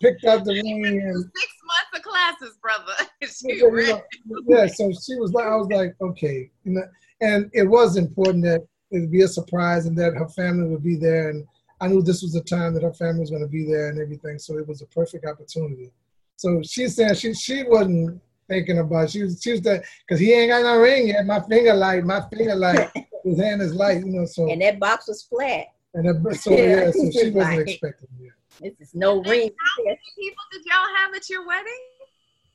picked 0.01 0.25
up 0.25 0.43
the 0.43 0.53
ring. 0.53 0.85
And, 0.85 1.25
Six 1.35 1.53
months 1.65 1.95
of 1.95 2.01
classes, 2.03 2.57
brother. 2.61 2.93
she 3.23 3.57
you 3.57 3.71
know, 3.71 4.01
yeah, 4.47 4.67
so 4.67 4.91
she 4.91 5.15
was 5.15 5.33
like, 5.33 5.45
I 5.45 5.55
was 5.55 5.67
like, 5.69 5.95
okay, 6.01 6.51
you 6.63 6.73
know, 6.73 6.83
and 7.21 7.49
it 7.53 7.63
was 7.63 7.97
important 7.97 8.43
that 8.43 8.61
it'd 8.91 9.11
be 9.11 9.23
a 9.23 9.27
surprise 9.27 9.87
and 9.87 9.97
that 9.97 10.13
her 10.13 10.29
family 10.29 10.69
would 10.69 10.83
be 10.83 10.97
there. 10.97 11.29
And 11.29 11.47
I 11.81 11.87
knew 11.87 12.01
this 12.01 12.21
was 12.21 12.33
the 12.33 12.41
time 12.41 12.73
that 12.75 12.83
her 12.83 12.93
family 12.93 13.21
was 13.21 13.31
going 13.31 13.41
to 13.41 13.47
be 13.47 13.65
there 13.65 13.89
and 13.89 13.99
everything. 13.99 14.37
So 14.37 14.57
it 14.57 14.67
was 14.67 14.81
a 14.81 14.87
perfect 14.87 15.25
opportunity. 15.25 15.91
So 16.35 16.61
she's 16.63 16.95
saying 16.95 17.15
she 17.15 17.33
she 17.33 17.63
wasn't 17.63 18.21
thinking 18.47 18.79
about 18.79 19.09
she 19.09 19.23
was 19.23 19.41
she 19.41 19.51
was 19.51 19.61
that 19.61 19.83
because 20.05 20.19
he 20.19 20.33
ain't 20.33 20.51
got 20.51 20.63
no 20.63 20.79
ring 20.79 21.07
yet. 21.07 21.25
My 21.25 21.39
finger 21.41 21.73
light, 21.73 22.03
my 22.03 22.21
finger 22.29 22.55
light, 22.55 22.89
his 23.23 23.39
hand 23.39 23.61
is 23.61 23.73
light, 23.73 24.05
you 24.05 24.11
know. 24.11 24.25
So 24.25 24.49
and 24.49 24.61
that 24.61 24.79
box 24.79 25.07
was 25.07 25.23
flat. 25.23 25.67
And 25.93 26.07
that, 26.07 26.35
so 26.35 26.51
yeah, 26.51 26.91
so 26.91 27.11
she 27.11 27.31
wasn't 27.31 27.69
expecting 27.69 28.09
it. 28.21 28.31
This 28.61 28.89
is 28.89 28.95
no 28.95 29.17
and 29.17 29.27
ring. 29.27 29.49
How 29.49 29.83
many 29.83 29.99
people 30.17 30.43
did 30.51 30.63
y'all 30.65 30.95
have 30.97 31.13
at 31.15 31.29
your 31.29 31.45
wedding? 31.45 31.79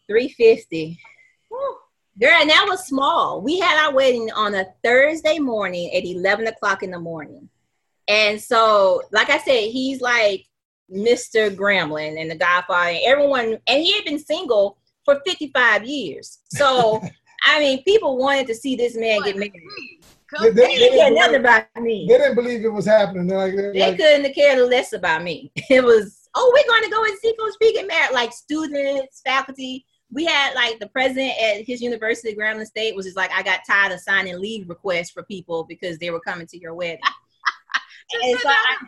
Three 0.09 0.28
fifty. 0.31 0.98
Girl, 2.20 2.31
and 2.31 2.50
that 2.50 2.66
was 2.68 2.87
small. 2.87 3.40
We 3.40 3.58
had 3.58 3.87
our 3.87 3.94
wedding 3.94 4.31
on 4.37 4.54
a 4.54 4.67
Thursday 4.85 5.38
morning 5.38 5.90
at 5.94 6.04
11 6.04 6.46
o'clock 6.46 6.83
in 6.83 6.90
the 6.90 6.98
morning. 6.98 7.48
And 8.06 8.40
so, 8.40 9.02
like 9.12 9.31
I 9.31 9.38
said, 9.38 9.71
he's 9.71 10.02
like 10.02 10.46
Mr. 10.90 11.54
Grambling 11.54 12.21
and 12.21 12.31
the 12.31 12.35
Godfather, 12.35 12.90
and 12.90 13.00
everyone, 13.04 13.56
and 13.67 13.83
he 13.83 13.94
had 13.94 14.04
been 14.04 14.19
single 14.19 14.77
for 15.05 15.21
55 15.27 15.85
years. 15.85 16.38
So, 16.50 17.03
I 17.44 17.59
mean, 17.59 17.83
people 17.85 18.19
wanted 18.19 18.46
to 18.48 18.55
see 18.55 18.77
this 18.77 18.96
man 18.96 19.23
get 19.23 19.37
married. 19.37 19.53
They, 20.40 20.50
they, 20.50 20.55
they, 20.55 20.77
didn't 20.77 20.98
care 20.98 21.11
nothing 21.11 21.40
about 21.40 21.67
me. 21.77 22.07
They 22.09 22.17
didn't 22.17 22.37
believe 22.37 22.65
it 22.65 22.73
was 22.73 22.87
happening. 22.87 23.27
They're 23.27 23.38
like, 23.38 23.55
they're 23.55 23.73
they 23.73 23.81
like, 23.81 23.96
couldn't 23.98 24.25
have 24.25 24.35
cared 24.35 24.71
less 24.71 24.92
about 24.92 25.23
me. 25.23 25.53
It 25.71 25.85
was, 25.85 26.29
oh, 26.35 26.53
we're 26.55 26.73
going 26.73 26.85
to 26.85 26.90
go 26.90 27.05
and 27.05 27.19
see 27.19 27.35
Coach 27.38 27.55
P 27.61 27.73
get 27.75 27.87
married. 27.87 28.15
Like 28.15 28.33
students, 28.33 29.21
faculty, 29.25 29.85
we 30.11 30.25
had 30.25 30.55
like 30.55 30.79
the 30.79 30.88
president 30.88 31.33
at 31.42 31.65
his 31.65 31.81
university, 31.81 32.35
Grambling 32.35 32.67
State, 32.67 32.94
was 32.94 33.07
just 33.07 33.17
like, 33.17 33.31
I 33.33 33.42
got 33.42 33.61
tired 33.67 33.92
of 33.92 34.00
signing 34.00 34.38
leave 34.38 34.69
requests 34.69 35.11
for 35.11 35.23
people 35.25 35.65
because 35.65 35.98
they 35.98 36.11
were 36.11 36.21
coming 36.21 36.46
to 36.46 36.59
your 36.59 36.75
wedding. 36.75 37.00
and 38.23 38.38
so, 38.38 38.48
I, 38.48 38.77
oh, 38.81 38.87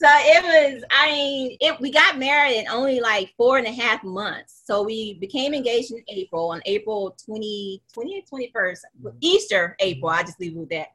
so 0.00 0.08
it 0.08 0.42
was 0.42 0.82
i 0.90 1.10
mean 1.10 1.56
it 1.60 1.78
we 1.78 1.90
got 1.90 2.18
married 2.18 2.56
in 2.56 2.68
only 2.68 3.00
like 3.00 3.34
four 3.36 3.58
and 3.58 3.66
a 3.66 3.72
half 3.72 4.02
months. 4.02 4.62
So 4.64 4.82
we 4.82 5.14
became 5.14 5.52
engaged 5.52 5.92
in 5.92 6.02
april 6.08 6.50
on 6.50 6.62
april 6.64 7.16
20 7.24 7.82
20 7.92 8.24
21st 8.32 8.78
easter 9.20 9.76
april 9.80 10.10
i 10.10 10.22
just 10.22 10.40
leave 10.40 10.52
it 10.52 10.58
with 10.58 10.70
that. 10.70 10.88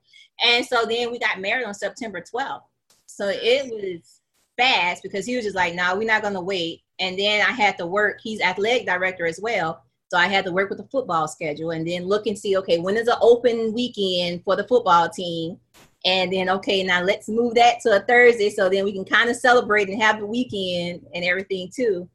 And 0.44 0.66
so 0.66 0.86
then 0.86 1.12
we 1.12 1.20
got 1.20 1.40
married 1.40 1.66
on 1.66 1.74
september 1.74 2.22
12th 2.22 2.64
so 3.06 3.30
it 3.30 3.72
was 3.72 4.22
fast 4.58 5.04
because 5.04 5.26
he 5.26 5.36
was 5.36 5.46
just 5.46 5.56
like 5.56 5.76
no 5.76 5.84
nah, 5.84 5.96
we're 5.96 6.08
not 6.08 6.24
gonna 6.24 6.42
wait. 6.42 6.82
And 7.00 7.20
then 7.20 7.46
i 7.48 7.52
had 7.52 7.78
to 7.78 7.86
work 7.86 8.20
he's 8.24 8.42
athletic 8.42 8.88
director 8.88 9.28
as 9.28 9.40
well. 9.40 9.84
So 10.12 10.20
I 10.20 10.28
had 10.28 10.46
to 10.46 10.52
work 10.52 10.70
with 10.70 10.78
the 10.78 10.88
football 10.88 11.28
schedule 11.28 11.72
and 11.72 11.86
then 11.86 12.06
look 12.06 12.28
and 12.28 12.38
see, 12.38 12.56
okay, 12.58 12.78
when 12.78 12.96
is 12.96 13.08
an 13.08 13.18
open 13.22 13.74
weekend 13.74 14.44
for 14.44 14.56
the 14.56 14.64
football 14.64 15.10
team? 15.10 15.60
And 16.06 16.32
then, 16.32 16.50
okay, 16.50 16.84
now 16.84 17.02
let's 17.02 17.28
move 17.28 17.56
that 17.56 17.80
to 17.82 17.96
a 17.96 18.00
Thursday 18.02 18.52
so 18.52 18.70
then 18.70 18.86
we 18.86 18.94
can 18.94 19.06
kind 19.06 19.30
of 19.30 19.36
celebrate 19.36 19.90
and 19.90 20.02
have 20.02 20.20
the 20.20 20.26
weekend 20.26 21.06
and 21.16 21.26
everything 21.26 21.72
too. 21.76 22.08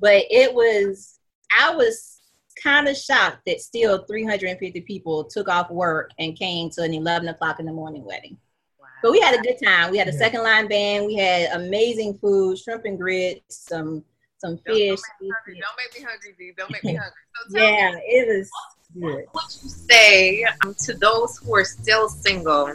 But 0.00 0.24
it 0.30 0.52
was, 0.52 1.18
I 1.56 1.74
was 1.74 2.20
kind 2.62 2.88
of 2.88 2.96
shocked 2.96 3.42
that 3.46 3.60
still 3.60 4.04
350 4.06 4.80
people 4.82 5.24
took 5.24 5.48
off 5.48 5.70
work 5.70 6.10
and 6.18 6.38
came 6.38 6.70
to 6.70 6.82
an 6.82 6.94
11 6.94 7.28
o'clock 7.28 7.60
in 7.60 7.66
the 7.66 7.72
morning 7.72 8.04
wedding. 8.04 8.38
Wow. 8.80 8.86
But 9.02 9.12
we 9.12 9.20
had 9.20 9.38
a 9.38 9.42
good 9.42 9.58
time. 9.62 9.90
We 9.90 9.98
had 9.98 10.08
a 10.08 10.12
yeah. 10.12 10.18
second 10.18 10.42
line 10.42 10.66
band. 10.66 11.06
We 11.06 11.16
had 11.16 11.50
amazing 11.52 12.18
food, 12.18 12.58
shrimp 12.58 12.86
and 12.86 12.98
grits, 12.98 13.68
some 13.68 14.04
some 14.38 14.56
don't, 14.66 14.76
fish. 14.76 15.00
Don't 15.20 15.30
make, 15.46 15.60
don't 15.60 15.76
make, 15.76 15.98
me 15.98 16.06
hungry, 16.06 16.34
D. 16.38 16.52
Don't 16.56 16.70
make 16.70 16.84
me 16.84 16.94
hungry. 17.00 17.12
So 17.50 17.58
yeah, 17.58 17.92
me, 17.92 18.00
it 18.06 18.38
was 18.38 18.50
good. 18.92 19.24
What 19.32 19.44
would 19.44 19.62
you 19.62 19.68
say 19.68 20.44
um, 20.64 20.74
to 20.80 20.94
those 20.94 21.38
who 21.38 21.54
are 21.54 21.64
still 21.64 22.08
single 22.08 22.74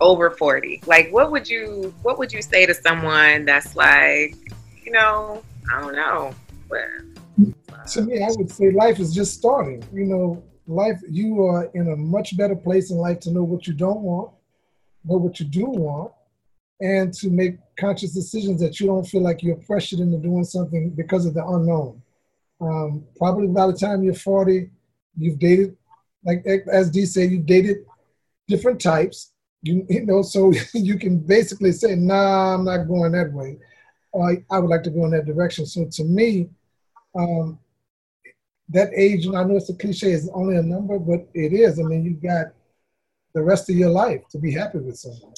over 0.00 0.30
40 0.30 0.82
like 0.86 1.10
what 1.10 1.30
would 1.30 1.48
you 1.48 1.94
what 2.02 2.18
would 2.18 2.32
you 2.32 2.42
say 2.42 2.66
to 2.66 2.74
someone 2.74 3.44
that's 3.44 3.74
like 3.76 4.36
you 4.84 4.92
know 4.92 5.42
i 5.72 5.80
don't 5.80 5.94
know 5.94 6.34
but, 6.68 7.86
to 7.88 8.02
me 8.02 8.22
i 8.22 8.28
would 8.30 8.50
say 8.50 8.70
life 8.70 8.98
is 8.98 9.14
just 9.14 9.34
starting. 9.34 9.82
You 9.92 10.04
know 10.04 10.42
life 10.66 11.00
you 11.08 11.44
are 11.44 11.70
in 11.74 11.92
a 11.92 11.96
much 11.96 12.36
better 12.36 12.56
place 12.56 12.90
in 12.90 12.98
life 12.98 13.20
to 13.20 13.30
know 13.30 13.44
what 13.44 13.66
you 13.66 13.72
don't 13.72 14.00
want 14.00 14.32
know 15.04 15.16
what 15.16 15.38
you 15.38 15.46
do 15.46 15.66
want 15.66 16.12
and 16.80 17.14
to 17.14 17.30
make 17.30 17.56
conscious 17.78 18.12
decisions 18.12 18.60
that 18.60 18.80
you 18.80 18.86
don't 18.86 19.06
feel 19.06 19.22
like 19.22 19.42
you're 19.42 19.56
pressured 19.56 20.00
into 20.00 20.18
doing 20.18 20.44
something 20.44 20.90
because 20.90 21.24
of 21.24 21.32
the 21.32 21.46
unknown. 21.46 22.02
Um, 22.60 23.04
probably 23.16 23.46
by 23.46 23.66
the 23.66 23.72
time 23.72 24.02
you're 24.02 24.14
40 24.14 24.70
you've 25.18 25.38
dated 25.38 25.76
like 26.24 26.44
as 26.72 26.90
d 26.90 27.04
said 27.04 27.30
you've 27.30 27.44
dated 27.44 27.84
different 28.48 28.80
types 28.80 29.32
you, 29.66 29.86
you 29.88 30.06
know, 30.06 30.22
so 30.22 30.52
you 30.74 30.98
can 30.98 31.18
basically 31.18 31.72
say, 31.72 31.94
nah, 31.94 32.54
I'm 32.54 32.64
not 32.64 32.88
going 32.88 33.12
that 33.12 33.32
way. 33.32 33.58
Or 34.12 34.36
I 34.50 34.58
would 34.58 34.70
like 34.70 34.82
to 34.84 34.90
go 34.90 35.04
in 35.04 35.10
that 35.10 35.26
direction. 35.26 35.66
So 35.66 35.84
to 35.84 36.04
me, 36.04 36.48
um, 37.18 37.58
that 38.68 38.90
age, 38.96 39.26
and 39.26 39.36
I 39.36 39.44
know 39.44 39.56
it's 39.56 39.70
a 39.70 39.74
cliche, 39.74 40.12
is 40.12 40.30
only 40.32 40.56
a 40.56 40.62
number, 40.62 40.98
but 40.98 41.28
it 41.34 41.52
is. 41.52 41.78
I 41.78 41.82
mean, 41.82 42.04
you've 42.04 42.22
got 42.22 42.46
the 43.34 43.42
rest 43.42 43.68
of 43.68 43.76
your 43.76 43.90
life 43.90 44.22
to 44.30 44.38
be 44.38 44.52
happy 44.52 44.78
with 44.78 44.96
someone. 44.96 45.34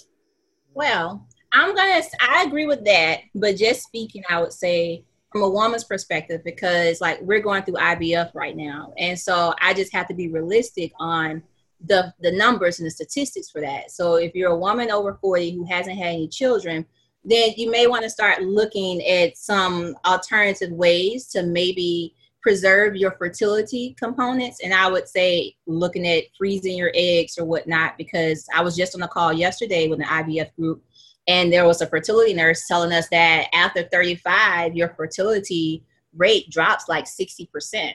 Well, 0.72 1.26
I'm 1.52 1.74
gonna. 1.74 2.02
I 2.20 2.44
agree 2.46 2.66
with 2.66 2.84
that, 2.84 3.20
but 3.34 3.56
just 3.56 3.82
speaking, 3.82 4.22
I 4.30 4.40
would 4.40 4.52
say 4.52 5.04
from 5.32 5.42
a 5.42 5.48
woman's 5.48 5.84
perspective 5.84 6.42
because 6.44 7.00
like 7.00 7.20
we're 7.20 7.40
going 7.40 7.64
through 7.64 7.74
IVF 7.74 8.34
right 8.34 8.56
now, 8.56 8.92
and 8.96 9.18
so 9.18 9.54
I 9.60 9.74
just 9.74 9.92
have 9.92 10.08
to 10.08 10.14
be 10.14 10.28
realistic 10.28 10.92
on 10.98 11.42
the 11.84 12.12
the 12.20 12.32
numbers 12.32 12.78
and 12.78 12.86
the 12.86 12.90
statistics 12.90 13.50
for 13.50 13.60
that. 13.60 13.90
So 13.90 14.16
if 14.16 14.34
you're 14.34 14.50
a 14.50 14.58
woman 14.58 14.90
over 14.90 15.18
40 15.20 15.52
who 15.52 15.64
hasn't 15.64 15.96
had 15.96 16.08
any 16.08 16.28
children, 16.28 16.84
then 17.24 17.52
you 17.56 17.70
may 17.70 17.86
want 17.86 18.02
to 18.04 18.10
start 18.10 18.42
looking 18.42 19.04
at 19.06 19.36
some 19.36 19.94
alternative 20.04 20.70
ways 20.70 21.26
to 21.28 21.42
maybe 21.42 22.14
preserve 22.40 22.96
your 22.96 23.12
fertility 23.12 23.94
components. 23.98 24.60
And 24.62 24.72
I 24.72 24.88
would 24.88 25.08
say 25.08 25.54
looking 25.66 26.06
at 26.06 26.24
freezing 26.36 26.76
your 26.76 26.92
eggs 26.94 27.36
or 27.36 27.44
whatnot, 27.44 27.98
because 27.98 28.46
I 28.54 28.62
was 28.62 28.76
just 28.76 28.94
on 28.94 29.02
a 29.02 29.08
call 29.08 29.32
yesterday 29.32 29.88
with 29.88 30.00
an 30.00 30.06
IVF 30.06 30.54
group, 30.54 30.82
and 31.26 31.52
there 31.52 31.66
was 31.66 31.82
a 31.82 31.86
fertility 31.86 32.32
nurse 32.32 32.66
telling 32.66 32.92
us 32.92 33.08
that 33.10 33.48
after 33.52 33.82
35, 33.82 34.74
your 34.74 34.88
fertility 34.90 35.84
rate 36.16 36.48
drops 36.50 36.88
like 36.88 37.04
60%. 37.04 37.92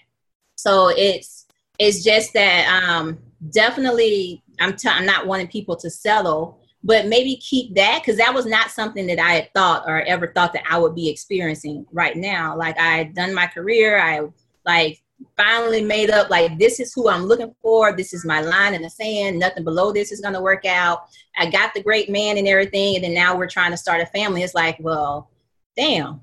So 0.56 0.90
it's 0.96 1.48
it's 1.80 2.04
just 2.04 2.34
that 2.34 2.68
um, 2.68 3.18
definitely 3.52 4.44
I'm, 4.60 4.76
t- 4.76 4.90
I'm 4.90 5.06
not 5.06 5.28
wanting 5.28 5.48
people 5.48 5.76
to 5.78 5.90
settle 5.90 6.60
but 6.86 7.08
maybe 7.08 7.38
keep 7.38 7.74
that 7.76 8.02
because 8.02 8.18
that 8.18 8.34
was 8.34 8.46
not 8.46 8.70
something 8.70 9.08
that 9.08 9.20
i 9.20 9.34
had 9.34 9.54
thought 9.54 9.84
or 9.88 10.02
ever 10.02 10.28
thought 10.28 10.54
that 10.54 10.64
i 10.70 10.78
would 10.78 10.96
be 10.96 11.10
experiencing 11.10 11.86
right 11.92 12.18
now. 12.18 12.56
Like 12.58 12.80
i 12.80 12.98
had 12.98 13.16
done 13.16 13.34
my 13.34 13.48
career 13.48 14.00
i 14.00 14.22
like 14.66 15.02
finally 15.38 15.82
made 15.82 16.10
up 16.10 16.30
like 16.30 16.58
this 16.58 16.80
is 16.80 16.94
who 16.94 17.08
i'm 17.08 17.24
looking 17.24 17.54
for 17.62 17.96
this 17.96 18.14
is 18.14 18.26
my 18.26 18.42
line 18.42 18.74
in 18.74 18.82
the 18.82 18.90
sand 18.90 19.40
nothing 19.40 19.64
below 19.64 19.94
this 19.94 20.12
is 20.12 20.20
to 20.20 20.42
work 20.42 20.66
out. 20.66 21.06
I 21.38 21.50
got 21.50 21.74
the 21.74 21.84
great 21.84 22.10
man 22.10 22.38
and 22.38 22.48
everything 22.48 22.96
and 22.96 23.04
then 23.04 23.14
now 23.14 23.36
we're 23.38 23.48
trying 23.48 23.72
to 23.72 23.78
start 23.78 24.02
a 24.02 24.06
family. 24.08 24.44
It's 24.44 24.54
like 24.54 24.78
well 24.80 25.30
damn 25.78 26.22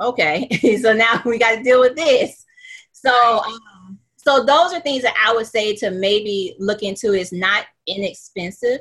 okay. 0.00 0.48
So 0.80 0.92
now 0.92 1.22
we 1.24 1.38
got 1.38 1.56
to 1.56 1.62
deal 1.62 1.80
with 1.80 1.96
this. 1.96 2.44
So 2.92 3.40
um, 3.40 3.58
so 4.24 4.44
those 4.44 4.72
are 4.72 4.80
things 4.80 5.02
that 5.02 5.14
I 5.24 5.34
would 5.34 5.46
say 5.46 5.74
to 5.76 5.90
maybe 5.90 6.54
look 6.58 6.82
into. 6.82 7.12
Is 7.12 7.32
not 7.32 7.66
inexpensive. 7.86 8.80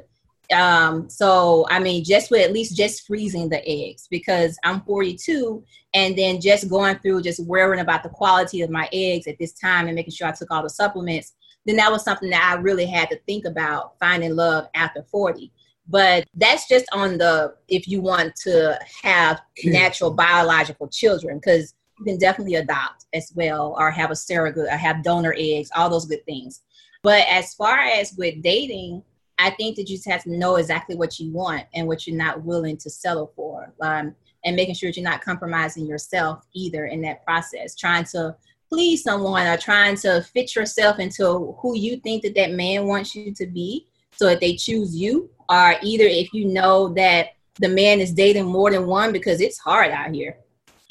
Um, 0.53 1.09
so 1.09 1.65
I 1.69 1.79
mean, 1.79 2.03
just 2.03 2.29
with 2.29 2.41
at 2.41 2.53
least 2.53 2.75
just 2.75 3.07
freezing 3.07 3.49
the 3.49 3.61
eggs 3.67 4.07
because 4.09 4.57
I'm 4.63 4.81
42, 4.81 5.63
and 5.93 6.17
then 6.17 6.39
just 6.39 6.69
going 6.69 6.97
through 6.99 7.23
just 7.23 7.45
worrying 7.45 7.81
about 7.81 8.03
the 8.03 8.09
quality 8.09 8.61
of 8.61 8.69
my 8.69 8.87
eggs 8.93 9.27
at 9.27 9.37
this 9.39 9.53
time 9.53 9.87
and 9.87 9.95
making 9.95 10.13
sure 10.13 10.27
I 10.27 10.31
took 10.31 10.51
all 10.51 10.63
the 10.63 10.69
supplements. 10.69 11.33
Then 11.65 11.75
that 11.77 11.91
was 11.91 12.03
something 12.03 12.29
that 12.31 12.55
I 12.55 12.59
really 12.59 12.85
had 12.85 13.09
to 13.09 13.19
think 13.27 13.45
about 13.45 13.93
finding 13.99 14.35
love 14.35 14.67
after 14.75 15.03
40 15.03 15.51
but 15.87 16.25
that's 16.35 16.67
just 16.67 16.85
on 16.93 17.17
the 17.17 17.53
if 17.67 17.87
you 17.87 18.01
want 18.01 18.35
to 18.35 18.79
have 19.03 19.41
natural 19.65 20.11
biological 20.11 20.87
children 20.87 21.37
because 21.37 21.73
you 22.01 22.13
can 22.13 22.19
definitely 22.19 22.55
adopt 22.55 23.05
as 23.13 23.31
well 23.35 23.75
or 23.77 23.91
have 23.91 24.11
a 24.11 24.15
surrogate 24.15 24.67
or 24.67 24.77
have 24.77 25.03
donor 25.03 25.35
eggs, 25.37 25.69
all 25.75 25.89
those 25.89 26.05
good 26.05 26.25
things. 26.25 26.61
But 27.03 27.25
as 27.29 27.53
far 27.53 27.79
as 27.79 28.13
with 28.17 28.41
dating, 28.41 29.03
I 29.37 29.51
think 29.51 29.75
that 29.75 29.89
you 29.89 29.97
just 29.97 30.09
have 30.09 30.23
to 30.23 30.37
know 30.37 30.55
exactly 30.55 30.95
what 30.95 31.19
you 31.19 31.31
want 31.31 31.65
and 31.73 31.87
what 31.87 32.05
you're 32.05 32.17
not 32.17 32.43
willing 32.43 32.77
to 32.77 32.89
settle 32.89 33.31
for. 33.35 33.73
Um, 33.81 34.15
and 34.43 34.55
making 34.55 34.73
sure 34.73 34.89
that 34.89 34.97
you're 34.97 35.03
not 35.03 35.21
compromising 35.21 35.85
yourself 35.85 36.43
either 36.53 36.87
in 36.87 36.99
that 37.01 37.23
process, 37.23 37.75
trying 37.75 38.03
to 38.05 38.35
please 38.69 39.03
someone 39.03 39.45
or 39.45 39.55
trying 39.55 39.95
to 39.97 40.21
fit 40.33 40.55
yourself 40.55 40.97
into 40.97 41.55
who 41.59 41.77
you 41.77 41.97
think 41.97 42.23
that 42.23 42.33
that 42.33 42.51
man 42.51 42.87
wants 42.87 43.13
you 43.13 43.31
to 43.35 43.45
be 43.45 43.87
so 44.13 44.25
that 44.25 44.39
they 44.39 44.55
choose 44.55 44.95
you 44.95 45.29
or 45.47 45.75
either 45.83 46.05
if 46.05 46.33
you 46.33 46.45
know 46.45 46.89
that 46.89 47.35
the 47.59 47.67
man 47.67 47.99
is 47.99 48.13
dating 48.13 48.45
more 48.45 48.71
than 48.71 48.87
one 48.87 49.11
because 49.11 49.41
it's 49.41 49.59
hard 49.59 49.91
out 49.91 50.15
here 50.15 50.37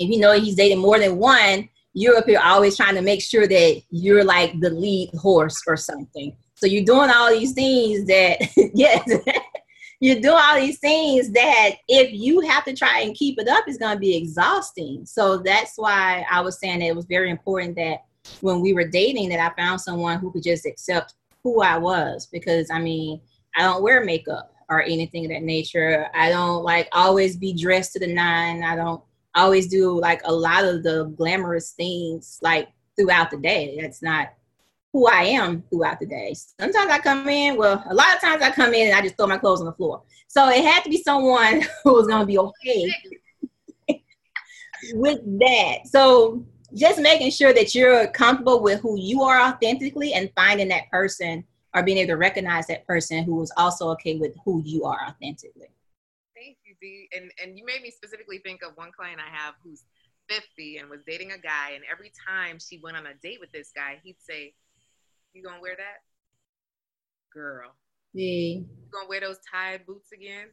if 0.00 0.08
you 0.08 0.18
know 0.18 0.32
he's 0.32 0.56
dating 0.56 0.78
more 0.78 0.98
than 0.98 1.18
one, 1.18 1.68
you're 1.92 2.16
up 2.16 2.24
here 2.26 2.40
always 2.42 2.76
trying 2.76 2.94
to 2.94 3.02
make 3.02 3.20
sure 3.20 3.46
that 3.46 3.82
you're 3.90 4.24
like 4.24 4.58
the 4.60 4.70
lead 4.70 5.10
horse 5.14 5.60
or 5.66 5.76
something. 5.76 6.34
So 6.54 6.66
you're 6.66 6.84
doing 6.84 7.10
all 7.10 7.30
these 7.30 7.52
things 7.52 8.06
that, 8.06 8.38
yes, 8.74 9.08
you're 10.00 10.20
doing 10.20 10.40
all 10.42 10.56
these 10.56 10.78
things 10.78 11.30
that 11.32 11.72
if 11.86 12.12
you 12.12 12.40
have 12.40 12.64
to 12.64 12.72
try 12.72 13.00
and 13.00 13.14
keep 13.14 13.38
it 13.38 13.46
up, 13.46 13.64
it's 13.66 13.76
going 13.76 13.94
to 13.94 14.00
be 14.00 14.16
exhausting. 14.16 15.04
So 15.04 15.38
that's 15.38 15.74
why 15.76 16.24
I 16.30 16.40
was 16.40 16.58
saying 16.58 16.78
that 16.78 16.86
it 16.86 16.96
was 16.96 17.06
very 17.06 17.30
important 17.30 17.76
that 17.76 18.04
when 18.40 18.62
we 18.62 18.72
were 18.72 18.88
dating, 18.88 19.28
that 19.30 19.40
I 19.40 19.54
found 19.60 19.82
someone 19.82 20.18
who 20.18 20.32
could 20.32 20.42
just 20.42 20.64
accept 20.64 21.14
who 21.44 21.60
I 21.60 21.76
was. 21.76 22.26
Because 22.26 22.70
I 22.70 22.80
mean, 22.80 23.20
I 23.54 23.62
don't 23.62 23.82
wear 23.82 24.02
makeup 24.02 24.54
or 24.70 24.82
anything 24.82 25.26
of 25.26 25.32
that 25.32 25.42
nature. 25.42 26.06
I 26.14 26.30
don't 26.30 26.62
like 26.62 26.88
always 26.92 27.36
be 27.36 27.52
dressed 27.52 27.92
to 27.94 27.98
the 27.98 28.06
nine. 28.06 28.62
I 28.62 28.76
don't 28.76 29.02
I 29.34 29.42
always 29.42 29.68
do 29.68 29.98
like 30.00 30.20
a 30.24 30.32
lot 30.32 30.64
of 30.64 30.82
the 30.82 31.12
glamorous 31.16 31.72
things 31.72 32.38
like 32.42 32.68
throughout 32.96 33.30
the 33.30 33.36
day. 33.36 33.78
That's 33.80 34.02
not 34.02 34.28
who 34.92 35.06
I 35.06 35.22
am 35.22 35.62
throughout 35.70 36.00
the 36.00 36.06
day. 36.06 36.34
Sometimes 36.34 36.90
I 36.90 36.98
come 36.98 37.28
in, 37.28 37.56
well, 37.56 37.82
a 37.88 37.94
lot 37.94 38.14
of 38.14 38.20
times 38.20 38.42
I 38.42 38.50
come 38.50 38.74
in 38.74 38.88
and 38.88 38.96
I 38.96 39.02
just 39.02 39.16
throw 39.16 39.28
my 39.28 39.38
clothes 39.38 39.60
on 39.60 39.66
the 39.66 39.72
floor. 39.72 40.02
So 40.26 40.48
it 40.48 40.64
had 40.64 40.82
to 40.82 40.90
be 40.90 41.02
someone 41.02 41.62
who 41.84 41.94
was 41.94 42.08
going 42.08 42.20
to 42.20 42.26
be 42.26 42.38
okay 42.38 42.92
with 44.94 45.20
that. 45.38 45.86
So 45.86 46.44
just 46.74 47.00
making 47.00 47.30
sure 47.30 47.52
that 47.52 47.74
you're 47.74 48.08
comfortable 48.08 48.62
with 48.62 48.80
who 48.80 48.98
you 48.98 49.22
are 49.22 49.40
authentically 49.40 50.14
and 50.14 50.30
finding 50.34 50.68
that 50.68 50.90
person 50.90 51.44
or 51.74 51.84
being 51.84 51.98
able 51.98 52.08
to 52.08 52.16
recognize 52.16 52.66
that 52.66 52.86
person 52.86 53.22
who 53.22 53.40
is 53.42 53.52
also 53.56 53.90
okay 53.90 54.16
with 54.16 54.34
who 54.44 54.60
you 54.64 54.84
are 54.84 54.98
authentically 55.08 55.68
and 57.12 57.30
and 57.42 57.58
you 57.58 57.64
made 57.64 57.82
me 57.82 57.90
specifically 57.90 58.38
think 58.38 58.62
of 58.62 58.76
one 58.76 58.92
client 58.92 59.20
I 59.20 59.34
have 59.36 59.54
who's 59.62 59.84
50 60.28 60.78
and 60.78 60.88
was 60.88 61.00
dating 61.06 61.32
a 61.32 61.38
guy, 61.38 61.72
and 61.74 61.84
every 61.90 62.12
time 62.28 62.58
she 62.58 62.78
went 62.82 62.96
on 62.96 63.06
a 63.06 63.14
date 63.22 63.38
with 63.40 63.50
this 63.52 63.72
guy, 63.74 64.00
he'd 64.04 64.20
say, 64.20 64.54
"You 65.32 65.42
gonna 65.42 65.60
wear 65.60 65.76
that, 65.76 65.98
girl? 67.32 67.74
Yeah. 68.12 68.60
You 68.60 68.66
gonna 68.92 69.08
wear 69.08 69.20
those 69.20 69.38
tied 69.52 69.86
boots 69.86 70.12
again?" 70.12 70.48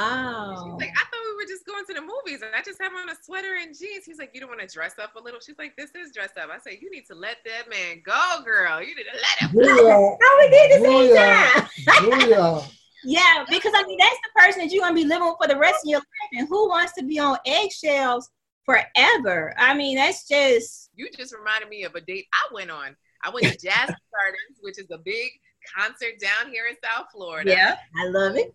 Oh. 0.00 0.62
She's 0.64 0.86
like 0.86 0.94
I 0.96 1.02
thought 1.10 1.24
we 1.26 1.36
were 1.36 1.48
just 1.48 1.66
going 1.66 1.84
to 1.86 1.94
the 1.94 2.00
movies 2.00 2.42
and 2.42 2.54
I 2.54 2.62
just 2.62 2.80
have 2.80 2.92
on 2.94 3.10
a 3.10 3.16
sweater 3.20 3.56
and 3.60 3.76
jeans. 3.76 4.04
He's 4.06 4.18
like, 4.18 4.30
you 4.32 4.40
don't 4.40 4.48
want 4.48 4.60
to 4.60 4.72
dress 4.72 4.94
up 5.02 5.16
a 5.16 5.20
little? 5.20 5.40
She's 5.40 5.58
like, 5.58 5.76
this 5.76 5.90
is 5.96 6.12
dress 6.14 6.30
up. 6.40 6.50
I 6.54 6.58
say, 6.58 6.78
you 6.80 6.88
need 6.90 7.04
to 7.10 7.16
let 7.16 7.38
that 7.44 7.68
man 7.68 8.02
go, 8.06 8.44
girl. 8.44 8.80
You 8.80 8.94
need 8.94 9.06
to 9.10 9.18
let 9.18 9.50
him 9.50 9.58
go. 9.58 10.16
How 10.22 10.38
we 10.38 10.50
did 10.50 10.80
the 10.80 10.84
same 10.84 11.16
time. 11.16 11.68
Booyah. 12.04 12.77
Yeah, 13.04 13.44
because 13.50 13.72
I 13.74 13.84
mean 13.86 13.98
that's 13.98 14.16
the 14.16 14.40
person 14.40 14.60
that 14.62 14.72
you're 14.72 14.82
gonna 14.82 14.94
be 14.94 15.04
living 15.04 15.26
with 15.26 15.36
for 15.40 15.48
the 15.48 15.58
rest 15.58 15.84
of 15.84 15.90
your 15.90 16.00
life, 16.00 16.30
and 16.32 16.48
who 16.48 16.68
wants 16.68 16.92
to 16.94 17.04
be 17.04 17.18
on 17.18 17.38
eggshells 17.46 18.30
forever? 18.64 19.54
I 19.56 19.74
mean, 19.74 19.96
that's 19.96 20.26
just 20.28 20.90
You 20.94 21.08
just 21.16 21.34
reminded 21.34 21.68
me 21.68 21.84
of 21.84 21.94
a 21.94 22.00
date 22.00 22.26
I 22.32 22.52
went 22.52 22.70
on. 22.70 22.96
I 23.24 23.30
went 23.30 23.46
to 23.46 23.52
Jazz 23.52 23.88
Gardens, 24.12 24.58
which 24.60 24.78
is 24.78 24.90
a 24.90 24.98
big 24.98 25.30
concert 25.76 26.18
down 26.20 26.52
here 26.52 26.66
in 26.68 26.76
South 26.84 27.06
Florida. 27.12 27.50
yeah, 27.50 27.76
I 28.00 28.08
love 28.08 28.36
it. 28.36 28.52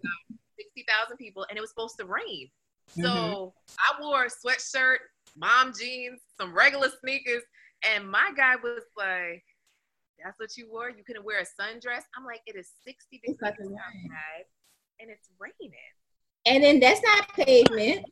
60,000 0.57 1.17
people, 1.17 1.45
and 1.49 1.57
it 1.57 1.61
was 1.61 1.69
supposed 1.71 1.97
to 1.99 2.05
rain. 2.05 2.49
So 2.89 3.07
Mhm. 3.09 3.53
I 3.79 4.01
wore 4.01 4.25
a 4.25 4.29
sweatshirt, 4.29 4.97
mom 5.35 5.73
jeans, 5.77 6.21
some 6.39 6.53
regular 6.53 6.89
sneakers, 7.01 7.43
and 7.83 8.09
my 8.09 8.31
guy 8.37 8.55
was 8.57 8.83
like, 8.95 9.43
That's 10.23 10.39
what 10.39 10.57
you 10.57 10.69
wore? 10.71 10.89
You 10.89 11.03
couldn't 11.05 11.25
wear 11.25 11.39
a 11.39 11.43
sundress? 11.43 12.03
I'm 12.17 12.25
like, 12.25 12.41
It 12.45 12.55
is 12.55 12.69
60 12.85 13.21
degrees 13.25 13.37
outside, 13.43 14.45
and 14.99 15.09
it's 15.09 15.29
raining. 15.39 15.71
And 16.45 16.63
then 16.63 16.79
that's 16.79 17.01
not 17.03 17.27
pavement. 17.33 18.05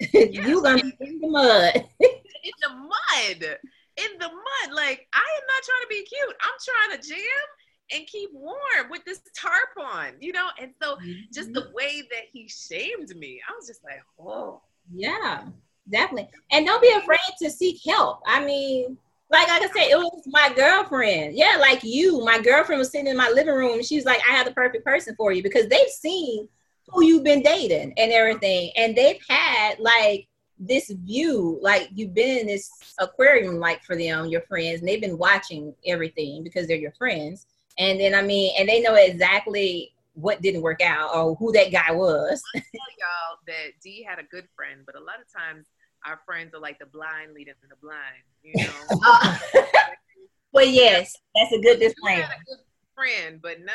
you 0.12 0.62
gonna 0.62 0.82
be 0.82 0.92
in 1.00 1.20
the 1.20 1.28
mud. 1.28 1.84
In 2.44 2.52
the 2.60 2.68
mud. 2.76 3.58
In 3.96 4.18
the 4.18 4.28
mud. 4.28 4.74
Like, 4.74 5.08
I 5.14 5.18
am 5.18 5.46
not 5.48 5.62
trying 5.62 5.80
to 5.80 5.86
be 5.88 6.04
cute. 6.04 6.36
I'm 6.42 6.52
trying 6.62 7.00
to 7.00 7.08
jam 7.08 7.46
and 7.92 8.06
keep 8.06 8.30
warm 8.34 8.90
with 8.90 9.04
this 9.04 9.20
tarp 9.34 9.70
on, 9.80 10.12
you 10.20 10.32
know? 10.32 10.48
And 10.60 10.72
so 10.82 10.98
just 11.32 11.52
the 11.52 11.62
mm-hmm. 11.62 11.74
way 11.74 12.02
that 12.10 12.24
he 12.32 12.48
shamed 12.48 13.16
me, 13.16 13.40
I 13.48 13.54
was 13.56 13.66
just 13.66 13.82
like, 13.82 14.02
oh. 14.20 14.60
Yeah, 14.92 15.44
definitely. 15.88 16.28
And 16.52 16.66
don't 16.66 16.82
be 16.82 16.92
afraid 16.96 17.18
to 17.40 17.50
seek 17.50 17.80
help. 17.86 18.20
I 18.26 18.44
mean, 18.44 18.98
like, 19.30 19.48
like 19.48 19.62
I 19.62 19.66
said, 19.66 19.90
it 19.90 19.98
was 19.98 20.22
my 20.26 20.52
girlfriend. 20.54 21.36
Yeah, 21.36 21.56
like 21.58 21.82
you. 21.82 22.24
My 22.24 22.40
girlfriend 22.40 22.78
was 22.78 22.90
sitting 22.90 23.06
in 23.06 23.16
my 23.16 23.30
living 23.30 23.54
room 23.54 23.74
and 23.74 23.84
she 23.84 23.96
was 23.96 24.04
like, 24.04 24.20
I 24.28 24.32
have 24.32 24.46
the 24.46 24.52
perfect 24.52 24.84
person 24.84 25.14
for 25.16 25.32
you 25.32 25.42
because 25.42 25.68
they've 25.68 25.88
seen 25.88 26.48
who 26.88 27.04
you've 27.04 27.24
been 27.24 27.42
dating 27.42 27.94
and 27.96 28.12
everything. 28.12 28.70
And 28.76 28.94
they've 28.94 29.20
had 29.28 29.78
like 29.78 30.28
this 30.58 30.90
view, 30.90 31.58
like 31.62 31.88
you've 31.94 32.14
been 32.14 32.38
in 32.38 32.46
this 32.46 32.70
aquarium, 32.98 33.58
like 33.58 33.82
for 33.82 33.96
them, 33.96 34.26
your 34.26 34.42
friends, 34.42 34.80
and 34.80 34.88
they've 34.88 35.00
been 35.00 35.18
watching 35.18 35.74
everything 35.86 36.44
because 36.44 36.66
they're 36.66 36.76
your 36.76 36.92
friends. 36.92 37.46
And 37.78 37.98
then, 37.98 38.14
I 38.14 38.22
mean, 38.22 38.54
and 38.58 38.68
they 38.68 38.80
know 38.80 38.94
exactly 38.94 39.92
what 40.12 40.42
didn't 40.42 40.62
work 40.62 40.80
out 40.80 41.10
or 41.14 41.34
who 41.34 41.50
that 41.52 41.72
guy 41.72 41.90
was. 41.90 42.42
tell 42.54 42.62
y'all 42.62 43.38
that 43.46 43.72
D 43.82 44.04
had 44.08 44.18
a 44.18 44.22
good 44.22 44.46
friend, 44.54 44.82
but 44.86 44.94
a 44.94 45.00
lot 45.00 45.16
of 45.20 45.32
times 45.32 45.66
our 46.04 46.20
friends 46.26 46.54
are 46.54 46.60
like 46.60 46.78
the 46.78 46.86
blind 46.86 47.34
leading 47.34 47.54
the 47.68 47.76
blind, 47.82 48.22
you 48.42 48.54
know? 48.66 49.00
Uh, 49.06 49.38
well, 50.52 50.66
yes, 50.66 51.16
that's 51.34 51.52
a 51.52 51.60
good 51.60 51.80
disclaimer. 51.80 52.22
had 52.22 52.30
a 52.30 52.44
good 52.44 52.64
friend, 52.94 53.40
but 53.42 53.58
not 53.60 53.74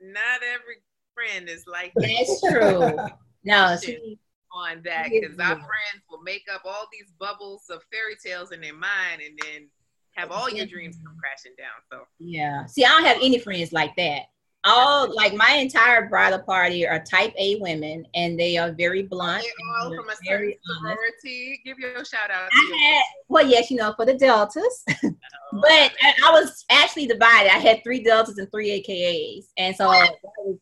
not 0.00 0.40
every 0.42 0.76
friend 1.14 1.48
is 1.48 1.64
like 1.66 1.92
that 1.94 2.08
That's 2.08 2.40
true. 2.40 2.96
No, 3.44 3.76
see, 3.80 4.18
on 4.52 4.82
that 4.84 5.10
because 5.10 5.38
our 5.38 5.56
friends 5.56 6.02
will 6.10 6.22
make 6.22 6.42
up 6.52 6.62
all 6.64 6.86
these 6.92 7.12
bubbles 7.20 7.64
of 7.70 7.82
fairy 7.92 8.16
tales 8.24 8.50
in 8.52 8.60
their 8.60 8.74
mind 8.74 9.20
and 9.24 9.38
then 9.44 9.68
have 10.16 10.32
all 10.32 10.50
your 10.50 10.66
dreams 10.66 10.96
come 11.04 11.16
crashing 11.20 11.52
down. 11.56 11.68
So 11.92 12.06
yeah. 12.18 12.66
See, 12.66 12.84
I 12.84 12.88
don't 12.88 13.04
have 13.04 13.18
any 13.22 13.38
friends 13.38 13.72
like 13.72 13.94
that. 13.96 14.22
All 14.64 15.14
like 15.14 15.34
my 15.34 15.52
entire 15.52 16.08
bridal 16.08 16.40
party 16.40 16.86
are 16.86 17.02
type 17.02 17.32
A 17.38 17.56
women, 17.56 18.04
and 18.14 18.38
they 18.38 18.56
are 18.56 18.72
very 18.72 19.02
blunt. 19.02 19.42
they're 19.42 19.84
all 19.84 19.94
from 19.94 20.10
a 20.10 20.14
very 20.26 20.58
sorority. 20.64 21.60
Give 21.64 21.78
your 21.78 22.04
shout 22.04 22.30
out. 22.30 22.48
I 22.52 22.78
had, 22.96 23.04
well, 23.28 23.46
yes, 23.46 23.70
you 23.70 23.76
know, 23.76 23.92
for 23.96 24.04
the 24.04 24.14
deltas, 24.14 24.84
oh, 25.04 25.10
but 25.52 25.92
I, 26.02 26.12
I 26.26 26.30
was 26.32 26.64
actually 26.70 27.06
divided. 27.06 27.52
I 27.54 27.58
had 27.58 27.82
three 27.84 28.02
deltas 28.02 28.38
and 28.38 28.50
three 28.50 28.82
AKAs, 28.82 29.46
and 29.56 29.74
so 29.76 29.86
was- 29.86 30.10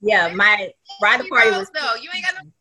yeah, 0.03 0.29
my 0.35 0.71
bridal 1.01 1.27
party 1.29 1.51
was 1.51 1.71
though. 1.71 1.95
You 2.01 2.11
ain't 2.15 2.25
got 2.25 2.35
no. 2.43 2.51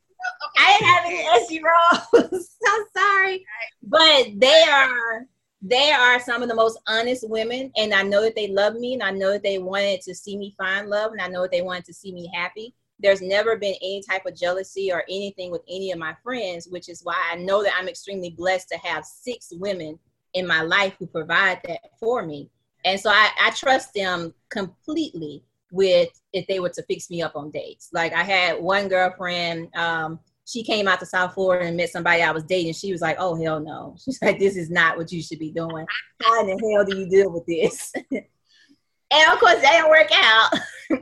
Okay. 0.58 0.66
I 0.66 0.78
didn't 0.80 0.88
have 0.88 1.06
any 1.06 1.60
SGRhos. 1.62 2.46
I'm 2.68 2.86
sorry, 2.98 3.46
but 3.84 4.28
they 4.40 4.64
are 4.64 5.28
they 5.68 5.92
are 5.92 6.20
some 6.20 6.44
of 6.44 6.50
the 6.50 6.56
most 6.56 6.80
honest 6.88 7.28
women, 7.28 7.72
and 7.76 7.92
I 7.92 8.04
know 8.04 8.22
that 8.22 8.36
they 8.36 8.50
love 8.50 8.76
me, 8.76 8.94
and 8.94 9.02
I 9.02 9.10
know 9.10 9.32
that 9.32 9.42
they 9.42 9.58
wanted 9.58 10.02
to 10.02 10.14
see 10.14 10.38
me 10.38 10.54
find 10.60 10.90
love, 10.90 11.12
and 11.12 11.20
I 11.20 11.28
know 11.28 11.42
that 11.42 11.52
they 11.52 11.64
wanted 11.64 11.86
to 11.86 11.94
see 11.94 12.14
me 12.14 12.30
happy. 12.36 12.76
There's 13.00 13.22
never 13.22 13.58
been 13.58 13.74
any 13.82 14.04
type 14.08 14.28
of 14.28 14.36
jealousy 14.36 14.92
or 14.92 15.04
anything 15.10 15.52
with 15.52 15.64
any 15.68 15.92
of 15.92 15.98
my 15.98 16.16
friends, 16.24 16.68
which 16.68 16.88
is 16.88 17.02
why 17.04 17.16
I 17.32 17.38
know 17.38 17.64
that 17.64 17.74
I'm 17.76 17.88
extremely 17.88 18.30
blessed 18.30 18.70
to 18.70 18.78
have 18.78 19.06
six 19.06 19.50
women 19.54 19.98
in 20.36 20.46
my 20.46 20.62
life 20.62 20.94
who 21.00 21.08
provide 21.08 21.62
that 21.66 21.80
for 22.00 22.24
me. 22.24 22.52
And 22.86 23.00
so 23.00 23.10
I, 23.10 23.30
I 23.42 23.50
trust 23.50 23.94
them 23.96 24.36
completely 24.50 25.44
with 25.72 26.10
if 26.32 26.46
they 26.46 26.60
were 26.60 26.70
to 26.70 26.84
fix 26.84 27.10
me 27.10 27.24
up 27.24 27.36
on 27.36 27.50
dates. 27.50 27.90
Like 27.92 28.14
I 28.14 28.22
had 28.22 28.62
one 28.62 28.88
girlfriend, 28.88 29.76
um, 29.76 30.20
she 30.46 30.64
came 30.64 30.88
out 30.88 31.00
to 31.00 31.06
South 31.06 31.34
Florida 31.34 31.66
and 31.66 31.76
met 31.76 31.90
somebody 31.90 32.22
I 32.22 32.32
was 32.32 32.44
dating. 32.44 32.74
She 32.74 32.92
was 32.92 33.02
like, 33.02 33.18
"Oh 33.20 33.36
hell 33.36 33.60
no!" 33.60 33.96
She's 34.04 34.22
like, 34.22 34.40
"This 34.40 34.56
is 34.56 34.70
not 34.70 34.98
what 34.98 35.12
you 35.12 35.22
should 35.22 35.40
be 35.40 35.52
doing. 35.52 35.86
How 36.24 36.42
in 36.42 36.48
the 36.48 36.72
hell 36.72 36.86
do 36.86 36.98
you 36.98 37.10
deal 37.10 37.32
with 37.32 37.46
this?" 37.46 37.92
and 38.12 39.32
of 39.32 39.40
course, 39.40 39.62
that 39.62 39.72
didn't 39.72 39.90
work 39.90 40.10
out. 40.14 40.52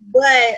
but 0.00 0.56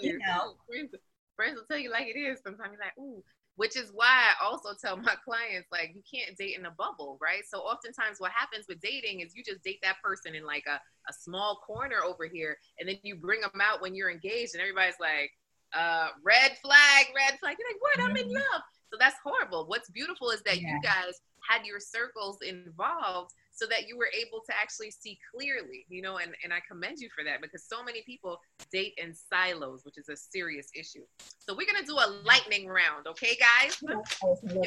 you, 0.00 0.12
You 0.12 0.18
know. 0.18 0.54
friends, 0.66 0.90
friends 1.36 1.56
will 1.56 1.64
tell 1.70 1.78
you 1.78 1.90
like 1.90 2.06
it 2.06 2.18
is. 2.18 2.40
Sometimes 2.42 2.72
you're 2.72 2.80
like, 2.80 2.98
ooh. 2.98 3.22
Which 3.56 3.74
is 3.74 3.90
why 3.94 4.04
I 4.06 4.44
also 4.44 4.74
tell 4.78 4.98
my 4.98 5.14
clients 5.24 5.68
like 5.72 5.94
you 5.94 6.02
can't 6.04 6.36
date 6.36 6.58
in 6.58 6.66
a 6.66 6.70
bubble, 6.72 7.16
right? 7.22 7.40
So 7.48 7.60
oftentimes 7.60 8.16
what 8.18 8.30
happens 8.32 8.66
with 8.68 8.82
dating 8.82 9.20
is 9.20 9.34
you 9.34 9.42
just 9.42 9.64
date 9.64 9.78
that 9.82 9.96
person 10.04 10.34
in 10.34 10.44
like 10.44 10.64
a, 10.68 10.74
a 10.74 11.12
small 11.18 11.62
corner 11.66 12.02
over 12.04 12.26
here, 12.26 12.58
and 12.78 12.86
then 12.86 12.96
you 13.02 13.16
bring 13.16 13.40
them 13.40 13.58
out 13.62 13.80
when 13.80 13.94
you're 13.94 14.10
engaged, 14.10 14.52
and 14.52 14.60
everybody's 14.60 15.00
like, 15.00 15.30
uh, 15.76 16.08
red 16.24 16.56
flag, 16.62 17.06
red 17.14 17.38
flag. 17.38 17.56
You're 17.58 17.68
like, 17.68 17.80
what? 17.80 18.00
I'm 18.00 18.16
in 18.16 18.32
love. 18.32 18.62
So 18.90 18.96
that's 18.98 19.16
horrible. 19.22 19.66
What's 19.66 19.90
beautiful 19.90 20.30
is 20.30 20.42
that 20.42 20.60
you 20.60 20.80
guys 20.82 21.20
had 21.48 21.66
your 21.66 21.80
circles 21.80 22.38
involved 22.42 23.32
so 23.52 23.66
that 23.66 23.88
you 23.88 23.96
were 23.96 24.08
able 24.14 24.42
to 24.44 24.52
actually 24.54 24.90
see 24.90 25.18
clearly, 25.34 25.86
you 25.88 26.02
know, 26.02 26.18
and, 26.18 26.34
and 26.44 26.52
I 26.52 26.58
commend 26.68 26.98
you 26.98 27.08
for 27.16 27.24
that 27.24 27.40
because 27.40 27.64
so 27.64 27.82
many 27.82 28.02
people 28.02 28.38
date 28.70 28.92
in 29.02 29.14
silos, 29.14 29.82
which 29.84 29.96
is 29.96 30.08
a 30.08 30.16
serious 30.16 30.68
issue. 30.74 31.04
So 31.38 31.54
we're 31.56 31.66
gonna 31.66 31.86
do 31.86 31.96
a 31.96 32.20
lightning 32.24 32.68
round, 32.68 33.06
okay, 33.06 33.36
guys? 33.36 33.78
Y'all 33.82 34.02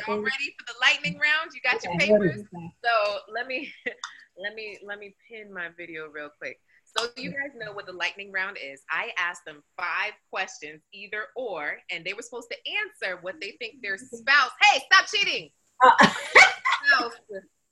ready 0.07 0.55
for 0.57 0.65
the 0.67 0.73
lightning 0.81 1.19
round? 1.19 1.51
You 1.53 1.61
got 1.61 1.83
your 1.83 1.95
papers? 1.97 2.41
So 2.83 3.19
let 3.31 3.45
me 3.45 3.71
let 4.41 4.55
me 4.55 4.79
let 4.83 4.97
me 4.97 5.15
pin 5.29 5.53
my 5.53 5.69
video 5.77 6.07
real 6.07 6.29
quick. 6.39 6.59
So 6.97 7.07
you 7.17 7.31
guys 7.31 7.51
know 7.55 7.71
what 7.71 7.85
the 7.85 7.93
lightning 7.93 8.31
round 8.31 8.57
is. 8.57 8.81
I 8.89 9.11
asked 9.17 9.45
them 9.45 9.63
five 9.77 10.13
questions, 10.31 10.81
either 10.93 11.25
or, 11.35 11.77
and 11.91 12.03
they 12.03 12.13
were 12.13 12.21
supposed 12.21 12.49
to 12.51 12.57
answer 12.67 13.19
what 13.21 13.35
they 13.39 13.55
think 13.59 13.75
their 13.81 13.97
spouse. 13.97 14.51
Hey, 14.61 14.81
stop 14.91 15.05
cheating! 15.07 15.49
Uh. 15.83 16.07
spouse 16.85 17.13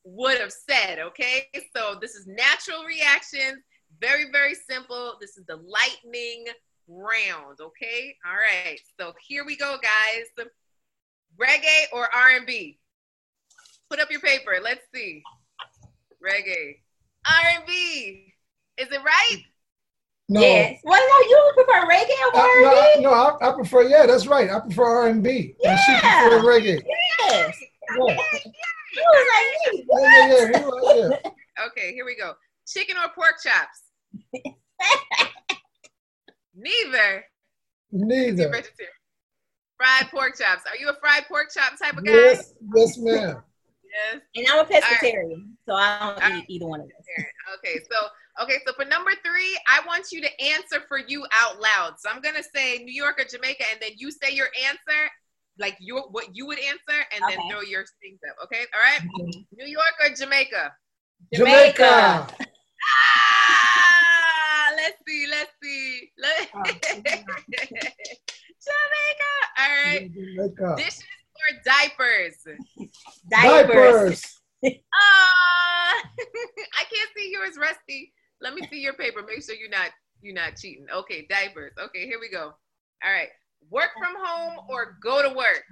would 0.04 0.40
have 0.40 0.52
said. 0.52 1.00
Okay, 1.00 1.46
so 1.76 1.98
this 2.00 2.16
is 2.16 2.28
natural 2.28 2.84
reactions. 2.84 3.64
Very 4.00 4.26
very 4.32 4.54
simple. 4.54 5.18
This 5.20 5.38
is 5.38 5.46
the 5.46 5.58
lightning 5.58 6.46
round. 6.88 7.60
Okay, 7.60 8.16
all 8.26 8.36
right. 8.36 8.80
So 9.00 9.14
here 9.28 9.46
we 9.46 9.58
go, 9.58 9.78
guys. 9.82 10.48
Reggae 11.40 11.86
or 11.94 12.14
R 12.14 12.38
and 12.38 12.46
B? 12.46 12.80
Put 13.90 14.00
up 14.00 14.12
your 14.12 14.22
paper. 14.22 14.58
Let's 14.62 14.86
see. 14.94 15.24
Reggae. 16.24 16.76
R&B. 17.26 18.34
Is 18.78 18.88
it 18.92 19.00
right? 19.04 19.38
No. 20.30 20.42
yes. 20.42 20.80
Well, 20.84 21.00
no, 21.00 21.30
you 21.30 21.52
prefer 21.56 21.86
reggae 21.88 22.34
or 22.34 22.38
uh, 22.38 22.42
I, 22.42 22.92
R&B? 22.94 23.04
no, 23.04 23.12
I, 23.14 23.50
I 23.50 23.54
prefer. 23.54 23.84
Yeah, 23.84 24.06
that's 24.06 24.28
right. 24.28 24.50
I 24.52 24.60
prefer 24.60 24.84
R 24.84 25.08
and 25.08 25.24
B, 25.24 25.56
and 25.64 25.80
she 25.80 25.92
Yeah. 25.94 26.28
prefer 26.30 26.44
reggae. 26.46 26.84
Yes. 27.30 27.58
Yeah, 27.98 28.18
You 28.94 29.04
was 29.06 29.28
like, 29.34 29.74
me. 29.74 29.86
yeah, 29.90 30.28
yeah. 30.28 30.28
yeah, 30.28 30.60
you're 30.60 31.10
yeah. 31.12 31.66
Okay, 31.68 31.94
here 31.94 32.06
we 32.06 32.16
go. 32.18 32.34
Chicken 32.68 32.98
or 32.98 33.10
pork 33.16 33.36
chops? 33.42 33.84
Neither. 36.56 37.24
You're 37.92 38.06
Neither. 38.06 38.50
vegetarian. 38.50 38.94
Fried 39.78 40.10
pork 40.12 40.38
chops. 40.38 40.64
Are 40.70 40.76
you 40.80 40.90
a 40.90 40.96
fried 41.00 41.24
pork 41.28 41.48
chop 41.54 41.78
type 41.80 41.98
of 41.98 42.04
guy? 42.06 42.12
Yes, 42.12 42.54
yes, 42.76 42.98
ma'am. 42.98 43.42
Yes. 43.84 44.22
And 44.36 44.48
I'm 44.52 44.66
a 44.66 44.68
pescatarian, 44.68 45.52
so 45.68 45.74
I 45.76 46.00
don't 46.20 46.24
All 46.34 46.38
eat 46.40 46.46
either 46.50 46.66
one 46.68 46.82
of 46.82 46.88
those. 46.88 47.26
Okay, 47.60 47.80
so 47.90 48.08
okay, 48.42 48.58
so 48.66 48.74
for 48.74 48.86
number 48.86 49.12
three, 49.26 49.58
I 49.68 49.82
want 49.88 50.12
you 50.12 50.22
to 50.22 50.42
answer 50.42 50.82
for 50.88 51.00
you 51.00 51.26
out 51.34 51.60
loud. 51.60 51.96
So 52.00 52.10
I'm 52.10 52.22
gonna 52.22 52.44
say 52.56 52.78
New 52.84 52.94
York 52.94 53.20
or 53.20 53.26
Jamaica, 53.26 53.64
and 53.72 53.82
then 53.82 53.92
you 53.98 54.12
say 54.12 54.32
your 54.34 54.48
answer, 54.66 55.10
like 55.60 55.78
your 55.80 56.04
what 56.10 56.36
you 56.36 56.46
would 56.48 56.60
answer, 56.60 57.06
and 57.14 57.24
then 57.30 57.40
throw 57.52 57.62
your 57.62 57.86
things 58.02 58.20
up. 58.30 58.36
Okay, 58.46 58.66
all 58.74 58.82
right. 58.82 59.02
New 59.52 59.66
York 59.66 59.94
or 60.04 60.10
Jamaica? 60.16 60.74
Jamaica. 61.34 62.28
Ah, 63.10 64.72
let's 64.76 64.98
see, 65.08 65.28
let's 65.30 65.52
see. 65.62 66.12
Let- 66.18 66.50
Oh, 66.54 66.64
Jamaica. 68.68 69.34
All 69.60 69.70
right. 69.70 70.10
Jamaica. 70.14 70.76
Dishes 70.78 71.04
or 71.04 71.48
or 71.48 71.62
diapers? 71.66 72.38
Diapers. 73.30 74.40
Ah, 74.64 75.94
I 76.80 76.84
can't 76.92 77.10
see 77.16 77.32
yours, 77.32 77.58
Rusty. 77.60 78.12
Let 78.42 78.54
me 78.54 78.68
see 78.70 78.80
your 78.80 78.94
paper. 78.94 79.24
Make 79.28 79.44
sure 79.44 79.56
you're 79.56 79.70
not 79.70 79.90
you're 80.22 80.36
not 80.36 80.56
cheating. 80.58 80.86
Okay, 80.94 81.26
diapers. 81.30 81.74
Okay, 81.80 82.06
here 82.06 82.20
we 82.20 82.30
go. 82.30 82.54
All 83.04 83.12
right. 83.12 83.30
Work 83.70 83.90
from 83.98 84.16
home 84.18 84.66
or 84.70 84.98
go 85.02 85.22
to 85.22 85.36
work? 85.36 85.64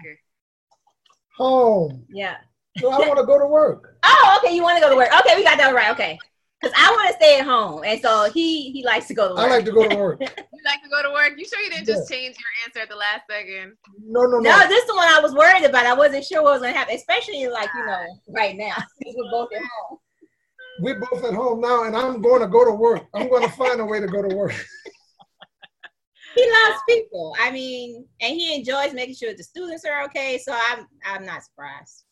Home. 1.37 2.05
Yeah. 2.09 2.37
So 2.79 2.91
I 2.91 2.99
want 3.07 3.19
to 3.19 3.25
go 3.25 3.39
to 3.39 3.47
work. 3.47 3.97
Oh, 4.07 4.39
okay. 4.43 4.55
You 4.55 4.61
want 4.61 4.77
to 4.77 4.81
go 4.81 4.89
to 4.89 4.95
work? 4.95 5.09
Okay, 5.21 5.35
we 5.35 5.43
got 5.43 5.57
that 5.57 5.73
right. 5.73 5.91
Okay. 5.91 6.19
Because 6.61 6.75
I 6.77 6.91
want 6.91 7.09
to 7.09 7.15
stay 7.15 7.39
at 7.39 7.45
home, 7.45 7.83
and 7.83 7.99
so 8.01 8.29
he 8.31 8.71
he 8.71 8.83
likes 8.83 9.07
to 9.07 9.13
go 9.13 9.27
to 9.29 9.33
work. 9.33 9.43
I 9.43 9.55
like 9.55 9.65
to 9.65 9.71
go 9.71 9.87
to 9.87 9.95
work. 9.95 10.19
You 10.21 10.71
like 10.71 10.81
to 10.83 10.89
go 10.89 11.03
to 11.03 11.11
work? 11.11 11.33
You 11.37 11.45
sure 11.45 11.59
you 11.59 11.69
didn't 11.69 11.85
just 11.85 12.09
change 12.09 12.35
your 12.37 12.47
answer 12.65 12.79
at 12.79 12.89
the 12.89 12.95
last 12.95 13.21
second? 13.29 13.73
No, 14.03 14.23
no, 14.23 14.39
no. 14.39 14.49
No, 14.49 14.67
this 14.67 14.81
is 14.81 14.87
the 14.87 14.95
one 14.95 15.07
I 15.07 15.19
was 15.19 15.33
worried 15.33 15.63
about. 15.63 15.85
I 15.85 15.93
wasn't 15.93 16.23
sure 16.23 16.41
what 16.41 16.53
was 16.53 16.61
gonna 16.61 16.73
happen, 16.73 16.95
especially 16.95 17.47
like 17.47 17.69
you 17.75 17.85
know 17.85 18.05
right 18.29 18.55
now. 18.57 18.75
We're 19.05 19.31
both 19.31 19.49
at 19.53 19.61
home. 19.61 19.99
We're 20.79 20.99
both 20.99 21.23
at 21.23 21.33
home 21.33 21.61
now, 21.61 21.83
and 21.85 21.95
I'm 21.95 22.21
going 22.21 22.41
to 22.41 22.47
go 22.47 22.65
to 22.65 22.71
work. 22.71 23.03
I'm 23.13 23.29
going 23.29 23.43
to 23.49 23.49
find 23.55 23.79
a 23.79 23.85
way 23.85 23.99
to 23.99 24.07
go 24.07 24.21
to 24.21 24.35
work. 24.35 24.53
He 26.35 26.51
loves 26.51 26.79
people. 26.89 27.33
I 27.39 27.49
mean, 27.51 28.05
and 28.19 28.35
he 28.35 28.55
enjoys 28.55 28.93
making 28.93 29.15
sure 29.15 29.33
the 29.33 29.43
students 29.43 29.85
are 29.85 30.03
okay. 30.05 30.37
So 30.37 30.51
I'm 30.53 30.85
I'm 31.05 31.25
not 31.25 31.43
surprised. 31.43 32.03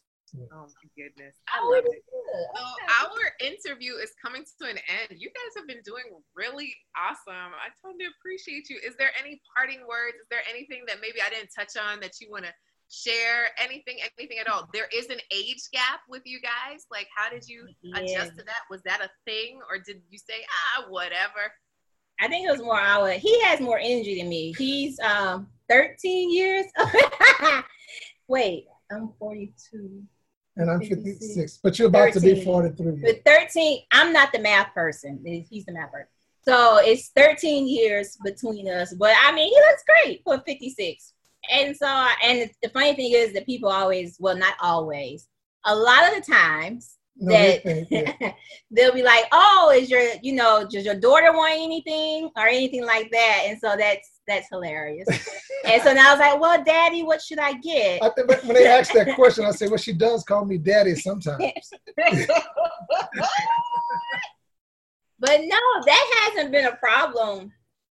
Oh 0.51 0.65
my 0.65 0.87
goodness. 0.97 1.35
Oh, 1.45 1.53
I 1.53 1.59
Oh, 1.61 1.69
love 1.69 1.83
it 1.85 1.91
it. 1.91 1.97
is 1.97 2.03
good. 2.07 2.47
Oh, 2.55 2.73
so 2.87 3.11
our 3.11 3.27
interview 3.43 3.95
is 4.01 4.15
coming 4.23 4.41
to 4.41 4.63
an 4.69 4.77
end. 4.87 5.19
You 5.19 5.27
guys 5.29 5.53
have 5.57 5.67
been 5.67 5.83
doing 5.85 6.05
really 6.35 6.73
awesome. 6.97 7.51
I 7.53 7.69
totally 7.85 8.05
appreciate 8.17 8.69
you. 8.69 8.79
Is 8.81 8.95
there 8.97 9.11
any 9.19 9.41
parting 9.53 9.85
words? 9.85 10.15
Is 10.17 10.27
there 10.31 10.41
anything 10.49 10.85
that 10.87 10.97
maybe 11.01 11.19
I 11.21 11.29
didn't 11.29 11.51
touch 11.53 11.75
on 11.77 11.99
that 11.99 12.17
you 12.21 12.31
want 12.31 12.45
to 12.45 12.53
share? 12.89 13.47
Anything, 13.57 13.97
anything 14.17 14.37
at 14.39 14.47
all? 14.47 14.69
There 14.73 14.87
is 14.93 15.07
an 15.07 15.19
age 15.31 15.61
gap 15.71 16.01
with 16.09 16.21
you 16.25 16.39
guys. 16.41 16.85
Like, 16.91 17.07
how 17.15 17.29
did 17.29 17.47
you 17.47 17.67
Yeah. 17.81 17.99
adjust 17.99 18.37
to 18.37 18.43
that? 18.43 18.61
Was 18.69 18.81
that 18.83 19.01
a 19.01 19.09
thing, 19.25 19.59
or 19.69 19.77
did 19.79 20.01
you 20.09 20.17
say, 20.17 20.45
ah, 20.77 20.85
whatever? 20.89 21.51
I 22.21 22.27
think 22.27 22.47
it 22.47 22.51
was 22.51 22.61
more 22.61 22.79
our. 22.79 23.11
He 23.11 23.41
has 23.43 23.59
more 23.59 23.79
energy 23.79 24.19
than 24.19 24.29
me. 24.29 24.53
He's 24.57 24.99
um 24.99 25.47
13 25.69 26.31
years. 26.31 26.65
Wait, 28.27 28.67
I'm 28.91 29.11
42. 29.19 30.03
And 30.55 30.69
I'm 30.69 30.79
56. 30.81 31.03
56, 31.19 31.59
but 31.63 31.79
you're 31.79 31.87
about 31.87 32.13
to 32.13 32.19
be 32.19 32.43
43. 32.43 33.01
But 33.01 33.25
13, 33.25 33.81
I'm 33.91 34.13
not 34.13 34.31
the 34.31 34.39
math 34.39 34.73
person. 34.73 35.23
He's 35.49 35.65
the 35.65 35.73
math 35.73 35.91
person. 35.91 36.07
So 36.45 36.77
it's 36.81 37.09
13 37.15 37.67
years 37.67 38.17
between 38.23 38.69
us. 38.69 38.93
But 38.93 39.15
I 39.23 39.33
mean, 39.33 39.47
he 39.51 39.55
looks 39.55 39.83
great 39.87 40.21
for 40.23 40.39
56. 40.45 41.13
And 41.51 41.75
so, 41.75 41.87
and 42.23 42.49
the 42.61 42.69
funny 42.69 42.93
thing 42.95 43.11
is 43.13 43.33
that 43.33 43.45
people 43.45 43.69
always, 43.69 44.17
well, 44.19 44.37
not 44.37 44.55
always, 44.61 45.27
a 45.65 45.75
lot 45.75 46.07
of 46.07 46.15
the 46.15 46.31
times 46.31 46.97
No, 47.17 47.33
that 47.33 48.35
they'll 48.71 48.93
be 48.93 49.03
like, 49.03 49.25
"Oh, 49.31 49.73
is 49.75 49.89
your, 49.89 50.01
you 50.21 50.33
know, 50.33 50.65
does 50.69 50.85
your 50.85 50.95
daughter 50.95 51.31
want 51.33 51.53
anything 51.53 52.29
or 52.37 52.47
anything 52.47 52.85
like 52.85 53.11
that?" 53.11 53.43
And 53.47 53.59
so 53.59 53.75
that's 53.77 54.21
that's 54.27 54.47
hilarious. 54.49 55.07
and 55.65 55.81
so 55.83 55.93
now 55.93 56.09
I 56.09 56.11
was 56.11 56.19
like, 56.19 56.39
"Well, 56.39 56.63
Daddy, 56.63 57.03
what 57.03 57.21
should 57.21 57.39
I 57.39 57.53
get?" 57.53 58.01
I 58.01 58.09
think 58.09 58.29
when 58.43 58.55
they 58.55 58.67
ask 58.67 58.93
that 58.93 59.15
question, 59.15 59.45
I 59.45 59.51
say, 59.51 59.67
well, 59.67 59.77
she 59.77 59.93
does 59.93 60.23
call 60.23 60.45
me 60.45 60.57
daddy 60.57 60.95
sometimes. 60.95 61.43
but 65.19 65.41
no, 65.41 65.59
that 65.85 66.31
hasn't 66.33 66.51
been 66.51 66.65
a 66.65 66.75
problem 66.77 67.51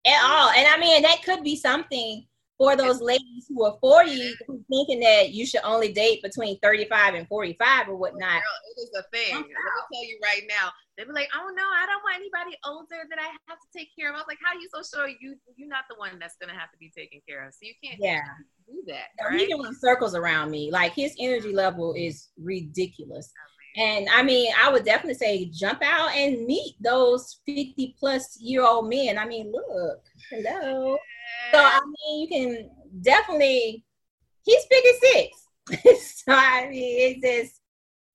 at 0.06 0.22
all. 0.24 0.50
And 0.50 0.66
I 0.66 0.78
mean, 0.78 1.02
that 1.02 1.22
could 1.24 1.42
be 1.42 1.56
something 1.56 2.26
for 2.58 2.74
those 2.76 3.00
ladies 3.00 3.46
who 3.48 3.64
are 3.64 3.78
40 3.80 4.34
who 4.46 4.60
thinking 4.68 5.00
that 5.00 5.30
you 5.30 5.46
should 5.46 5.62
only 5.62 5.92
date 5.92 6.22
between 6.22 6.58
35 6.58 7.14
and 7.14 7.28
45 7.28 7.88
or 7.88 7.94
whatnot. 7.96 8.42
Girl, 8.42 8.58
it 8.76 8.80
is 8.80 8.90
a 8.98 9.02
thing. 9.16 9.34
Let 9.34 9.44
me 9.44 9.50
tell 9.92 10.04
you 10.04 10.18
right 10.22 10.42
now. 10.48 10.70
They 10.96 11.04
be 11.04 11.12
like, 11.12 11.28
"Oh 11.32 11.48
no, 11.54 11.62
I 11.62 11.86
don't 11.86 12.02
want 12.02 12.16
anybody 12.16 12.56
older 12.66 13.06
that 13.08 13.20
I 13.20 13.26
have 13.46 13.58
to 13.60 13.78
take 13.78 13.90
care 13.96 14.08
of." 14.08 14.16
I 14.16 14.18
was 14.18 14.26
like, 14.26 14.38
"How 14.44 14.56
are 14.56 14.60
you 14.60 14.68
so 14.74 14.82
sure 14.82 15.08
you 15.08 15.36
you're 15.54 15.68
not 15.68 15.84
the 15.88 15.94
one 15.94 16.18
that's 16.18 16.36
gonna 16.40 16.58
have 16.58 16.72
to 16.72 16.78
be 16.78 16.90
taken 16.90 17.20
care 17.26 17.46
of? 17.46 17.54
So 17.54 17.60
you 17.62 17.74
can't 17.82 18.00
Yeah. 18.00 18.20
do 18.66 18.82
that, 18.88 19.10
He 19.30 19.36
right?" 19.36 19.48
doing 19.48 19.72
circles 19.74 20.16
around 20.16 20.50
me. 20.50 20.72
Like 20.72 20.92
his 20.94 21.14
energy 21.20 21.52
level 21.52 21.94
is 21.94 22.30
ridiculous. 22.36 23.32
And 23.76 24.08
I 24.08 24.24
mean, 24.24 24.52
I 24.60 24.72
would 24.72 24.84
definitely 24.84 25.14
say 25.14 25.44
jump 25.44 25.82
out 25.82 26.10
and 26.10 26.44
meet 26.46 26.74
those 26.80 27.40
50 27.46 27.94
plus 27.96 28.36
year 28.40 28.64
old 28.64 28.88
men. 28.88 29.18
I 29.18 29.24
mean, 29.24 29.52
look, 29.52 30.04
hello. 30.30 30.98
So 31.52 31.58
I 31.58 31.80
mean, 31.84 32.20
you 32.20 32.28
can 32.28 32.70
definitely. 33.02 33.84
He's 34.42 34.64
56, 34.64 35.48
so 36.24 36.32
I 36.32 36.68
mean, 36.70 37.20
it's 37.20 37.20
just 37.20 37.60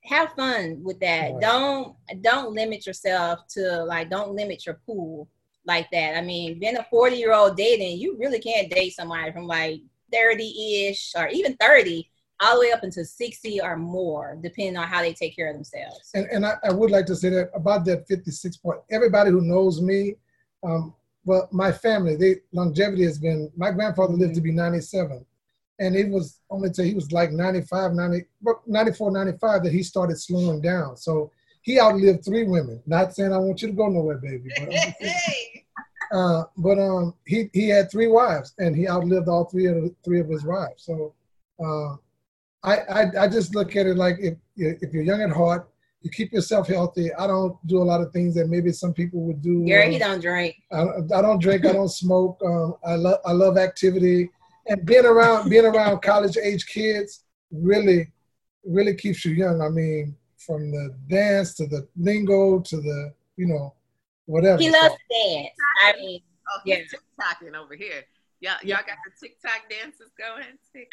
have 0.03 0.33
fun 0.33 0.81
with 0.83 0.99
that. 0.99 1.33
Right. 1.33 1.41
Don't 1.41 1.95
don't 2.21 2.53
limit 2.53 2.85
yourself 2.85 3.47
to 3.51 3.83
like 3.83 4.09
don't 4.09 4.33
limit 4.33 4.65
your 4.65 4.79
pool 4.85 5.29
like 5.65 5.89
that. 5.91 6.17
I 6.17 6.21
mean, 6.21 6.59
being 6.59 6.77
a 6.77 6.85
40 6.89 7.15
year 7.15 7.33
old 7.33 7.55
dating, 7.55 7.99
you 7.99 8.17
really 8.19 8.39
can't 8.39 8.69
date 8.69 8.95
somebody 8.95 9.31
from 9.31 9.47
like 9.47 9.81
30 10.11 10.87
ish 10.89 11.13
or 11.15 11.27
even 11.29 11.55
30 11.57 12.09
all 12.41 12.55
the 12.55 12.61
way 12.61 12.71
up 12.71 12.83
into 12.83 13.05
60 13.05 13.61
or 13.61 13.77
more, 13.77 14.37
depending 14.41 14.75
on 14.75 14.87
how 14.87 15.01
they 15.01 15.13
take 15.13 15.35
care 15.35 15.49
of 15.49 15.55
themselves. 15.55 16.11
And, 16.13 16.25
and 16.25 16.45
I, 16.45 16.55
I 16.63 16.71
would 16.71 16.91
like 16.91 17.05
to 17.05 17.15
say 17.15 17.29
that 17.29 17.51
about 17.53 17.85
that 17.85 18.07
56 18.07 18.57
point, 18.57 18.79
everybody 18.91 19.31
who 19.31 19.41
knows 19.41 19.81
me, 19.81 20.15
um, 20.63 20.93
well, 21.25 21.47
my 21.51 21.71
family, 21.71 22.15
they 22.15 22.35
longevity 22.51 23.03
has 23.03 23.17
been, 23.17 23.51
my 23.55 23.71
grandfather 23.71 24.13
lived 24.13 24.35
to 24.35 24.41
be 24.41 24.51
97. 24.51 25.25
And 25.79 25.95
it 25.95 26.09
was 26.09 26.39
only 26.49 26.69
till 26.69 26.85
he 26.85 26.93
was 26.93 27.11
like 27.11 27.31
95, 27.31 27.93
90, 27.93 28.25
94, 28.67 29.11
95 29.11 29.63
that 29.63 29.71
he 29.71 29.83
started 29.83 30.19
slowing 30.19 30.61
down. 30.61 30.97
So 30.97 31.31
he 31.61 31.79
outlived 31.79 32.23
three 32.23 32.43
women. 32.43 32.81
Not 32.85 33.15
saying 33.15 33.33
I 33.33 33.37
want 33.37 33.61
you 33.61 33.69
to 33.69 33.73
go 33.73 33.87
nowhere, 33.87 34.17
baby. 34.17 34.49
But, 34.55 34.63
I'm 34.63 34.71
just 34.71 34.99
saying, 34.99 35.13
Hey, 35.13 35.65
uh, 36.13 36.43
but 36.57 36.77
um, 36.77 37.15
he, 37.25 37.49
he 37.53 37.69
had 37.69 37.89
three 37.89 38.07
wives 38.07 38.53
and 38.59 38.75
he 38.75 38.87
outlived 38.87 39.27
all 39.27 39.45
three 39.45 39.65
of 39.65 39.91
three 40.05 40.19
of 40.19 40.29
his 40.29 40.43
wives. 40.43 40.83
So 40.83 41.13
uh, 41.63 41.95
I, 42.63 42.77
I 42.77 43.23
I 43.23 43.27
just 43.27 43.55
look 43.55 43.75
at 43.75 43.87
it 43.87 43.97
like 43.97 44.17
if 44.19 44.35
if 44.55 44.93
you're 44.93 45.03
young 45.03 45.21
at 45.21 45.31
heart, 45.31 45.69
you 46.03 46.11
keep 46.11 46.33
yourself 46.33 46.67
healthy. 46.67 47.13
I 47.13 47.25
don't 47.27 47.55
do 47.65 47.81
a 47.81 47.83
lot 47.91 48.01
of 48.01 48.11
things 48.11 48.35
that 48.35 48.47
maybe 48.47 48.71
some 48.73 48.93
people 48.93 49.21
would 49.21 49.41
do. 49.41 49.65
Gary, 49.65 49.87
Uh, 49.87 49.91
he 49.91 49.97
don't 49.99 50.19
drink. 50.21 50.55
I, 50.71 50.83
I 51.15 51.21
don't 51.21 51.41
drink. 51.41 51.65
I 51.65 51.71
don't 51.71 51.89
smoke. 51.89 52.39
Um, 52.45 52.75
I 52.85 52.95
love 52.95 53.19
I 53.25 53.31
love 53.31 53.57
activity, 53.57 54.29
and 54.67 54.85
being 54.85 55.05
around 55.05 55.49
being 55.49 55.65
around 55.65 56.01
college 56.01 56.37
age 56.37 56.65
kids 56.67 57.23
really 57.51 58.11
really 58.65 58.95
keeps 58.95 59.23
you 59.23 59.31
young. 59.31 59.61
I 59.61 59.69
mean, 59.69 60.15
from 60.37 60.71
the 60.71 60.93
dance 61.09 61.55
to 61.55 61.67
the 61.67 61.87
lingo 61.97 62.59
to 62.59 62.77
the 62.77 63.13
you 63.37 63.47
know 63.47 63.73
whatever. 64.25 64.61
He 64.61 64.69
loves 64.69 64.95
to 64.95 65.33
dance. 65.33 65.49
I 65.85 65.93
mean, 65.97 66.21
oh, 66.49 66.59
Yeah. 66.65 66.75
he's 66.75 66.93
TikToking 66.93 67.55
over 67.55 67.75
here. 67.75 68.03
Y'all, 68.43 68.57
y'all 68.63 68.79
got 68.85 68.97
the 69.05 69.25
TikTok 69.25 69.69
dances 69.69 70.11
going. 70.19 70.43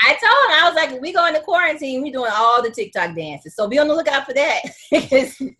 I 0.02 0.10
told 0.10 0.22
him 0.22 0.52
I 0.62 0.70
was 0.70 0.76
like, 0.76 1.00
we 1.00 1.12
go 1.12 1.26
into 1.26 1.40
quarantine, 1.40 2.00
we 2.00 2.12
doing 2.12 2.30
all 2.32 2.62
the 2.62 2.70
TikTok 2.70 3.16
dances. 3.16 3.56
So 3.56 3.66
be 3.66 3.76
on 3.80 3.88
the 3.88 3.94
lookout 3.94 4.24
for 4.24 4.34
that. 4.34 4.62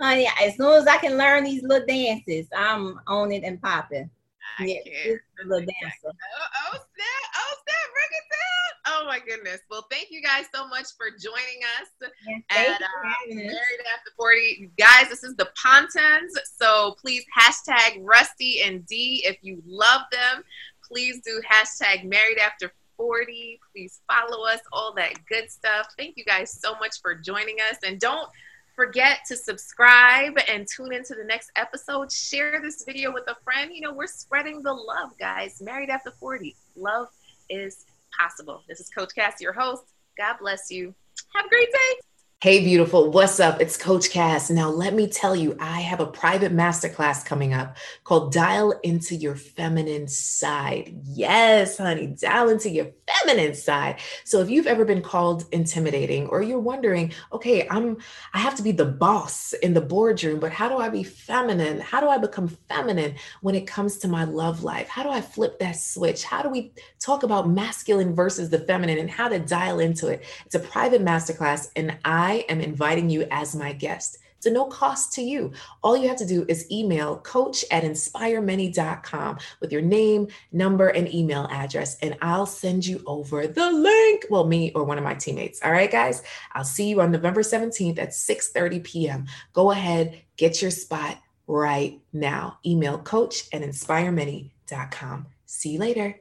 Honey, 0.00 0.28
as 0.42 0.56
soon 0.56 0.72
as 0.72 0.88
I 0.88 0.96
can 0.96 1.16
learn 1.16 1.44
these 1.44 1.62
little 1.62 1.86
dances, 1.86 2.48
I'm 2.56 2.98
on 3.06 3.30
it 3.30 3.44
and 3.44 3.62
popping. 3.62 4.10
I 4.58 4.64
Yeah, 4.64 4.74
can't. 4.84 5.20
little 5.46 5.60
dancer. 5.60 6.06
Oh, 6.06 6.10
oh 6.10 6.72
snap! 6.72 7.30
Oh 7.36 7.54
snap! 7.62 7.92
Bring 7.92 8.10
it 8.10 8.26
down! 8.32 8.94
Oh 9.00 9.06
my 9.06 9.20
goodness! 9.20 9.60
Well, 9.70 9.86
thank 9.92 10.08
you 10.10 10.20
guys 10.20 10.46
so 10.52 10.66
much 10.66 10.86
for 10.96 11.06
joining 11.10 11.60
us 11.80 12.10
Thank 12.24 12.44
at 12.50 12.66
you 12.66 12.72
uh, 12.74 12.78
for 12.78 13.08
having 13.08 13.38
us. 13.46 13.52
Married 13.52 13.86
After 13.96 14.10
Forty. 14.16 14.70
Guys, 14.76 15.08
this 15.08 15.22
is 15.22 15.36
the 15.36 15.48
Pontons. 15.56 16.30
So 16.60 16.96
please 17.00 17.24
hashtag 17.38 18.00
Rusty 18.02 18.62
and 18.62 18.84
D 18.86 19.22
if 19.24 19.36
you 19.42 19.62
love 19.66 20.02
them. 20.10 20.42
Please 20.88 21.20
do 21.24 21.40
hashtag 21.48 22.04
Married 22.04 22.38
After 22.38 22.72
40. 22.96 23.60
Please 23.72 24.00
follow 24.08 24.46
us, 24.46 24.60
all 24.72 24.92
that 24.94 25.12
good 25.28 25.50
stuff. 25.50 25.88
Thank 25.98 26.16
you 26.16 26.24
guys 26.24 26.50
so 26.50 26.74
much 26.80 27.00
for 27.00 27.14
joining 27.14 27.56
us. 27.70 27.78
And 27.86 28.00
don't 28.00 28.28
forget 28.74 29.18
to 29.26 29.36
subscribe 29.36 30.38
and 30.48 30.66
tune 30.66 30.92
into 30.92 31.14
the 31.14 31.24
next 31.24 31.50
episode. 31.56 32.10
Share 32.10 32.60
this 32.62 32.84
video 32.84 33.12
with 33.12 33.24
a 33.28 33.36
friend. 33.44 33.70
You 33.72 33.82
know, 33.82 33.92
we're 33.92 34.06
spreading 34.06 34.62
the 34.62 34.72
love, 34.72 35.10
guys. 35.18 35.60
Married 35.60 35.90
After 35.90 36.12
40. 36.18 36.54
Love 36.76 37.08
is 37.50 37.84
possible. 38.18 38.62
This 38.68 38.80
is 38.80 38.88
Coach 38.88 39.14
Cass, 39.14 39.40
your 39.40 39.52
host. 39.52 39.82
God 40.16 40.36
bless 40.40 40.70
you. 40.70 40.94
Have 41.34 41.46
a 41.46 41.48
great 41.48 41.70
day. 41.72 42.17
Hey, 42.40 42.62
beautiful. 42.62 43.10
What's 43.10 43.40
up? 43.40 43.60
It's 43.60 43.76
Coach 43.76 44.10
Cass. 44.10 44.48
Now, 44.48 44.70
let 44.70 44.94
me 44.94 45.08
tell 45.08 45.34
you, 45.34 45.56
I 45.58 45.80
have 45.80 45.98
a 45.98 46.06
private 46.06 46.54
masterclass 46.54 47.26
coming 47.26 47.52
up 47.52 47.76
called 48.04 48.32
Dial 48.32 48.78
into 48.84 49.16
Your 49.16 49.34
Feminine 49.34 50.06
Side. 50.06 50.94
Yes, 51.02 51.78
honey, 51.78 52.06
dial 52.06 52.48
into 52.48 52.70
your 52.70 52.92
feminine 53.08 53.56
side. 53.56 53.98
So, 54.22 54.40
if 54.40 54.48
you've 54.48 54.68
ever 54.68 54.84
been 54.84 55.02
called 55.02 55.46
intimidating 55.50 56.28
or 56.28 56.40
you're 56.40 56.60
wondering, 56.60 57.12
okay, 57.32 57.66
I'm 57.70 57.96
I 58.32 58.38
have 58.38 58.54
to 58.54 58.62
be 58.62 58.70
the 58.70 58.84
boss 58.84 59.52
in 59.54 59.74
the 59.74 59.80
boardroom, 59.80 60.38
but 60.38 60.52
how 60.52 60.68
do 60.68 60.76
I 60.76 60.90
be 60.90 61.02
feminine? 61.02 61.80
How 61.80 62.00
do 62.00 62.08
I 62.08 62.18
become 62.18 62.56
feminine 62.68 63.16
when 63.40 63.56
it 63.56 63.66
comes 63.66 63.98
to 63.98 64.06
my 64.06 64.22
love 64.22 64.62
life? 64.62 64.86
How 64.86 65.02
do 65.02 65.08
I 65.08 65.22
flip 65.22 65.58
that 65.58 65.74
switch? 65.74 66.22
How 66.22 66.42
do 66.42 66.50
we 66.50 66.72
talk 67.00 67.24
about 67.24 67.50
masculine 67.50 68.14
versus 68.14 68.48
the 68.48 68.60
feminine 68.60 68.98
and 68.98 69.10
how 69.10 69.26
to 69.26 69.40
dial 69.40 69.80
into 69.80 70.06
it? 70.06 70.24
It's 70.46 70.54
a 70.54 70.60
private 70.60 71.04
masterclass 71.04 71.70
and 71.74 71.98
I 72.04 72.27
I 72.28 72.44
am 72.50 72.60
inviting 72.60 73.08
you 73.08 73.26
as 73.30 73.56
my 73.56 73.72
guest. 73.72 74.18
It's 74.36 74.44
a 74.44 74.50
no 74.50 74.66
cost 74.66 75.14
to 75.14 75.22
you. 75.22 75.52
All 75.82 75.96
you 75.96 76.08
have 76.08 76.18
to 76.18 76.26
do 76.26 76.44
is 76.46 76.70
email 76.70 77.16
coach 77.20 77.64
at 77.70 77.84
inspiremany.com 77.84 79.38
with 79.60 79.72
your 79.72 79.80
name, 79.80 80.28
number, 80.52 80.88
and 80.88 81.12
email 81.12 81.48
address, 81.50 81.96
and 82.02 82.18
I'll 82.20 82.44
send 82.44 82.86
you 82.86 83.02
over 83.06 83.46
the 83.46 83.72
link. 83.72 84.26
Well, 84.28 84.46
me 84.46 84.72
or 84.74 84.84
one 84.84 84.98
of 84.98 85.04
my 85.04 85.14
teammates. 85.14 85.62
All 85.62 85.72
right, 85.72 85.90
guys. 85.90 86.22
I'll 86.52 86.64
see 86.64 86.90
you 86.90 87.00
on 87.00 87.12
November 87.12 87.40
17th 87.40 87.98
at 87.98 88.12
6 88.12 88.50
30 88.50 88.80
p.m. 88.80 89.26
Go 89.54 89.70
ahead, 89.70 90.20
get 90.36 90.60
your 90.60 90.70
spot 90.70 91.16
right 91.46 91.98
now. 92.12 92.58
Email 92.66 92.98
coach 92.98 93.44
at 93.54 93.62
inspiremany.com. 93.62 95.26
See 95.46 95.70
you 95.70 95.78
later. 95.78 96.20